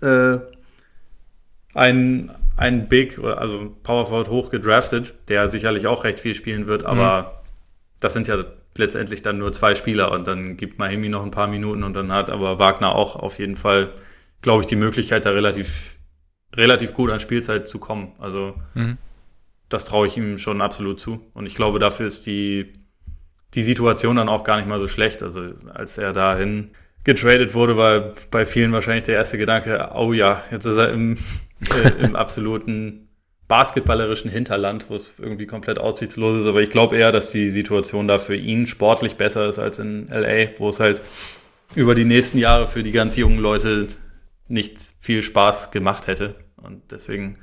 [0.00, 0.38] äh,
[1.74, 6.84] einen, einen Big, also Power Forward hoch gedraftet, der sicherlich auch recht viel spielen wird,
[6.84, 7.48] aber mhm.
[8.00, 8.44] das sind ja
[8.76, 12.12] letztendlich dann nur zwei Spieler und dann gibt Mahimi noch ein paar Minuten und dann
[12.12, 13.92] hat aber Wagner auch auf jeden Fall,
[14.42, 15.96] glaube ich, die Möglichkeit, da relativ,
[16.54, 18.12] relativ gut an Spielzeit zu kommen.
[18.18, 18.98] Also mhm.
[19.68, 21.20] das traue ich ihm schon absolut zu.
[21.34, 22.84] Und ich glaube, dafür ist die
[23.54, 25.22] die Situation dann auch gar nicht mal so schlecht.
[25.22, 26.70] Also als er dahin
[27.04, 31.18] getradet wurde, war bei vielen wahrscheinlich der erste Gedanke, oh ja, jetzt ist er im,
[31.74, 33.08] äh, im absoluten
[33.48, 36.46] basketballerischen Hinterland, wo es irgendwie komplett aussichtslos ist.
[36.46, 40.08] Aber ich glaube eher, dass die Situation da für ihn sportlich besser ist als in
[40.08, 41.00] LA, wo es halt
[41.74, 43.88] über die nächsten Jahre für die ganz jungen Leute
[44.48, 46.36] nicht viel Spaß gemacht hätte.
[46.56, 47.38] Und deswegen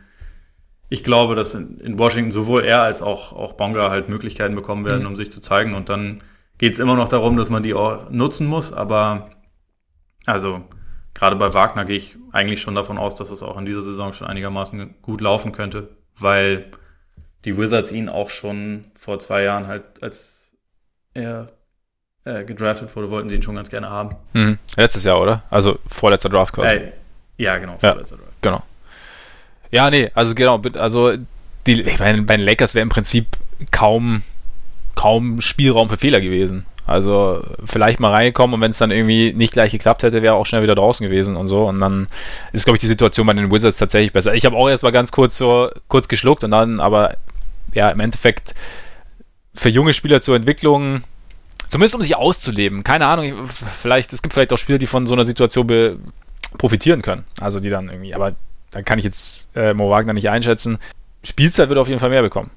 [0.92, 4.84] ich glaube, dass in, in, Washington sowohl er als auch, auch Bonga halt Möglichkeiten bekommen
[4.84, 5.08] werden, mhm.
[5.08, 5.74] um sich zu zeigen.
[5.74, 6.18] Und dann
[6.58, 8.74] geht es immer noch darum, dass man die auch nutzen muss.
[8.74, 9.30] Aber
[10.26, 10.66] also
[11.14, 14.14] gerade bei Wagner gehe ich eigentlich schon davon aus, dass es auch in dieser Saison
[14.14, 16.66] schon einigermaßen gut laufen könnte, weil
[17.46, 20.52] die Wizards ihn auch schon vor zwei Jahren halt, als
[21.14, 21.52] er
[22.24, 24.16] äh, gedraftet wurde, wollten sie ihn schon ganz gerne haben.
[24.34, 24.60] Mhm.
[24.76, 25.44] Letztes Jahr, oder?
[25.50, 26.76] Also vorletzter Draft quasi.
[26.76, 26.92] Äh,
[27.38, 28.42] ja, genau, vorletzter ja, Draft.
[28.42, 28.64] Genau.
[29.72, 31.14] Ja, nee, also genau, also
[31.66, 33.26] die, ich meine, bei den Lakers wäre im Prinzip
[33.72, 34.22] kaum,
[34.96, 36.66] kaum Spielraum für Fehler gewesen.
[36.88, 40.46] Also vielleicht mal reingekommen und wenn es dann irgendwie nicht gleich geklappt hätte, wäre auch
[40.46, 41.66] schnell wieder draußen gewesen und so.
[41.66, 42.08] Und dann
[42.54, 44.34] ist, glaube ich, die Situation bei den Wizards tatsächlich besser.
[44.34, 47.16] Ich habe auch erst mal ganz kurz so kurz geschluckt und dann, aber
[47.74, 48.54] ja, im Endeffekt
[49.54, 51.04] für junge Spieler zur Entwicklung,
[51.68, 55.14] zumindest um sich auszuleben, keine Ahnung, vielleicht, es gibt vielleicht auch Spieler, die von so
[55.14, 55.68] einer Situation
[56.58, 57.26] profitieren können.
[57.40, 58.36] Also die dann irgendwie, aber
[58.72, 60.80] dann kann ich jetzt äh, Mo Wagner nicht einschätzen.
[61.24, 62.50] Spielzeit wird auf jeden Fall mehr bekommen.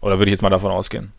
[0.00, 1.12] Oder würde ich jetzt mal davon ausgehen.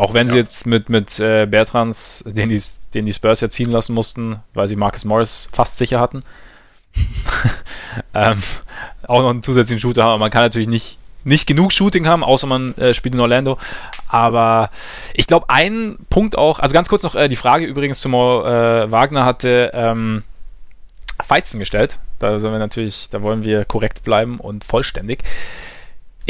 [0.00, 0.32] Auch wenn ja.
[0.32, 2.62] sie jetzt mit, mit äh, Bertrands, den die,
[2.94, 6.22] den die Spurs ja ziehen lassen mussten, weil sie Marcus Morris fast sicher hatten,
[8.14, 8.42] ähm,
[9.06, 10.20] auch noch einen zusätzlichen Shooter haben.
[10.20, 13.58] Man kann natürlich nicht, nicht genug Shooting haben, außer man äh, spielt in Orlando.
[14.08, 14.70] Aber
[15.12, 18.42] ich glaube, ein Punkt auch, also ganz kurz noch äh, die Frage übrigens zu Mo
[18.42, 20.22] äh, Wagner hatte ähm,
[21.28, 21.98] Weizen gestellt.
[22.20, 25.24] Da sind wir natürlich, da wollen wir korrekt bleiben und vollständig.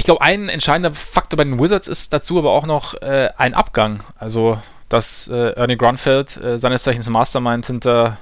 [0.01, 3.53] Ich glaube, ein entscheidender Faktor bei den Wizards ist dazu aber auch noch äh, ein
[3.53, 4.03] Abgang.
[4.17, 4.59] Also,
[4.89, 8.17] dass äh, Ernie Grunfeld, äh, seines Zeichens Mastermind hinter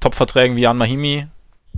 [0.00, 1.28] Top-Verträgen wie Jan Mahimi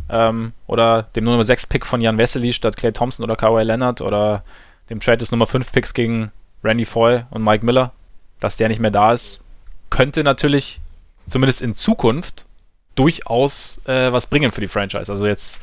[0.09, 4.01] ähm, oder dem Nummer 6 Pick von Jan Wesley statt Clay Thompson oder Kawhi Leonard
[4.01, 4.45] oder
[4.89, 6.33] dem Trade des Nummer 5 Picks gegen
[6.65, 7.93] Randy Foy und Mike Miller,
[8.41, 9.43] dass der nicht mehr da ist,
[9.91, 10.81] könnte natürlich
[11.27, 12.47] zumindest in Zukunft
[12.95, 15.13] durchaus äh, was bringen für die Franchise.
[15.13, 15.61] Also jetzt,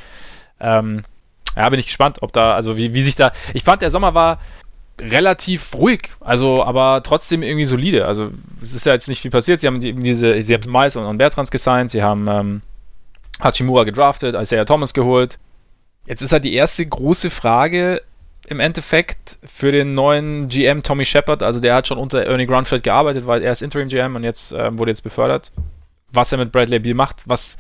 [0.59, 1.03] ähm,
[1.55, 3.31] ja, bin ich gespannt, ob da, also wie, wie sich da.
[3.53, 4.39] Ich fand, der Sommer war
[5.01, 8.05] relativ ruhig, also aber trotzdem irgendwie solide.
[8.05, 9.59] Also es ist ja jetzt nicht viel passiert.
[9.59, 12.61] Sie haben die, diese, sie haben Miles und, und Bertrands gesigned, sie haben ähm,
[13.41, 15.37] Hachimura gedraftet, Isaiah Thomas geholt.
[16.05, 18.01] Jetzt ist halt die erste große Frage
[18.47, 21.43] im Endeffekt für den neuen GM Tommy Shepard.
[21.43, 24.53] Also der hat schon unter Ernie Grunfeld gearbeitet, weil er ist Interim GM und jetzt
[24.53, 25.51] ähm, wurde jetzt befördert
[26.15, 27.21] was er mit Bradley Beal macht.
[27.25, 27.57] Was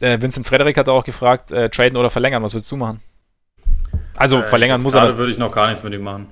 [0.00, 3.00] äh, Vincent Frederick hat auch gefragt, äh, traden oder verlängern, was willst du machen?
[4.16, 5.02] Also äh, verlängern muss er.
[5.02, 6.28] Gerade würde ich noch gar nichts mit ihm machen.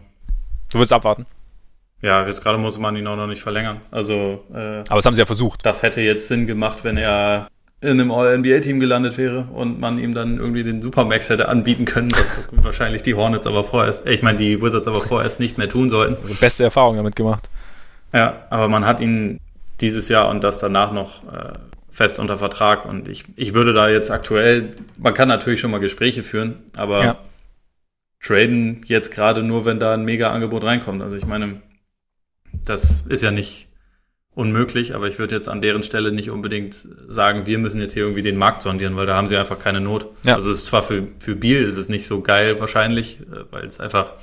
[0.70, 1.27] Du würdest abwarten?
[2.03, 3.81] Ja, jetzt gerade muss man ihn auch noch nicht verlängern.
[3.91, 5.66] Also, äh, Aber das haben sie ja versucht.
[5.66, 7.49] Das hätte jetzt Sinn gemacht, wenn er
[7.82, 12.12] in einem All-NBA-Team gelandet wäre und man ihm dann irgendwie den Supermax hätte anbieten können,
[12.12, 15.89] was wahrscheinlich die Hornets aber vorerst, ich meine, die Wizards aber vorerst nicht mehr tun
[15.89, 16.16] sollten.
[16.23, 17.49] Also beste Erfahrung damit gemacht.
[18.12, 19.41] Ja, aber man hat ihn
[19.81, 21.53] dieses Jahr und das danach noch äh,
[22.01, 22.86] fest unter Vertrag.
[22.86, 27.05] Und ich, ich würde da jetzt aktuell, man kann natürlich schon mal Gespräche führen, aber
[27.05, 27.18] ja.
[28.22, 31.02] traden jetzt gerade nur, wenn da ein Mega-Angebot reinkommt.
[31.02, 31.60] Also ich meine,
[32.64, 33.68] das ist ja nicht
[34.31, 36.74] unmöglich, aber ich würde jetzt an deren Stelle nicht unbedingt
[37.06, 39.82] sagen, wir müssen jetzt hier irgendwie den Markt sondieren, weil da haben sie einfach keine
[39.82, 40.06] Not.
[40.24, 40.36] Ja.
[40.36, 43.66] Also es ist zwar für, für Biel ist es nicht so geil wahrscheinlich, äh, weil
[43.66, 44.14] es einfach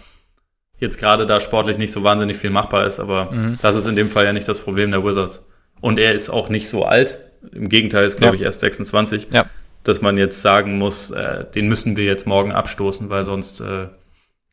[0.80, 3.60] jetzt gerade da sportlich nicht so wahnsinnig viel machbar ist, aber mhm.
[3.62, 5.46] das ist in dem Fall ja nicht das Problem der Wizards.
[5.80, 7.20] Und er ist auch nicht so alt.
[7.52, 8.42] Im Gegenteil, ist glaube ja.
[8.42, 9.28] ich erst 26.
[9.32, 9.46] Ja.
[9.84, 13.88] Dass man jetzt sagen muss, äh, den müssen wir jetzt morgen abstoßen, weil sonst, äh,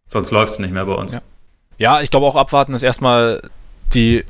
[0.07, 1.13] sonst läuft es nicht mehr bei uns.
[1.13, 1.23] Ja,
[1.79, 3.43] ja ich glaube auch abwarten ist erstmal
[3.95, 4.25] die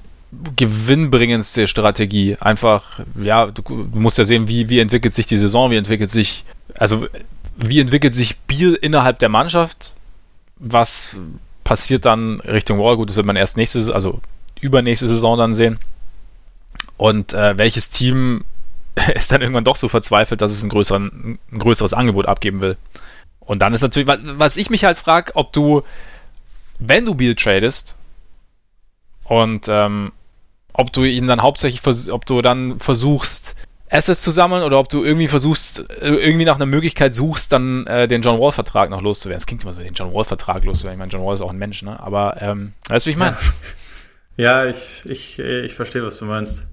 [0.56, 2.36] gewinnbringendste Strategie.
[2.40, 6.10] Einfach, ja, du, du, musst ja sehen, wie, wie entwickelt sich die Saison, wie entwickelt
[6.10, 6.44] sich,
[6.74, 7.06] also
[7.56, 9.92] wie entwickelt sich Biel innerhalb der Mannschaft,
[10.56, 11.16] was
[11.62, 14.20] passiert dann Richtung Wall, gut, das wird man erst nächste, also
[14.60, 15.78] übernächste Saison dann sehen.
[16.96, 18.44] Und äh, welches Team
[19.14, 22.76] ist dann irgendwann doch so verzweifelt, dass es ein, größeren, ein größeres Angebot abgeben will.
[23.40, 25.82] Und dann ist natürlich, was ich mich halt frage, ob du,
[26.78, 27.98] wenn du Biel tradest
[29.24, 30.12] und ähm,
[30.72, 33.54] ob du ihn dann hauptsächlich, ob du dann versuchst,
[33.90, 37.86] Assets zu sammeln oder ob du irgendwie versuchst, äh, irgendwie nach einer Möglichkeit suchst, dann
[37.86, 39.38] äh, den John Wall-Vertrag noch loszuwerden.
[39.38, 40.96] Es klingt immer so, den John Wall-Vertrag loszuwerden.
[40.96, 42.00] Ich meine, John Wall ist auch ein Mensch, ne?
[42.00, 43.36] Aber ähm, weißt du, wie ich meine?
[44.36, 46.66] Ja, ja ich, ich, ich verstehe, was du meinst.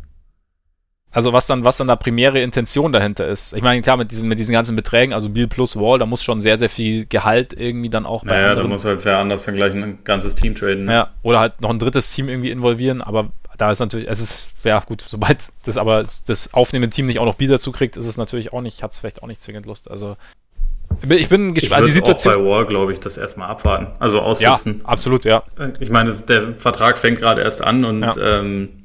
[1.11, 3.53] Also was dann, was dann da primäre Intention dahinter ist.
[3.53, 6.23] Ich meine, klar, mit diesen, mit diesen ganzen Beträgen, also Bill plus Wall, da muss
[6.23, 9.43] schon sehr, sehr viel Gehalt irgendwie dann auch bei Naja, da muss halt wer anders
[9.43, 10.85] dann gleich ein ganzes Team traden.
[10.85, 10.93] Ne?
[10.93, 14.49] Ja, oder halt noch ein drittes Team irgendwie involvieren, aber da ist natürlich, es ist,
[14.63, 18.07] ja gut, sobald das aber das aufnehmende Team nicht auch noch Biel dazu kriegt, ist
[18.07, 19.91] es natürlich auch nicht, hat es vielleicht auch nicht zwingend Lust.
[19.91, 20.15] Also
[21.07, 21.87] ich bin gespannt.
[21.87, 22.33] Die Situation.
[22.33, 23.87] Auch bei Wall, glaube ich, das erstmal abwarten.
[23.99, 24.79] Also aussitzen.
[24.79, 25.43] Ja, absolut, ja.
[25.79, 28.13] Ich meine, der Vertrag fängt gerade erst an und ja.
[28.17, 28.80] ähm,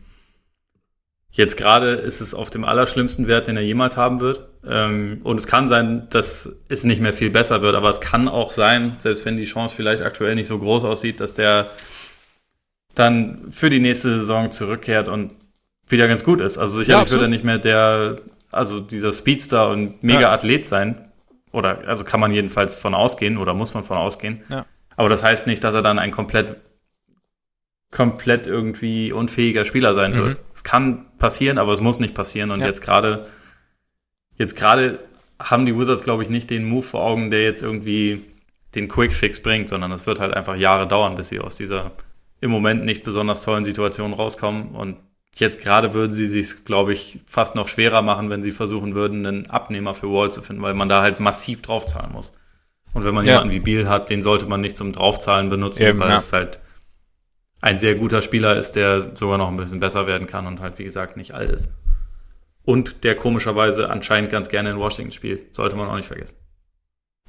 [1.36, 4.40] Jetzt gerade ist es auf dem allerschlimmsten Wert, den er jemals haben wird.
[4.66, 8.26] Ähm, und es kann sein, dass es nicht mehr viel besser wird, aber es kann
[8.26, 11.66] auch sein, selbst wenn die Chance vielleicht aktuell nicht so groß aussieht, dass der
[12.94, 15.34] dann für die nächste Saison zurückkehrt und
[15.86, 16.56] wieder ganz gut ist.
[16.56, 18.16] Also sicherlich ja, wird er nicht mehr der,
[18.50, 21.04] also dieser Speedster und Mega-Athlet sein.
[21.52, 24.42] Oder also kann man jedenfalls von ausgehen oder muss man von ausgehen.
[24.48, 24.64] Ja.
[24.96, 26.56] Aber das heißt nicht, dass er dann ein komplett
[27.90, 30.16] komplett irgendwie unfähiger Spieler sein mhm.
[30.16, 30.38] wird.
[30.54, 32.50] Es kann passieren, aber es muss nicht passieren.
[32.50, 32.66] Und ja.
[32.66, 33.26] jetzt gerade,
[34.36, 34.98] jetzt gerade
[35.38, 38.22] haben die Wizards, glaube ich, nicht den Move vor Augen, der jetzt irgendwie
[38.74, 41.92] den Quick Fix bringt, sondern es wird halt einfach Jahre dauern, bis sie aus dieser
[42.40, 44.74] im Moment nicht besonders tollen Situation rauskommen.
[44.74, 44.96] Und
[45.34, 49.24] jetzt gerade würden sie sich, glaube ich, fast noch schwerer machen, wenn sie versuchen würden,
[49.24, 52.34] einen Abnehmer für Wall zu finden, weil man da halt massiv draufzahlen muss.
[52.92, 53.34] Und wenn man ja.
[53.34, 56.16] jemanden wie Biel hat, den sollte man nicht zum Draufzahlen benutzen, Eben, weil ja.
[56.16, 56.60] es halt
[57.61, 60.78] ein sehr guter Spieler ist, der sogar noch ein bisschen besser werden kann und halt,
[60.78, 61.70] wie gesagt, nicht alt ist.
[62.65, 65.55] Und der komischerweise anscheinend ganz gerne in Washington spielt.
[65.55, 66.37] Sollte man auch nicht vergessen.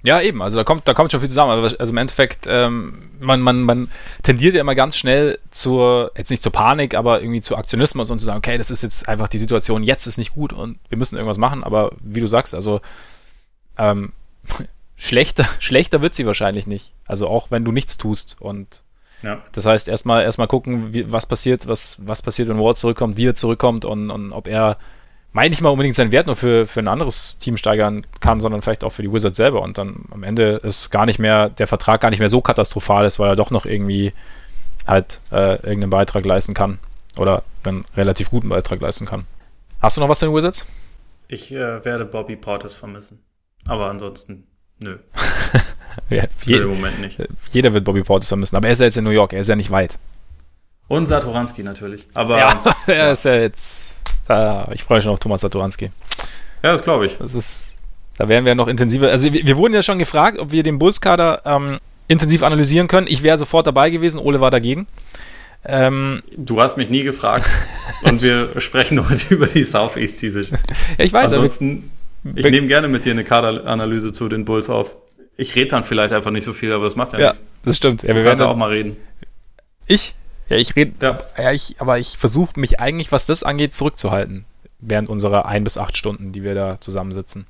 [0.03, 1.51] Ja, eben, also da kommt, da kommt schon viel zusammen.
[1.51, 3.89] Also im Endeffekt, ähm, man, man, man
[4.21, 8.19] tendiert ja immer ganz schnell zur, jetzt nicht zur Panik, aber irgendwie zu Aktionismus und
[8.19, 10.97] zu sagen, okay, das ist jetzt einfach die Situation, jetzt ist nicht gut und wir
[10.97, 12.79] müssen irgendwas machen, aber wie du sagst, also
[13.77, 14.13] ähm,
[14.95, 16.93] schlechter, schlechter wird sie wahrscheinlich nicht.
[17.05, 18.83] Also auch wenn du nichts tust und
[19.23, 19.41] ja.
[19.51, 23.27] Das heißt, erstmal erstmal gucken, wie, was passiert, was, was passiert, wenn Ward zurückkommt, wie
[23.27, 24.77] er zurückkommt und, und ob er,
[25.31, 28.61] meine ich mal unbedingt seinen Wert nur für, für ein anderes Team steigern kann, sondern
[28.61, 29.61] vielleicht auch für die Wizards selber.
[29.61, 33.05] Und dann am Ende ist gar nicht mehr, der Vertrag gar nicht mehr so katastrophal
[33.05, 34.13] ist, weil er doch noch irgendwie
[34.85, 36.79] halt äh, irgendeinen Beitrag leisten kann.
[37.17, 39.25] Oder einen relativ guten Beitrag leisten kann.
[39.81, 40.65] Hast du noch was in den Wizards?
[41.27, 43.23] Ich äh, werde Bobby Portis vermissen.
[43.67, 44.47] Aber ansonsten,
[44.81, 44.97] nö.
[46.09, 47.17] ja, je, Im Moment nicht.
[47.51, 49.47] Jeder wird Bobby Portis vermissen, aber er ist ja jetzt in New York, er ist
[49.47, 49.97] ja nicht weit.
[50.87, 52.07] Und Satoranski natürlich.
[52.13, 54.01] Aber ja, er ist ja jetzt.
[54.27, 55.91] Da, ich freue mich schon auf Thomas Satoranski.
[56.63, 57.17] Ja, das glaube ich.
[57.17, 57.77] Das ist,
[58.17, 59.09] da werden wir noch intensiver.
[59.09, 63.07] Also wir, wir wurden ja schon gefragt, ob wir den Bulls-Kader ähm, intensiv analysieren können.
[63.07, 64.87] Ich wäre sofort dabei gewesen, Ole war dagegen.
[65.65, 67.49] Ähm, du hast mich nie gefragt
[68.03, 70.59] und wir sprechen heute über die Southeast Division.
[70.97, 71.33] ja, ich weiß.
[71.33, 71.91] Ansonsten,
[72.35, 74.95] ich nehme gerne mit dir eine Kaderanalyse zu den Bulls auf.
[75.37, 77.43] Ich rede dann vielleicht einfach nicht so viel, aber das macht ja, ja nichts.
[77.63, 78.03] Das stimmt.
[78.03, 78.97] Ja, wir werden auch mal reden.
[79.85, 80.15] Ich?
[80.49, 80.93] Ja, ich rede.
[81.01, 81.19] Ja.
[81.37, 84.45] ja, ich, aber ich versuche mich eigentlich, was das angeht, zurückzuhalten.
[84.79, 87.45] Während unserer ein bis acht Stunden, die wir da zusammensitzen.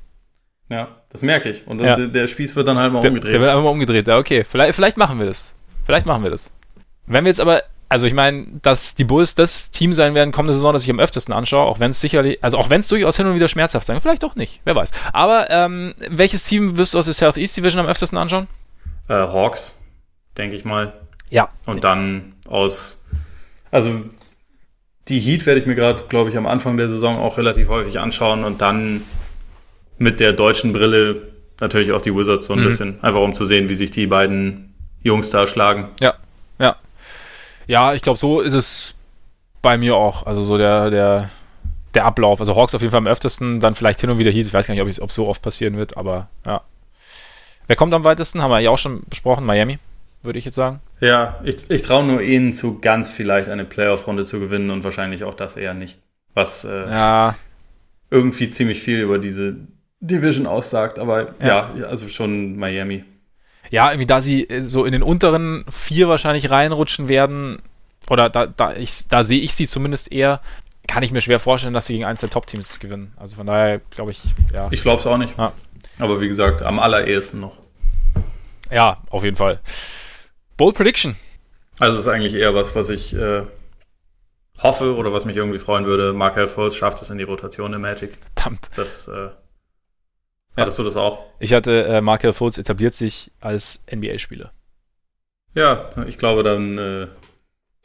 [0.69, 1.65] Ja, das merke ich.
[1.65, 1.95] Und ja.
[1.95, 3.34] der, der, Spieß wird dann halt mal der, umgedreht.
[3.34, 4.07] Der wird einfach mal umgedreht.
[4.07, 4.43] Ja, okay.
[4.43, 5.53] Vielleicht, vielleicht machen wir das.
[5.85, 6.51] Vielleicht machen wir das.
[7.05, 10.53] Wenn wir jetzt aber also ich meine, dass die Bulls das Team sein werden kommende
[10.53, 13.18] Saison, das ich am öftesten anschaue, auch wenn es sicherlich, also auch wenn es durchaus
[13.18, 14.91] hin und wieder schmerzhaft sein, vielleicht auch nicht, wer weiß.
[15.14, 18.47] Aber ähm, welches Team wirst du aus der Southeast Division am öftesten anschauen?
[19.07, 19.80] Äh, Hawks,
[20.38, 20.93] denke ich mal.
[21.30, 21.49] Ja.
[21.65, 23.03] Und dann aus,
[23.72, 24.01] also
[25.07, 27.99] die Heat werde ich mir gerade, glaube ich, am Anfang der Saison auch relativ häufig
[27.99, 29.01] anschauen und dann
[29.97, 32.65] mit der deutschen Brille natürlich auch die Wizards so ein mhm.
[32.65, 35.89] bisschen, einfach um zu sehen, wie sich die beiden Jungs da schlagen.
[36.01, 36.16] Ja, ja.
[37.68, 38.95] Ja, ich glaube, so ist es
[39.61, 40.26] bei mir auch.
[40.26, 41.30] Also so der, der,
[41.94, 42.39] der Ablauf.
[42.39, 44.48] Also Hawks auf jeden Fall am öftesten, dann vielleicht hin und wieder Heat.
[44.48, 46.61] Ich weiß gar nicht, ob es so oft passieren wird, aber ja.
[47.68, 48.41] Wer kommt am weitesten?
[48.41, 49.45] Haben wir ja auch schon besprochen.
[49.45, 49.77] Miami,
[50.23, 50.80] würde ich jetzt sagen.
[51.02, 55.26] Ja, ich, ich traue nur ihnen zu, ganz vielleicht eine Playoff-Runde zu gewinnen und wahrscheinlich
[55.26, 55.98] auch das eher nicht.
[56.34, 57.35] Was äh, ja.
[58.10, 59.57] irgendwie ziemlich viel über diese
[59.99, 60.98] Division aussagt.
[60.98, 63.03] Aber ja, ja also schon Miami
[63.69, 67.61] ja, irgendwie da sie äh, so in den unteren vier wahrscheinlich reinrutschen werden,
[68.10, 70.41] oder da, da, ich, da sehe ich sie zumindest eher,
[70.88, 73.14] kann ich mir schwer vorstellen, dass sie gegen eins der Top-Teams gewinnen.
[73.18, 74.22] Also von daher glaube ich,
[74.53, 74.68] ja.
[74.72, 75.38] Ich glaube es auch nicht.
[75.38, 75.52] Ja.
[75.99, 77.57] Aber wie gesagt, am allerersten noch.
[78.72, 79.60] Ja, auf jeden Fall.
[80.56, 81.15] Bold Prediction.
[81.80, 83.44] Also es ist eigentlich eher was, was ich äh,
[84.60, 86.14] hoffe oder was mich irgendwie freuen würde.
[86.14, 88.18] Markel Fultz schafft es in die Rotation im Magic.
[88.35, 88.69] Verdammt.
[88.76, 89.30] Das äh,
[90.61, 91.23] hattest du das auch?
[91.39, 94.51] Ich hatte äh, Markel Fultz etabliert sich als NBA-Spieler.
[95.55, 97.07] Ja, ich glaube dann, äh,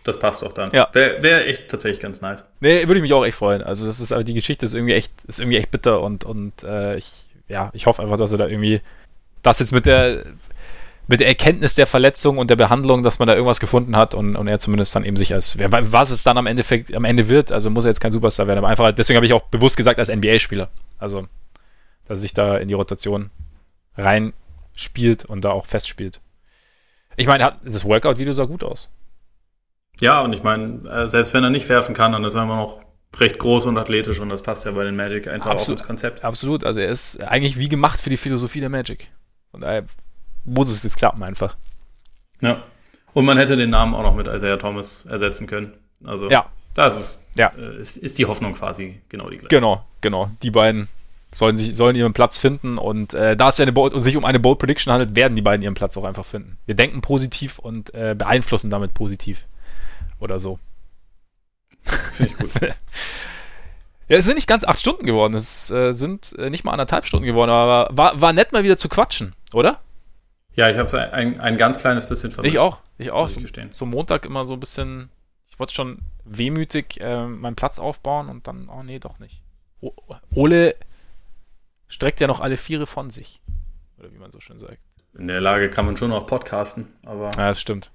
[0.04, 0.70] das passt auch dann.
[0.72, 0.88] Ja.
[0.92, 2.44] Wäre wär echt tatsächlich ganz nice.
[2.60, 3.62] Nee, würde ich mich auch echt freuen.
[3.62, 6.62] Also das ist, aber die Geschichte ist irgendwie echt, ist irgendwie echt bitter und, und
[6.64, 8.80] äh, ich, ja, ich hoffe einfach, dass er da irgendwie
[9.42, 10.24] das jetzt mit der
[11.08, 14.36] mit der Erkenntnis der Verletzung und der Behandlung, dass man da irgendwas gefunden hat und,
[14.36, 17.50] und er zumindest dann eben sich als, was es dann am Endeffekt am Ende wird,
[17.50, 19.98] also muss er jetzt kein Superstar werden, aber einfach, deswegen habe ich auch bewusst gesagt,
[19.98, 20.68] als NBA-Spieler.
[20.98, 21.26] Also,
[22.12, 23.30] dass er sich da in die Rotation
[23.96, 26.20] reinspielt und da auch festspielt.
[27.16, 28.90] Ich meine, das Workout-Video sah gut aus.
[30.00, 32.56] Ja, und ich meine, äh, selbst wenn er nicht werfen kann, dann ist er immer
[32.56, 32.80] noch
[33.18, 35.86] recht groß und athletisch und das passt ja bei den Magic einfach absolut, auch ins
[35.86, 36.24] Konzept.
[36.24, 39.10] Absolut, also er ist eigentlich wie gemacht für die Philosophie der Magic.
[39.52, 39.84] Und daher
[40.44, 41.56] muss es jetzt klappen einfach.
[42.40, 42.62] Ja.
[43.14, 45.74] Und man hätte den Namen auch noch mit Isaiah Thomas ersetzen können.
[46.04, 46.46] Also ja.
[46.74, 47.52] das ist, ja.
[47.58, 49.54] Äh, ist, ist die Hoffnung quasi genau die gleiche.
[49.54, 50.30] Genau, genau.
[50.42, 50.88] Die beiden
[51.34, 54.24] sollen, sich, sollen ihren Platz finden und äh, da es ja eine Bold, sich um
[54.24, 56.58] eine Bold Prediction handelt, werden die beiden ihren Platz auch einfach finden.
[56.66, 59.46] Wir denken positiv und äh, beeinflussen damit positiv.
[60.20, 60.58] Oder so.
[61.82, 62.60] Finde ich gut.
[62.60, 62.74] ja,
[64.08, 67.26] es sind nicht ganz acht Stunden geworden, es äh, sind äh, nicht mal anderthalb Stunden
[67.26, 69.80] geworden, aber war, war nett mal wieder zu quatschen, oder?
[70.54, 72.54] Ja, ich habe es ein, ein ganz kleines bisschen vermisst.
[72.54, 73.28] Ich auch, ich auch.
[73.28, 73.40] So,
[73.72, 75.08] so, Montag immer so ein bisschen,
[75.48, 79.40] ich wollte schon wehmütig äh, meinen Platz aufbauen und dann, oh nee, doch nicht.
[79.80, 79.92] O
[80.34, 80.76] Ole
[81.92, 83.40] streckt ja noch alle Viere von sich.
[83.98, 84.78] Oder wie man so schön sagt.
[85.18, 87.30] In der Lage kann man schon noch podcasten, aber.
[87.36, 87.90] Ja, das stimmt.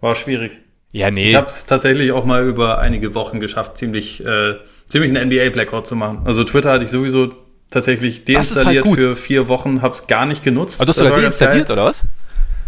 [0.00, 0.58] War schwierig.
[0.92, 1.30] Ja, nee.
[1.30, 4.56] Ich habe es tatsächlich auch mal über einige Wochen geschafft, ziemlich, äh,
[4.86, 6.22] ziemlich einen NBA-Blackout zu machen.
[6.24, 7.34] Also Twitter hatte ich sowieso
[7.70, 10.80] tatsächlich halt deinstalliert halt für vier Wochen, hab's gar nicht genutzt.
[10.80, 12.04] Aber du hast sogar deinstalliert, oder was?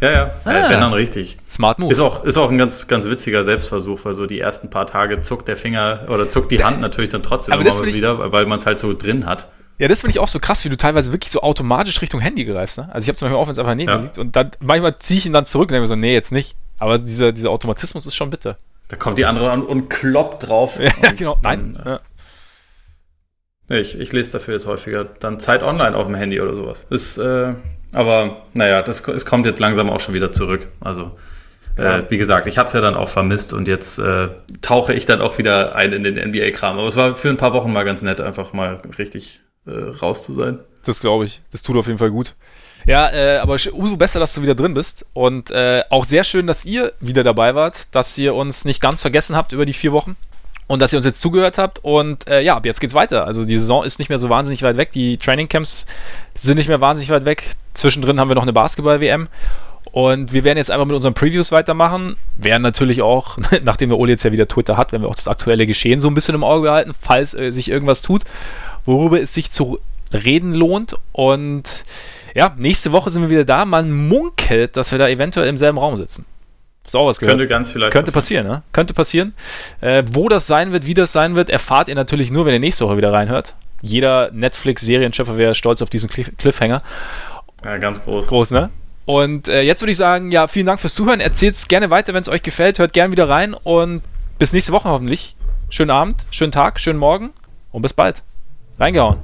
[0.00, 0.34] Ja, ja.
[0.44, 0.52] Ah.
[0.52, 1.38] Ja, wenn dann richtig.
[1.48, 1.92] Smart Move.
[1.92, 5.20] Ist auch, ist auch ein ganz, ganz witziger Selbstversuch, weil so die ersten paar Tage
[5.20, 8.66] zuckt der Finger oder zuckt die Hand natürlich dann trotzdem immer wieder, weil man es
[8.66, 9.48] halt so drin hat.
[9.78, 12.44] Ja, das finde ich auch so krass, wie du teilweise wirklich so automatisch Richtung Handy
[12.44, 12.78] greifst.
[12.78, 12.88] Ne?
[12.92, 13.98] Also ich habe zum Beispiel auch, wenn es einfach neben ja.
[13.98, 16.32] liegt und dann manchmal ziehe ich ihn dann zurück und denke mir so, nee, jetzt
[16.32, 16.56] nicht.
[16.78, 18.56] Aber dieser, dieser Automatismus ist schon bitter.
[18.88, 20.78] Da kommt die andere an und kloppt drauf.
[20.80, 21.38] ja, genau.
[21.42, 21.78] Nein.
[21.82, 22.00] Dann, ja.
[23.78, 26.86] Ich, ich lese dafür jetzt häufiger dann Zeit online auf dem Handy oder sowas.
[26.90, 27.54] Ist, äh,
[27.92, 30.68] aber naja, das, es kommt jetzt langsam auch schon wieder zurück.
[30.80, 31.12] Also
[31.76, 34.28] äh, wie gesagt, ich habe es ja dann auch vermisst und jetzt äh,
[34.60, 36.78] tauche ich dann auch wieder ein in den NBA-Kram.
[36.78, 40.24] Aber es war für ein paar Wochen mal ganz nett, einfach mal richtig äh, raus
[40.24, 40.58] zu sein.
[40.84, 41.40] Das glaube ich.
[41.52, 42.34] Das tut auf jeden Fall gut.
[42.86, 45.06] Ja, äh, aber umso besser, dass du wieder drin bist.
[45.12, 49.02] Und äh, auch sehr schön, dass ihr wieder dabei wart, dass ihr uns nicht ganz
[49.02, 50.16] vergessen habt über die vier Wochen
[50.66, 51.80] und dass ihr uns jetzt zugehört habt.
[51.84, 53.26] Und äh, ja, jetzt geht's weiter.
[53.26, 54.90] Also die Saison ist nicht mehr so wahnsinnig weit weg.
[54.92, 55.86] Die Trainingcamps
[56.34, 57.54] sind nicht mehr wahnsinnig weit weg.
[57.74, 59.28] Zwischendrin haben wir noch eine Basketball-WM.
[59.92, 62.16] Und wir werden jetzt einfach mit unseren Previews weitermachen.
[62.36, 65.28] Werden natürlich auch, nachdem der Oli jetzt ja wieder Twitter hat, werden wir auch das
[65.28, 68.22] aktuelle Geschehen so ein bisschen im Auge behalten, falls äh, sich irgendwas tut,
[68.84, 69.78] worüber es sich zu
[70.12, 70.96] reden lohnt.
[71.12, 71.84] Und
[72.34, 73.64] ja, nächste Woche sind wir wieder da.
[73.64, 76.26] Man munkelt, dass wir da eventuell im selben Raum sitzen.
[76.90, 77.38] Du auch was gehört?
[77.38, 78.62] Könnte ganz vielleicht Könnte passieren, ne?
[78.72, 79.34] Könnte passieren.
[79.80, 82.60] Äh, wo das sein wird, wie das sein wird, erfahrt ihr natürlich nur, wenn ihr
[82.60, 83.54] nächste Woche wieder reinhört.
[83.82, 86.82] Jeder Netflix-Serienschöpfer wäre stolz auf diesen Cliffhanger.
[87.64, 88.26] Ja, ganz groß.
[88.26, 88.70] Groß, ne?
[89.04, 91.20] Und äh, jetzt würde ich sagen, ja, vielen Dank fürs Zuhören.
[91.20, 92.78] Erzählt es gerne weiter, wenn es euch gefällt.
[92.78, 94.02] Hört gerne wieder rein und
[94.38, 95.36] bis nächste Woche hoffentlich.
[95.70, 97.30] Schönen Abend, schönen Tag, schönen Morgen
[97.70, 98.22] und bis bald.
[98.82, 99.18] Reingehauen.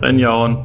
[0.00, 0.58] Reingehauen.